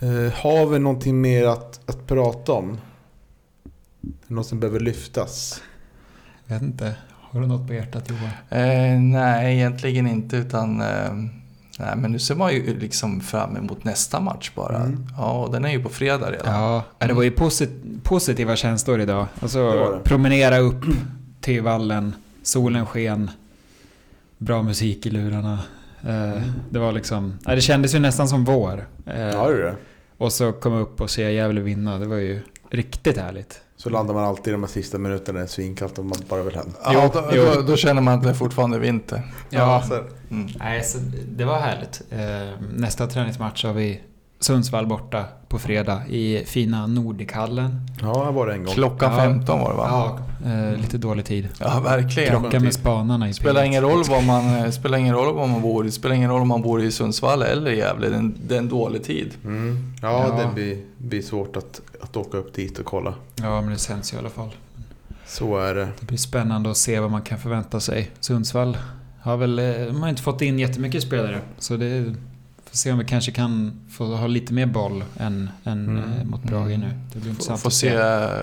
Eh, 0.00 0.32
har 0.42 0.66
vi 0.66 0.78
någonting 0.78 1.20
mer 1.20 1.46
att, 1.46 1.90
att 1.90 2.06
prata 2.06 2.52
om? 2.52 2.78
Något 4.26 4.46
som 4.46 4.60
behöver 4.60 4.80
lyftas? 4.80 5.62
Jag 6.46 6.54
vet 6.54 6.62
inte. 6.62 6.94
Har 7.30 7.40
du 7.40 7.46
något 7.46 7.66
på 7.66 7.74
hjärtat 7.74 8.10
Johan? 8.10 8.24
Eh, 8.62 9.00
nej, 9.00 9.56
egentligen 9.56 10.06
inte 10.06 10.36
utan... 10.36 10.80
Eh, 10.80 11.12
nej, 11.78 11.96
men 11.96 12.12
nu 12.12 12.18
ser 12.18 12.34
man 12.34 12.52
ju 12.54 12.78
liksom 12.78 13.20
fram 13.20 13.56
emot 13.56 13.84
nästa 13.84 14.20
match 14.20 14.50
bara. 14.54 14.76
Mm. 14.76 15.06
Ja, 15.16 15.32
och 15.44 15.52
den 15.52 15.64
är 15.64 15.70
ju 15.70 15.82
på 15.82 15.88
fredag 15.88 16.30
redan. 16.30 16.54
Ja, 16.54 16.84
det 17.06 17.12
var 17.12 17.22
ju 17.22 17.30
posit- 17.30 18.02
positiva 18.02 18.56
känslor 18.56 19.00
idag. 19.00 19.26
Det 19.34 19.42
Alltså 19.42 19.62
var 19.64 19.92
det. 19.92 20.00
promenera 20.04 20.58
upp 20.58 20.84
till 21.40 21.62
vallen, 21.62 22.14
solen 22.42 22.86
sken, 22.86 23.30
bra 24.38 24.62
musik 24.62 25.06
i 25.06 25.10
lurarna. 25.10 25.58
Eh, 26.06 26.42
det 26.70 26.78
var 26.78 26.92
liksom, 26.92 27.38
det 27.46 27.60
kändes 27.60 27.94
ju 27.94 27.98
nästan 27.98 28.28
som 28.28 28.44
vår. 28.44 28.86
Eh, 29.06 29.20
Ja, 29.20 29.48
det 29.48 29.54
är 29.54 29.62
det. 29.62 29.76
och 30.18 30.32
så 30.32 30.52
komma 30.52 30.78
upp 30.78 31.00
och 31.00 31.10
se 31.10 31.32
Gävle 31.32 31.60
vinna, 31.60 31.98
det 31.98 32.06
var 32.06 32.16
ju 32.16 32.40
riktigt 32.70 33.16
härligt. 33.18 33.60
Så 33.76 33.90
landar 33.90 34.14
man 34.14 34.24
alltid 34.24 34.48
i 34.48 34.50
de 34.52 34.62
här 34.62 34.70
sista 34.70 34.98
minuterna, 34.98 35.38
det 35.38 35.44
är 35.44 35.48
svinkallt 35.48 35.98
och 35.98 36.04
man 36.04 36.18
bara 36.28 36.42
vill 36.42 36.54
hem. 36.56 36.66
Ja, 36.84 37.10
då, 37.14 37.24
jo. 37.32 37.44
Då, 37.54 37.62
då 37.62 37.76
känner 37.76 38.02
man 38.02 38.14
att 38.14 38.22
det 38.22 38.28
är 38.30 38.34
fortfarande 38.34 38.78
vinter. 38.78 39.22
Ja, 39.50 39.82
så, 39.88 39.94
Mm. 40.30 40.48
nej, 40.58 40.82
så 40.84 40.98
det 41.28 41.44
var 41.44 41.58
härligt. 41.58 42.02
Eh, 42.10 42.60
nästa 42.76 43.06
träningsmatch 43.06 43.64
har 43.64 43.72
vi 43.72 44.00
Sundsvall 44.40 44.86
borta 44.86 45.24
på 45.48 45.58
fredag 45.58 46.02
i 46.08 46.44
fina 46.46 46.86
Nordichallen. 46.86 47.80
ja, 48.02 48.24
jag 48.24 48.32
var 48.32 48.46
det 48.46 48.52
en 48.52 48.64
gång. 48.64 48.74
Klockan 48.74 49.12
Ja. 49.12 49.18
15 49.18 49.60
var 49.60 49.70
det 49.70 49.76
va? 49.76 49.86
Ja, 50.44 50.50
eh, 50.50 50.76
lite 50.80 50.98
dålig 50.98 51.24
tid. 51.24 51.48
Ja, 51.60 51.80
verkligen. 51.80 52.30
Krocka 52.42 52.60
med 52.60 52.74
spanarna 52.74 53.28
i 53.28 53.32
Spelar 53.34 53.62
P1. 53.62 53.66
ingen 53.66 53.82
roll 53.82 54.04
var 54.04 54.22
man, 54.22 54.56
eh, 54.64 54.70
spelar 54.70 54.98
ingen 54.98 55.14
roll 55.14 55.34
var 55.34 55.46
man 55.46 55.62
bor. 55.62 55.84
Det 55.84 55.90
spelar 55.92 56.14
ingen 56.16 56.30
roll 56.30 56.40
om 56.42 56.48
man 56.48 56.62
bor 56.62 56.82
i 56.82 56.92
Sundsvall 56.92 57.42
eller 57.42 57.70
i 57.70 57.76
Gävle. 57.78 58.08
Det 58.08 58.14
är 58.14 58.18
en, 58.18 58.38
det 58.48 58.54
är 58.54 58.58
en 58.58 58.68
dålig 58.68 59.04
tid. 59.04 59.34
Mm. 59.44 59.92
Ja, 60.02 60.26
Ja. 60.28 60.42
det 60.44 60.54
blir, 60.54 60.78
blir 60.98 61.22
svårt 61.22 61.56
att, 61.56 61.80
att 62.02 62.16
åka 62.16 62.38
upp 62.38 62.54
dit 62.54 62.78
och 62.78 62.84
kolla. 62.86 63.14
Ja, 63.42 63.60
men 63.60 63.70
det 63.70 63.78
sänds 63.78 64.12
ju 64.12 64.16
i 64.16 64.20
alla 64.20 64.30
fall. 64.30 64.50
Så 65.26 65.58
är 65.58 65.74
det. 65.74 65.88
Det 66.00 66.06
blir 66.06 66.18
spännande 66.18 66.70
att 66.70 66.76
se 66.76 67.00
vad 67.00 67.10
man 67.10 67.22
kan 67.22 67.38
förvänta 67.38 67.80
sig. 67.80 68.10
Sundsvall 68.20 68.78
har 69.20 69.36
väl 69.36 69.58
eh, 69.58 69.64
de 69.86 70.02
har 70.02 70.08
inte 70.08 70.22
fått 70.22 70.42
in 70.42 70.58
jättemycket 70.58 71.02
spelare. 71.02 71.40
Så 71.58 71.76
det 71.76 72.14
får 72.76 72.78
se 72.78 72.92
om 72.92 72.98
vi 72.98 73.04
kanske 73.04 73.32
kan 73.32 73.72
få 73.90 74.04
ha 74.14 74.26
lite 74.26 74.52
mer 74.54 74.66
boll 74.66 75.04
än, 75.16 75.50
än 75.64 75.88
Mm. 75.88 75.98
eh, 75.98 76.24
mot 76.24 76.42
Brage 76.42 76.78
nu. 76.78 76.90
Det 77.12 77.18
blir 77.18 77.20
Får, 77.22 77.28
intressant 77.30 77.60
får 77.60 77.68
att 77.68 77.74
se, 77.74 77.96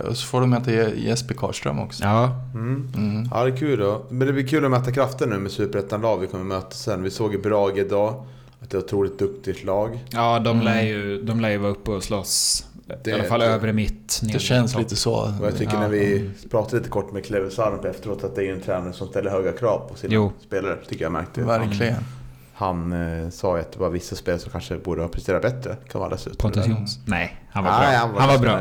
och 0.10 0.18
så 0.18 0.26
får 0.28 0.42
de 0.42 0.50
möta 0.50 0.72
Je- 0.72 0.96
Jesper 1.08 1.34
Karlström 1.34 1.80
också. 1.80 2.04
Ja, 2.04 2.36
Mm. 2.54 2.92
Mm. 2.96 3.28
Ja, 3.32 3.44
det 3.44 3.52
är 3.52 3.58
kul 3.58 3.80
då. 3.80 4.06
Men 4.10 4.28
det 4.28 4.34
blir 4.34 4.48
kul 4.48 4.66
att 4.66 4.72
möta 4.72 4.92
kraften 4.92 5.30
nu 5.30 5.38
med 5.38 5.52
Superettan-lag 5.52 6.18
vi 6.18 6.28
kommer 6.28 6.44
möta 6.44 6.72
sen. 6.72 7.04
Vi 7.04 7.10
såg 7.12 7.32
ju 7.34 7.42
Brage 7.42 7.78
idag. 7.78 8.26
Att 8.62 8.70
det 8.70 8.78
är 8.78 8.80
ett 8.80 8.86
otroligt 8.86 9.20
duktigt 9.20 9.64
lag. 9.64 10.04
ja 10.12 10.40
de, 10.40 10.50
Mm. 10.50 10.66
lär 10.66 10.82
ju, 10.82 11.24
de 11.24 11.40
lär 11.40 11.50
ju 11.50 11.58
vara 11.58 11.72
uppe 11.72 11.92
och 11.92 12.04
slåss. 12.04 12.66
Det- 13.04 13.10
I 13.10 13.14
alla 13.14 13.24
fall 13.24 13.42
övre 13.42 13.74
mitt. 13.74 14.20
Det 14.34 14.40
känns 14.40 14.72
topp. 14.74 14.82
lite 14.82 14.96
så. 14.96 15.14
Och 15.42 15.48
jag 15.48 15.58
tycker 15.58 15.74
Ja. 15.74 15.80
när 15.80 15.90
vi 15.90 16.30
pratade 16.52 16.78
lite 16.78 16.90
kort 16.90 17.14
med 17.14 17.26
Clever 17.26 17.50
Sarp 17.50 17.86
efteråt 17.86 18.24
att 18.24 18.36
det 18.36 18.46
är 18.48 18.54
en 18.54 18.62
tränare 18.62 18.94
som 18.94 19.08
ställer 19.08 19.32
höga 19.32 19.52
krav 19.52 19.90
på 19.90 19.96
sina 19.96 20.14
Jo. 20.14 20.32
spelare. 20.48 20.78
Tycker 20.90 21.06
jag 21.06 21.12
märkte. 21.12 21.42
Verkligen. 21.42 21.96
Han 22.66 22.94
eh, 23.24 23.30
sa 23.30 23.56
ju 23.58 23.62
att 23.62 23.72
det 23.72 23.80
var 23.80 23.90
vissa 23.90 24.16
spelare 24.16 24.40
som 24.40 24.52
kanske 24.52 24.78
borde 24.78 25.02
ha 25.02 25.08
presterat 25.10 25.42
bättre. 25.42 25.78
Läsa 26.12 26.30
ut. 26.30 26.38
Pontus 26.38 26.68
Jons? 26.68 27.00
Nej, 27.06 27.42
han 27.52 27.64
var 27.64 27.72
Nej, 27.72 27.80
bra. 27.90 27.98
han 28.00 28.14
var, 28.14 28.20
Han 28.20 28.30
var 28.30 28.38
bra. 28.38 28.60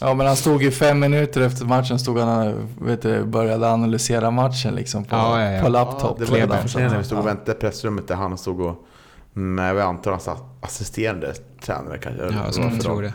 Ja, 0.00 0.14
men 0.14 0.26
han 0.26 0.36
stod 0.36 0.62
ju 0.62 0.70
fem 0.70 1.00
minuter 1.00 1.40
efter 1.40 1.64
matchen 1.66 1.98
stod 1.98 2.18
han 2.18 2.68
vet 2.80 3.02
du, 3.02 3.24
började 3.24 3.70
analysera 3.72 4.30
matchen 4.30 4.74
liksom 4.74 5.04
på, 5.04 5.16
Ja, 5.16 5.42
ja, 5.42 5.50
ja. 5.52 5.62
på 5.62 5.68
laptop. 5.68 6.16
Ja, 6.20 6.26
det 6.36 6.46
var 6.46 6.56
fascinerande 6.56 6.94
när 6.94 6.98
vi 7.02 7.06
stod 7.06 7.18
och 7.18 7.26
väntade 7.26 7.52
i 7.52 7.54
pressrummet 7.54 8.08
där 8.08 8.14
han 8.14 8.38
stod 8.38 8.60
och 8.60 8.84
med 9.32 9.74
jag 9.76 9.80
antar 9.80 10.10
hans 10.10 10.28
assisterande 10.60 11.34
tränare 11.62 11.98
kanske. 11.98 12.22
Ja, 12.24 12.32
jag 12.70 12.80
tror 12.80 12.94
dem. 12.94 13.02
det. 13.02 13.14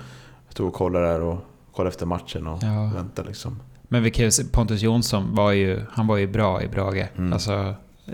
Stod 0.49 0.67
och 0.67 0.73
kollade 0.73 1.07
där 1.07 1.21
och 1.21 1.37
kollade 1.75 1.89
efter 1.89 2.05
matchen 2.05 2.47
och 2.47 2.63
Ja. 2.63 2.91
väntade 2.95 3.27
liksom. 3.27 3.59
Men 3.83 4.03
vi 4.03 4.11
kan 4.11 4.25
ju 4.25 4.31
se, 4.31 4.43
Pontus 4.43 4.81
Jonsson 4.81 5.35
var 5.35 5.51
ju, 5.51 5.81
han 5.91 6.07
var 6.07 6.17
ju 6.17 6.27
bra 6.27 6.61
i 6.63 6.67
Brage. 6.67 7.07
Mm. 7.17 7.33
Alltså, 7.33 7.53
eh, 8.05 8.13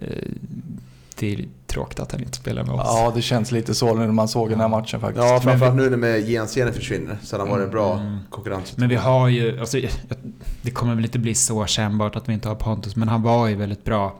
det 1.19 1.33
är 1.33 1.45
tråkigt 1.67 1.99
att 1.99 2.11
han 2.11 2.21
inte 2.21 2.37
spelar 2.37 2.63
med 2.63 2.75
oss. 2.75 2.81
Ja 2.85 3.11
det 3.15 3.21
känns 3.21 3.51
lite 3.51 3.75
så 3.75 3.93
när 3.95 4.07
man 4.07 4.27
såg 4.27 4.49
den 4.49 4.59
här 4.59 4.67
matchen 4.67 4.99
faktiskt. 5.01 5.25
Ja, 5.25 5.39
framförallt 5.43 5.75
nu 5.75 5.89
när 5.89 6.17
Jensene 6.17 6.71
försvinner. 6.71 7.17
Så 7.23 7.37
han 7.37 7.47
har 7.49 7.57
varit 7.57 7.71
bra 7.71 7.93
Mm. 7.99 8.17
konkurrens. 8.29 8.77
Men 8.77 8.89
vi 8.89 8.95
har 8.95 9.27
ju, 9.27 9.59
alltså, 9.59 9.79
det 10.61 10.71
kommer 10.71 10.95
väl 10.95 11.05
inte 11.05 11.19
bli 11.19 11.35
så 11.35 11.65
kännbart 11.65 12.15
att 12.15 12.29
vi 12.29 12.33
inte 12.33 12.47
har 12.47 12.55
Pontus, 12.55 12.95
men 12.95 13.07
han 13.07 13.21
var 13.21 13.47
ju 13.47 13.55
väldigt 13.55 13.83
bra. 13.83 14.15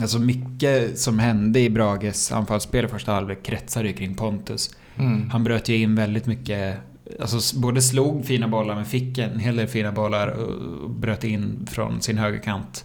Alltså 0.00 0.18
mycket 0.18 0.98
som 0.98 1.18
hände 1.18 1.60
i 1.60 1.70
Brages 1.70 2.32
anfallsspel 2.32 2.84
i 2.84 2.88
första 2.88 3.12
halvlek 3.12 3.42
kretsade 3.42 3.88
ju 3.88 3.94
kring 3.94 4.14
Pontus. 4.14 4.70
Mm. 4.96 5.30
Han 5.30 5.44
bröt 5.44 5.68
ju 5.68 5.76
in 5.76 5.94
väldigt 5.94 6.26
mycket, 6.26 6.76
alltså 7.20 7.60
både 7.60 7.82
slog 7.82 8.24
fina 8.24 8.48
bollar 8.48 8.74
men 8.74 8.84
fick 8.84 9.18
en 9.18 9.38
hel 9.38 9.56
del 9.56 9.66
fina 9.66 9.92
bollar 9.92 10.28
och 10.28 10.90
bröt 10.90 11.24
in 11.24 11.66
från 11.70 12.00
sin 12.00 12.18
högerkant. 12.18 12.84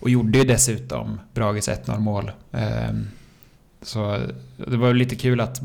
Och 0.00 0.10
gjorde 0.10 0.38
ju 0.38 0.44
dessutom 0.44 1.20
Brages 1.34 1.68
1-0 1.68 1.98
mål. 1.98 2.30
Ehm, 2.52 3.06
Så 3.82 4.18
det 4.56 4.76
var 4.76 4.94
lite 4.94 5.16
kul 5.16 5.40
att 5.40 5.60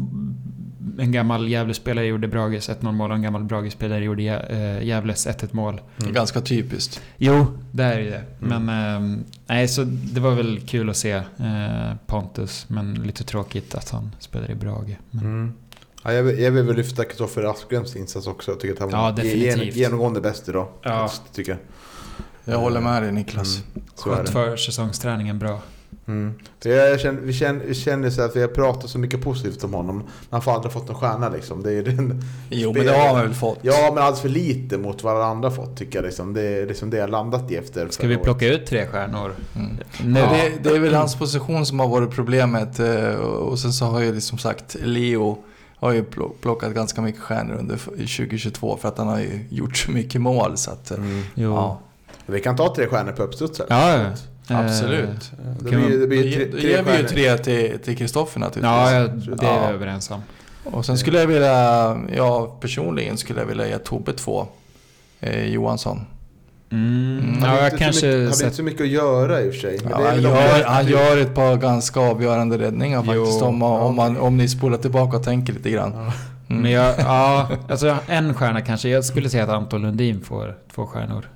en 1.00 1.12
gammal 1.12 1.50
Gävle-spelare 1.50 2.06
gjorde 2.06 2.28
Brages 2.28 2.70
1-0 2.70 2.92
mål 2.92 3.12
och 3.12 3.16
en 3.18 3.22
gammal 3.24 3.44
Brage-spelare 3.44 4.04
gjorde 4.04 4.24
eh, 4.24 4.88
Gävles 4.88 5.28
1-1 5.28 5.48
mål. 5.52 5.82
Är 5.98 6.12
ganska 6.12 6.42
typiskt. 6.42 7.02
Jo, 7.18 7.46
det 7.72 7.84
är 7.84 8.00
ju 8.00 8.10
det. 8.10 8.24
Mm. 8.42 8.66
Men 8.66 8.70
ehm, 8.96 9.24
nej, 9.48 9.68
så 9.68 9.84
det 9.84 10.20
var 10.20 10.32
väl 10.36 10.60
kul 10.68 10.90
att 10.90 10.98
se 10.98 11.12
eh, 11.12 11.96
Pontus, 12.06 12.66
men 12.70 12.94
lite 12.94 13.24
tråkigt 13.24 13.76
att 13.76 13.90
han 13.90 14.16
spelar 14.20 14.52
i 14.52 14.56
Brage. 14.56 14.98
Men, 15.12 15.24
Mm. 15.24 15.54
Ja, 16.06 16.14
jag, 16.14 16.24
vill, 16.24 16.40
jag 16.40 16.52
vill 16.52 16.64
väl 16.64 16.76
lyfta 16.76 17.04
Kristoffer 17.04 17.44
Aspgrens 17.44 17.96
insats 17.96 18.28
också. 18.28 18.52
Jag 18.52 18.60
tycker 18.60 18.74
att 18.74 18.80
han 18.80 18.90
Ja, 18.90 19.12
var 19.12 19.64
genomgående 19.64 20.22
bäst 20.22 20.50
idag. 20.50 20.68
Ja. 20.82 21.12
Tycker 21.34 21.52
jag. 21.52 21.60
Jag 22.46 22.58
håller 22.58 22.82
med 22.82 23.04
dig 23.04 23.12
Niklas. 23.12 23.62
Mm, 24.06 24.26
det. 24.26 24.32
för 24.32 24.58
säsongsträningen 24.58 25.40
bra. 25.40 25.60
Mm. 26.08 26.34
Jag 26.64 27.00
känner, 27.00 27.22
vi, 27.22 27.34
känner, 27.34 27.66
vi 27.66 27.74
känner 27.74 28.10
så 28.10 28.22
att 28.22 28.36
vi 28.36 28.42
har 28.42 28.48
pratat 28.48 28.90
så 28.90 29.00
mycket 29.00 29.22
positivt 29.22 29.64
om 29.64 29.74
honom. 29.74 29.98
Men 29.98 30.06
han 30.30 30.42
får 30.42 30.52
aldrig 30.52 30.74
fått 30.74 30.88
någon 30.88 30.96
stjärna 30.98 31.30
liksom. 31.30 31.64
Det 31.64 31.74
är 31.74 31.84
den 31.84 32.22
Jo, 32.50 32.74
men 32.74 32.86
det 32.86 32.92
har 32.98 33.14
man 33.14 33.22
väl 33.26 33.34
fått. 33.34 33.60
Ja, 33.62 33.92
men 33.94 34.04
alldeles 34.04 34.22
för 34.22 34.30
lite 34.30 34.78
mot 34.78 35.04
vad 35.04 35.16
alla 35.16 35.26
andra 35.26 35.52
fått 35.52 35.78
tycker 35.78 35.98
jag. 36.00 36.06
Liksom. 36.06 36.34
Det 36.34 36.42
är 36.42 36.68
liksom 36.68 36.90
det 36.90 36.98
jag 36.98 37.10
landat 37.10 37.52
i 37.52 37.56
efter 37.56 37.88
Ska 37.90 38.08
vi 38.08 38.18
plocka 38.18 38.48
ut 38.48 38.66
tre 38.66 38.88
stjärnor? 38.88 39.36
Mm. 39.56 39.78
Nu? 40.04 40.20
Ja, 40.20 40.32
det, 40.64 40.70
det 40.70 40.76
är 40.76 40.80
väl 40.80 40.94
hans 40.96 41.16
position 41.16 41.66
som 41.66 41.80
har 41.80 41.88
varit 41.88 42.12
problemet. 42.12 42.80
eh, 42.80 43.14
Och 43.16 43.60
sen 43.60 43.74
så 43.74 43.86
har 43.86 44.00
ju 44.00 44.22
som 44.22 44.38
sagt 44.38 44.76
Leo 44.84 45.38
har 45.76 45.92
ju 45.92 46.04
plock- 46.04 46.42
plockat 46.42 46.74
ganska 46.74 47.02
mycket 47.02 47.22
stjärnor 47.22 47.56
under 47.56 47.76
f- 47.76 47.90
2022 47.98 48.78
för 48.82 48.88
att 48.88 48.98
han 48.98 49.08
har 49.08 49.20
ju 49.20 49.46
gjort 49.50 49.78
så 49.78 49.92
mycket 49.92 50.22
mål. 50.22 50.58
Så 50.58 50.72
att, 50.72 50.92
eh, 50.92 50.98
Mm. 50.98 51.22
Jo. 51.36 51.54
ja, 51.54 51.80
Vi 52.26 52.40
kan 52.40 52.56
ta 52.56 52.76
tre 52.76 52.88
stjärnor 52.88 53.12
på 53.12 53.24
uppstuds 53.24 53.60
här. 53.60 53.66
Ja, 53.70 54.12
ja. 54.48 54.60
absolut. 54.66 55.08
Eh, 55.10 55.52
Det 55.60 55.70
kan 55.72 55.82
blir, 55.86 55.90
det 55.90 56.00
Då 56.02 56.08
blir 56.08 56.24
ge- 56.24 56.36
tre, 56.36 56.46
då 56.46 56.58
tre 56.58 56.70
ger 56.70 56.84
vi 56.84 56.98
ju 56.98 57.04
tre 57.08 57.38
till 57.38 57.80
till 57.80 57.98
Kristoffer 57.98 58.40
naturligtvis. 58.40 58.72
Ja, 58.72 58.92
ja, 58.92 59.08
det 59.36 59.46
är 59.46 59.54
Ja. 59.62 59.68
vi 59.68 59.74
överens 59.74 60.12
om. 60.12 60.22
Och 60.64 60.86
sen 60.86 60.98
skulle 60.98 61.20
jag 61.20 61.28
vilja, 61.28 61.98
ja 62.16 62.58
personligen 62.62 63.18
skulle 63.18 63.40
jag 63.40 63.48
vilja 63.48 63.68
ge 63.68 63.78
Tobbe 63.78 64.14
två. 64.14 64.48
Eh, 65.20 65.48
Johansson. 65.48 66.02
Mm. 66.72 67.20
Mm. 67.20 67.40
Ja, 67.44 67.52
inte 67.52 67.64
jag 67.64 67.72
så 67.72 67.78
kanske... 67.78 68.06
mycket, 68.08 68.20
han 68.20 68.26
har 68.28 68.32
sett- 68.34 68.44
inte 68.46 68.56
så 68.56 68.64
mycket 68.64 68.82
att 68.82 68.88
göra 68.88 69.42
i 69.42 69.50
och 69.50 69.54
för 69.54 69.60
sig. 69.62 69.80
Men 69.84 69.92
Ja, 69.92 69.98
det 69.98 70.04
är 70.08 70.12
han, 70.12 70.22
gör, 70.22 70.64
han 70.66 70.88
gör 70.88 71.18
ett 71.18 71.36
par 71.36 71.56
ganska 71.58 72.00
avgörande 72.00 72.58
räddningar 72.58 73.04
Jo. 73.08 73.22
faktiskt 73.26 73.42
om, 73.42 73.62
om, 73.64 73.96
man, 73.96 74.18
om 74.18 74.38
ni 74.38 74.48
spolar 74.48 74.78
tillbaka 74.78 75.18
och 75.18 75.24
tänker 75.24 75.54
lite 75.54 75.70
grann. 75.70 75.92
Ja. 75.96 76.14
Mm. 76.50 76.62
Men 76.62 76.72
jag, 76.72 76.96
ja, 77.00 77.48
alltså 77.70 77.98
en 78.08 78.34
stjärna 78.34 78.62
kanske. 78.62 78.90
Jag 78.90 79.06
skulle 79.06 79.30
säga 79.30 79.44
att 79.44 79.50
Anton 79.50 79.82
Lundin 79.82 80.22
får 80.22 80.56
två 80.76 80.86
stjärnor. 80.88 81.30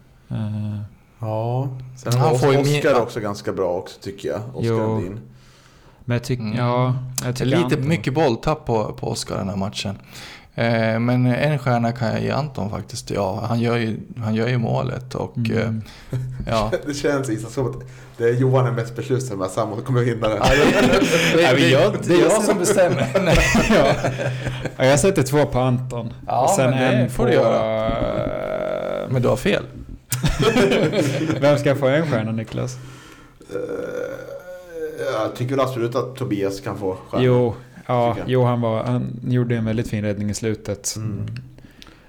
Ja. 1.20 1.70
Sen 1.98 2.14
Han 2.14 2.22
har 2.30 2.38
får 2.38 2.54
ju 2.54 2.60
Oskar 2.60 2.94
mer- 2.94 3.02
också 3.02 3.20
ganska 3.20 3.54
bra 3.54 3.70
också 3.74 4.00
tycker 4.02 4.30
jag. 4.30 4.40
Oskar 4.54 4.68
Jo. 4.70 4.78
Lundin. 4.78 5.20
men 6.06 6.16
jag 6.16 6.24
tycker, 6.24 6.44
Mm. 6.44 6.58
ja, 6.58 6.96
jag 7.26 7.36
tycker 7.36 7.46
Lite 7.46 7.64
Anton- 7.76 7.88
mycket 7.88 8.14
bolltapp 8.14 8.66
på, 8.66 8.94
på 8.94 9.08
Oskar 9.12 9.36
den 9.38 9.50
här 9.50 9.56
matchen. 9.56 9.98
Eh, 10.56 11.00
men 11.00 11.26
en 11.26 11.60
stjärna 11.60 11.92
kan 11.92 12.08
jag 12.08 12.22
ge 12.22 12.32
Anton 12.32 12.70
faktiskt. 12.70 13.10
Ja, 13.10 13.44
han 13.50 13.60
gör 13.60 13.78
ju, 13.78 14.00
han 14.18 14.36
gör 14.36 14.48
ju 14.48 14.58
målet 14.58 15.16
och 15.16 15.38
Mm. 15.38 15.82
eh, 16.12 16.20
ja. 16.48 16.72
Det 16.86 16.94
känns 16.94 17.30
Isak 17.30 17.52
som 17.52 17.66
att 17.70 17.76
det 18.18 18.24
är 18.24 18.34
Johan 18.34 18.68
är 18.68 18.72
mest 18.72 18.96
beslutsam 18.96 19.38
med 19.38 19.46
att 19.46 19.52
Samuel 19.52 19.82
kommer 19.82 20.02
att 20.02 20.08
hinna 20.08 20.28
det. 20.28 20.36
Det, 20.36 21.38
det, 21.38 21.54
men 21.60 21.70
jag- 21.70 21.94
det 22.08 22.14
är 22.14 22.22
jag 22.22 22.44
som 22.44 22.58
bestämmer. 22.58 23.08
Nej. 23.26 23.38
ja. 23.70 23.86
Ja, 24.78 24.86
jag 24.86 25.00
sätter 25.00 25.24
två 25.24 25.46
på 25.46 25.60
Anton. 25.60 26.14
Ja, 26.28 26.44
och 26.44 26.50
sen 26.50 26.70
men 26.70 26.80
det 26.80 26.86
en 26.88 27.10
får 27.10 27.24
på... 27.24 27.30
du 27.30 27.36
göra. 27.36 29.08
Men 29.10 29.22
du 29.22 29.28
har 29.28 29.36
fel. 29.38 29.64
Vem 31.42 31.58
ska 31.58 31.76
få 31.76 31.88
en 31.88 32.08
stjärna 32.12 32.32
Niklas? 32.32 32.78
Eh, 33.50 33.58
Jag 35.14 35.36
tycker 35.36 35.58
absolut 35.58 35.96
att 35.96 36.16
Tobias 36.16 36.60
kan 36.62 36.78
få 36.78 36.98
stjärna. 37.10 37.24
Jo, 37.26 37.56
ja, 37.88 38.18
jo 38.28 38.44
han, 38.44 38.62
var, 38.62 38.84
han 38.84 39.20
gjorde 39.28 39.56
en 39.58 39.66
väldigt 39.66 39.90
fin 39.90 40.02
räddning 40.04 40.30
i 40.30 40.34
slutet. 40.34 40.96
Mm. 40.96 41.26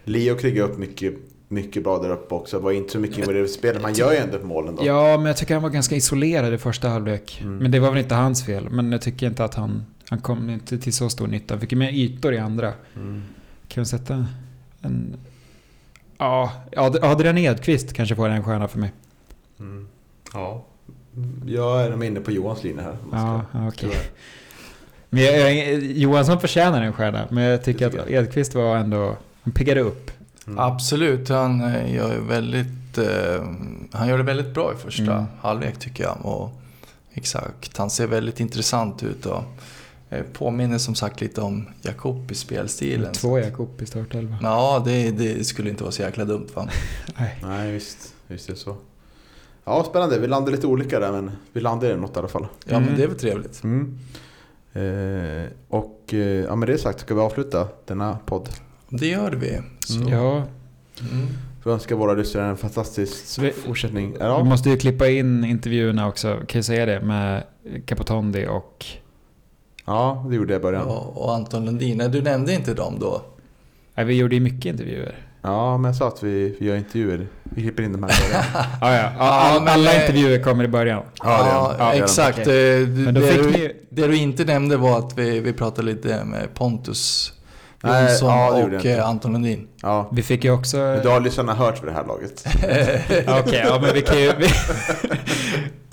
Leo 0.04 0.36
krigade 0.36 0.72
upp 0.72 0.78
mycket, 0.78 1.14
mycket 1.48 1.84
bra 1.84 1.98
där 1.98 2.10
uppe 2.10 2.34
också. 2.34 2.58
Var 2.58 2.72
inte 2.72 2.92
så 2.92 2.98
mycket 2.98 3.18
involverad 3.18 3.44
i 3.46 3.48
spelet. 3.48 3.82
Man 3.82 3.92
gör 3.94 4.12
ju 4.12 4.18
ändå 4.18 4.38
målen 4.42 4.76
då. 4.76 4.86
Ja, 4.86 5.16
men 5.16 5.26
jag 5.26 5.36
tycker 5.36 5.54
han 5.54 5.62
var 5.62 5.70
ganska 5.70 5.96
isolerad 5.96 6.54
i 6.54 6.58
första 6.58 6.88
halvlek. 6.88 7.40
Mm. 7.42 7.56
Men 7.56 7.70
det 7.70 7.80
var 7.80 7.90
väl 7.90 7.98
inte 7.98 8.14
hans 8.14 8.46
fel. 8.46 8.68
Men 8.70 8.92
jag 8.92 9.02
tycker 9.02 9.26
inte 9.26 9.44
att 9.44 9.54
han, 9.54 9.84
han 10.08 10.20
kom 10.20 10.50
inte 10.50 10.78
till 10.78 10.92
så 10.92 11.08
stor 11.08 11.26
nytta. 11.26 11.54
Han 11.54 11.60
fick 11.60 11.72
ju 11.72 11.78
mer 11.78 11.92
ytor 11.92 12.34
i 12.34 12.38
andra. 12.38 12.72
Mm. 12.96 13.22
Kan 13.68 13.82
vi 13.82 13.88
sätta 13.88 14.26
en... 14.82 15.16
Ja, 16.18 16.52
Ad- 16.76 16.98
Adrian 17.02 17.38
Edqvist 17.38 17.92
kanske 17.92 18.16
får 18.16 18.28
en 18.28 18.44
stjärna 18.44 18.68
för 18.68 18.78
mig. 18.78 18.92
Mm. 19.60 19.88
Ja. 20.32 20.64
Jag 21.46 21.82
är 21.82 21.90
nog 21.90 22.04
inne 22.04 22.20
på 22.20 22.30
Johans 22.30 22.64
linje 22.64 22.82
här. 22.82 22.96
Ja, 23.12 23.42
okej. 23.68 23.90
Men 25.10 25.22
jag, 25.22 25.54
jag, 25.56 25.82
Johansson 25.82 26.40
förtjänar 26.40 26.82
en 26.82 26.92
stjärna. 26.92 27.26
Men 27.30 27.44
jag 27.44 27.64
tycker, 27.64 27.84
Det 27.84 27.90
tycker 27.90 28.02
att 28.04 28.10
Edqvist 28.10 28.54
var 28.54 28.76
ändå... 28.76 29.16
Han 29.42 29.52
piggade 29.52 29.80
upp. 29.80 30.10
Mm. 30.46 30.58
Absolut, 30.58 31.28
han 31.28 31.60
eh, 31.74 31.94
gör 31.94 32.12
ju 32.14 32.20
väldigt... 32.20 32.98
Eh, 32.98 33.44
han 33.92 34.08
gör 34.08 34.18
det 34.18 34.24
väldigt 34.24 34.54
bra 34.54 34.72
i 34.72 34.76
första 34.76 35.12
Mm. 35.12 35.24
halvlek 35.40 35.78
tycker 35.78 36.04
jag. 36.04 36.16
Och, 36.26 36.60
exakt, 37.14 37.76
han 37.76 37.90
ser 37.90 38.06
väldigt 38.06 38.40
intressant 38.40 39.02
ut 39.02 39.26
och 39.26 39.42
påminner 40.32 40.78
som 40.78 40.94
sagt 40.94 41.20
lite 41.20 41.40
om 41.40 41.68
Jakob 41.82 42.30
i 42.30 42.34
spelstilen. 42.34 43.12
Två 43.12 43.38
Jakob 43.38 43.82
i 43.82 43.86
startelva. 43.86 44.36
Ja, 44.42 44.82
det, 44.84 45.10
det 45.10 45.44
skulle 45.44 45.70
inte 45.70 45.82
vara 45.82 45.92
så 45.92 46.02
jäkla 46.02 46.24
dumt 46.24 46.46
va? 46.54 46.68
Nej. 47.18 47.38
Nej, 47.42 47.72
visst. 47.72 48.14
Visst 48.26 48.48
är 48.48 48.52
det 48.52 48.58
så. 48.58 48.76
Ja, 49.64 49.84
spännande. 49.90 50.18
Vi 50.18 50.26
landade 50.26 50.56
lite 50.56 50.66
olika 50.66 51.00
där, 51.00 51.12
men 51.12 51.30
vi 51.52 51.60
landade 51.60 51.92
i 51.92 51.96
något 51.96 52.16
i 52.16 52.18
alla 52.18 52.28
fall. 52.28 52.46
Ja, 52.64 52.76
Mm. 52.76 52.88
men 52.88 52.96
det 52.96 53.02
är 53.02 53.06
väl 53.08 53.18
trevligt. 53.18 53.62
Mm. 53.64 53.98
Eh, 54.72 55.50
och 55.68 56.04
eh, 56.14 56.18
ja, 56.18 56.56
med 56.56 56.68
det 56.68 56.78
sagt 56.78 57.00
ska 57.00 57.14
vi 57.14 57.20
avsluta 57.20 57.68
denna 57.86 58.18
podd. 58.26 58.48
Det 58.88 59.06
gör 59.06 59.32
vi. 59.32 59.48
Mm. 59.96 60.08
Ja, 60.08 60.42
Mm. 61.12 61.26
Vi 61.64 61.70
önskar 61.70 61.96
våra 61.96 62.14
lyssnare 62.14 62.46
en 62.46 62.56
fantastisk 62.56 63.38
vi- 63.38 63.52
fortsättning. 63.52 64.10
vi 64.12 64.18
Ja, 64.20 64.44
måste 64.44 64.70
ju 64.70 64.76
klippa 64.76 65.08
in 65.08 65.44
intervjuerna 65.44 66.08
också. 66.08 66.36
Kan 66.48 66.58
jag 66.58 66.64
säga 66.64 66.86
det? 66.86 67.00
Med 67.00 67.42
Capotondi 67.86 68.46
och... 68.50 68.86
ja, 69.88 70.24
det 70.28 70.36
gjorde 70.36 70.52
jag 70.52 70.60
i 70.60 70.62
början. 70.62 70.84
Ja, 70.88 70.94
Och, 70.94 71.24
och 71.24 71.34
Anton 71.34 71.64
Lundin, 71.64 71.98
du 72.12 72.22
nämnde 72.22 72.52
inte 72.54 72.74
dem 72.74 72.96
då? 73.00 73.22
Nej, 73.94 74.06
vi 74.06 74.14
gjorde 74.14 74.34
ju 74.34 74.40
mycket 74.40 74.64
intervjuer. 74.66 75.14
men 75.42 75.84
jag 75.84 75.96
sa 75.96 76.08
att 76.08 76.22
vi, 76.22 76.56
vi 76.60 76.66
gör 76.66 76.76
intervjuer. 76.76 77.26
Vi 77.42 77.62
klipper 77.62 77.82
in 77.82 77.92
dem 77.92 78.02
här 78.02 78.10
i 78.10 78.28
början. 78.28 78.44
Ja, 78.80 78.94
ja. 78.96 79.10
Ja, 79.18 79.60
men, 79.64 79.68
alla 79.74 79.94
eh, 79.94 80.00
intervjuer 80.00 80.42
kommer 80.42 80.64
i 80.64 80.68
början. 80.68 81.02
Ja, 81.22 81.42
det 81.42 81.48
Ja, 81.48 81.74
de. 81.78 81.84
Ja, 81.84 81.92
de. 81.92 81.98
exakt. 82.02 82.38
okej. 82.38 82.82
Eh, 82.82 82.88
du- 82.88 83.02
Men 83.04 83.14
då 83.14 83.20
det, 83.20 83.26
fick 83.26 83.42
du, 83.54 83.86
det 83.90 84.06
du 84.06 84.16
inte 84.16 84.44
nämnde 84.44 84.76
var 84.76 84.98
att 84.98 85.18
vi, 85.18 85.40
vi 85.40 85.52
pratade 85.52 85.82
lite 85.86 86.24
med 86.24 86.54
Pontus 86.54 87.32
Jonsson 87.82 88.28
ja, 88.28 88.50
och 88.64 88.72
inte. 88.74 88.92
eh, 88.92 89.08
Anton 89.08 89.32
Lundin. 89.32 89.68
Ja. 89.82 90.08
Vi 90.12 90.22
fick 90.22 90.44
ju 90.44 90.50
också... 90.50 90.76
Men 90.76 91.02
då 91.04 91.10
har 91.10 91.20
lyssnarna 91.20 91.54
hört 91.54 91.82
vid 91.82 91.88
det 91.88 91.94
här 91.94 92.04
laget. 92.06 92.44
Ja, 93.26 93.40
Okej, 93.46 93.62
ja 93.66 93.78
men 93.82 93.94
vi 93.94 94.02
kan 94.02 94.20
ju... 94.20 94.32
Vi... 94.38 94.46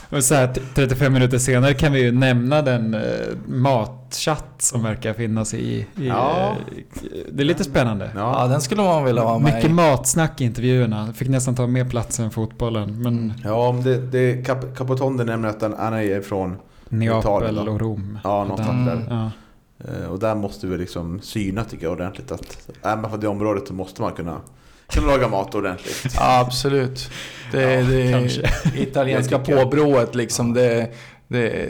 Och 0.10 0.24
så 0.24 0.36
här, 0.36 0.48
t- 0.54 0.62
35 0.76 1.14
minuter 1.14 1.38
senare 1.38 1.74
kan 1.74 1.92
vi 1.94 2.02
ju 2.04 2.12
nämna 2.12 2.62
den 2.62 2.94
eh, 2.94 3.02
matchatt 3.48 4.56
som 4.58 4.84
verkar 4.84 5.14
finnas 5.14 5.54
i... 5.54 5.58
i 5.58 5.88
Ja. 6.08 6.56
eh, 6.78 7.20
det 7.32 7.44
är 7.44 7.46
lite 7.46 7.64
spännande. 7.64 8.12
Ja, 8.16 8.42
Ja, 8.42 8.48
den 8.48 8.62
skulle 8.62 8.82
man 8.84 9.06
vilja 9.06 9.24
vara 9.24 9.40
med 9.40 9.54
Mycket 9.56 9.70
i. 9.70 9.74
matsnack 9.74 10.42
i 10.42 10.44
intervjuerna. 10.46 11.14
Fick 11.14 11.28
nästan 11.30 11.56
ta 11.56 11.68
mer 11.68 11.86
plats 11.86 12.20
än 12.20 12.32
fotbollen. 12.32 13.02
Men 13.02 13.34
ja 13.44 13.68
om 13.68 13.84
det, 13.84 13.98
det 13.98 14.46
Cap, 14.46 14.76
Capotonde 14.78 15.24
nämner 15.24 15.50
att 15.50 15.62
han, 15.62 15.94
är 15.94 16.22
från 16.22 16.56
Neapel 16.90 17.20
Italien 17.20 17.68
och 17.68 17.80
Rom. 17.80 18.20
Ja, 18.24 18.44
någonstans 18.44 18.88
Mm. 18.90 19.00
där. 19.00 19.06
Ja. 19.10 19.32
Eh, 20.04 20.08
Och 20.12 20.20
där 20.20 20.36
måste 20.36 20.68
vi 20.68 20.78
liksom 20.78 21.20
syna 21.22 21.64
tycker 21.64 21.84
jag 21.86 21.94
ordentligt 21.94 22.32
att 22.32 22.70
är 22.82 22.96
man 22.98 23.10
från 23.12 23.20
det 23.20 23.28
området 23.28 23.68
så 23.68 23.74
måste 23.74 24.02
man 24.02 24.12
kunna, 24.14 24.38
kunna 24.88 25.08
laga 25.08 25.28
mat 25.28 25.56
ordentligt. 25.56 26.08
Ja, 26.16 26.40
absolut. 26.40 27.10
Det, 27.52 27.74
Ja, 27.74 27.82
det 27.84 28.12
kanske. 28.12 28.50
italienska 28.82 29.40
påbrået 29.40 30.16
liksom. 30.16 30.54
Det, 30.54 30.90
det, 31.28 31.70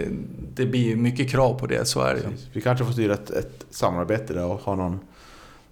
det 0.55 0.66
blir 0.66 0.95
mycket 0.95 1.30
krav 1.30 1.59
på 1.59 1.68
det, 1.68 1.86
så 1.88 2.01
är 2.01 2.13
det. 2.13 2.22
Vi 2.53 2.61
kanske 2.61 2.86
får 2.86 2.91
styra 2.93 3.13
ett, 3.13 3.30
ett 3.30 3.66
samarbete 3.70 4.34
där 4.34 4.45
och 4.45 4.59
ha 4.59 4.76
någon, 4.76 4.99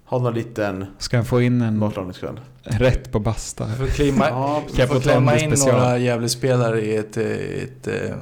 ha 0.04 0.18
någon 0.18 0.34
liten 0.34 0.86
Ska 0.98 1.16
jag 1.16 1.26
få 1.26 1.42
in 1.42 1.62
en 1.62 1.78
matlagningskväll. 1.78 2.40
rätt 2.62 3.12
på 3.12 3.18
basta? 3.18 3.66
För 3.68 3.84
att 3.84 3.90
klämma, 3.94 4.28
Ja, 4.28 4.62
att 4.68 4.76
Capotondi 4.76 5.02
klämma 5.04 5.38
in 5.38 5.56
special. 5.56 5.76
några 5.80 5.98
Gävlespelare 5.98 6.80
i 6.80 6.96
ett, 6.96 7.16
eh, 7.16 7.24
ett, 7.62 7.86
eh, 7.86 8.16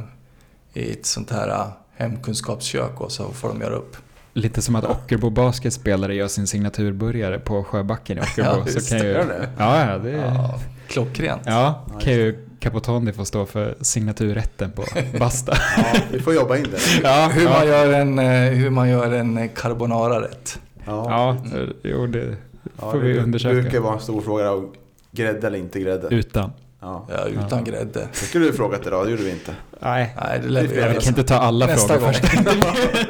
i 0.72 0.90
ett 0.92 1.06
sånt 1.06 1.30
här 1.30 1.48
eh, 1.48 1.66
hemkunskapskök 1.96 3.00
och 3.00 3.12
så 3.12 3.24
får 3.32 3.48
de 3.48 3.60
göra 3.60 3.74
upp. 3.74 3.96
Lite 4.34 4.62
som 4.62 4.74
att 4.76 4.84
Ockerbo 4.84 5.30
basketspelare 5.30 6.14
gör 6.14 6.28
sin 6.28 6.46
signaturburgare 6.46 7.38
på 7.38 7.64
Sjöbacken 7.64 8.18
i 8.18 8.20
Ockerbo. 8.20 8.48
Ja, 8.66 8.80
så 8.80 8.88
kan 8.88 8.98
ju, 8.98 9.12
det? 9.12 9.48
ja, 9.58 9.98
det 9.98 10.10
är, 10.10 10.16
Ja, 10.34 10.60
klockrent. 10.88 11.42
ja, 11.44 11.84
Ja, 11.92 11.98
kan 11.98 12.12
ju 12.12 12.46
Capotondi 12.60 13.12
få 13.12 13.24
stå 13.24 13.46
för 13.46 13.74
signaturrätten 13.80 14.70
på 14.72 14.84
basta. 15.18 15.52
Ja, 15.76 16.00
vi 16.12 16.20
får 16.20 16.34
jobba 16.34 16.56
in 16.56 16.62
det. 16.70 16.78
ja, 17.02 17.30
Hur, 17.34 17.44
man 17.44 17.52
ja, 17.52 17.64
gör 17.66 17.92
en, 17.92 18.18
eh, 18.18 18.50
hur 18.50 18.70
man 18.70 18.88
gör 18.88 19.12
en 19.12 19.38
eh, 19.38 19.50
carbonara-rätt. 19.54 20.58
Ja, 20.86 21.06
ja, 21.10 21.36
jo 21.82 22.06
det 22.06 22.36
Ja, 22.80 22.90
får 22.90 22.98
vi 22.98 23.12
det 23.12 23.20
undersöka. 23.22 23.54
brukar 23.62 23.80
vara 23.80 23.94
en 23.94 24.00
stor 24.00 24.20
fråga. 24.20 24.44
då. 24.44 24.72
Grädde 25.10 25.46
eller 25.46 25.58
inte 25.58 25.80
grädde? 25.80 26.08
Utan. 26.14 26.52
Ja. 26.80 27.06
Ja, 27.10 27.24
utan 27.26 27.48
Ja. 27.50 27.72
grädde. 27.72 28.08
Det 28.20 28.26
skulle 28.26 28.46
du 28.46 28.52
frågat 28.52 28.86
idag, 28.86 29.06
det 29.06 29.10
gjorde 29.10 29.22
vi 29.22 29.30
inte. 29.30 29.54
Nej. 29.80 30.16
Nej, 30.24 30.40
det 30.42 30.48
lär 30.48 30.62
vi 30.62 30.68
Vi 30.68 30.80
kan 31.00 31.08
inte 31.08 31.22
ta 31.24 31.34
alla 31.34 31.66
Nästa 31.66 31.88
frågor 31.98 32.04
gång. 32.04 32.12
först. 32.14 33.08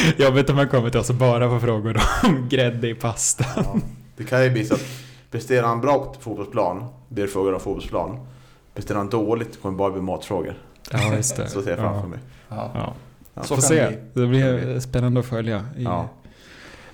Jobbigt 0.17 0.51
om 0.51 0.57
man 0.57 0.69
kommer 0.69 0.91
till 0.91 1.01
oss 1.01 1.11
och 1.11 1.17
bara 1.17 1.49
får 1.49 1.61
frågor 1.61 2.01
om 2.25 2.49
grädde 2.49 2.89
i 2.89 2.95
pasta. 2.95 3.45
Ja. 3.57 3.77
Det 4.17 4.25
kan 4.25 4.45
ju 4.45 4.51
bli 4.51 4.65
så 4.65 4.75
att 4.75 4.85
presterar 5.31 5.67
han 5.67 5.81
bra 5.81 6.05
på 6.05 6.21
fotbollsplan, 6.21 6.85
blir 7.09 7.25
det 7.25 7.31
frågor 7.31 7.55
om 7.55 7.61
fotbollsplan. 7.61 8.27
Presterar 8.75 8.99
han 8.99 9.09
dåligt 9.11 9.63
kommer 9.63 9.73
det 9.73 9.79
bara 9.79 9.91
bli 9.91 10.03
matfrågor. 10.03 10.55
Ja, 10.91 11.15
just 11.15 11.37
det. 11.37 11.49
Så 11.49 11.63
ser 11.63 11.71
jag 11.71 11.79
framför 11.79 12.01
ja. 12.01 12.07
mig. 12.07 12.19
Ja. 12.49 12.71
Ja. 12.75 12.95
Ja. 13.35 13.43
Så 13.43 13.49
Får 13.49 13.55
kan 13.55 13.63
se. 13.63 13.85
det 13.85 13.89
bli. 14.13 14.23
Det 14.23 14.29
blir 14.29 14.81
spännande 14.81 15.21
att 15.21 15.27
följa. 15.27 15.65
I, 15.77 15.83
Ja. 15.83 16.09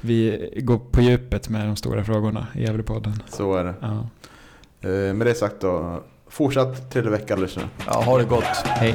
Vi 0.05 0.51
går 0.57 0.79
på 0.79 1.01
djupet 1.01 1.49
med 1.49 1.67
de 1.67 1.77
stora 1.77 2.05
frågorna 2.05 2.47
i 2.55 2.63
Gävlepodden. 2.63 3.23
Så 3.29 3.55
är 3.55 3.65
det. 3.65 3.75
Ja. 3.81 4.09
Eh, 4.89 5.15
med 5.15 5.27
det 5.27 5.35
sagt 5.35 5.61
då, 5.61 6.03
fortsatt 6.29 6.91
trevlig 6.91 7.11
vecka 7.11 7.37
lyssnare. 7.37 7.67
Ja, 7.87 8.03
ha 8.03 8.19
det 8.19 8.25
gott. 8.25 8.45
Hej. 8.65 8.95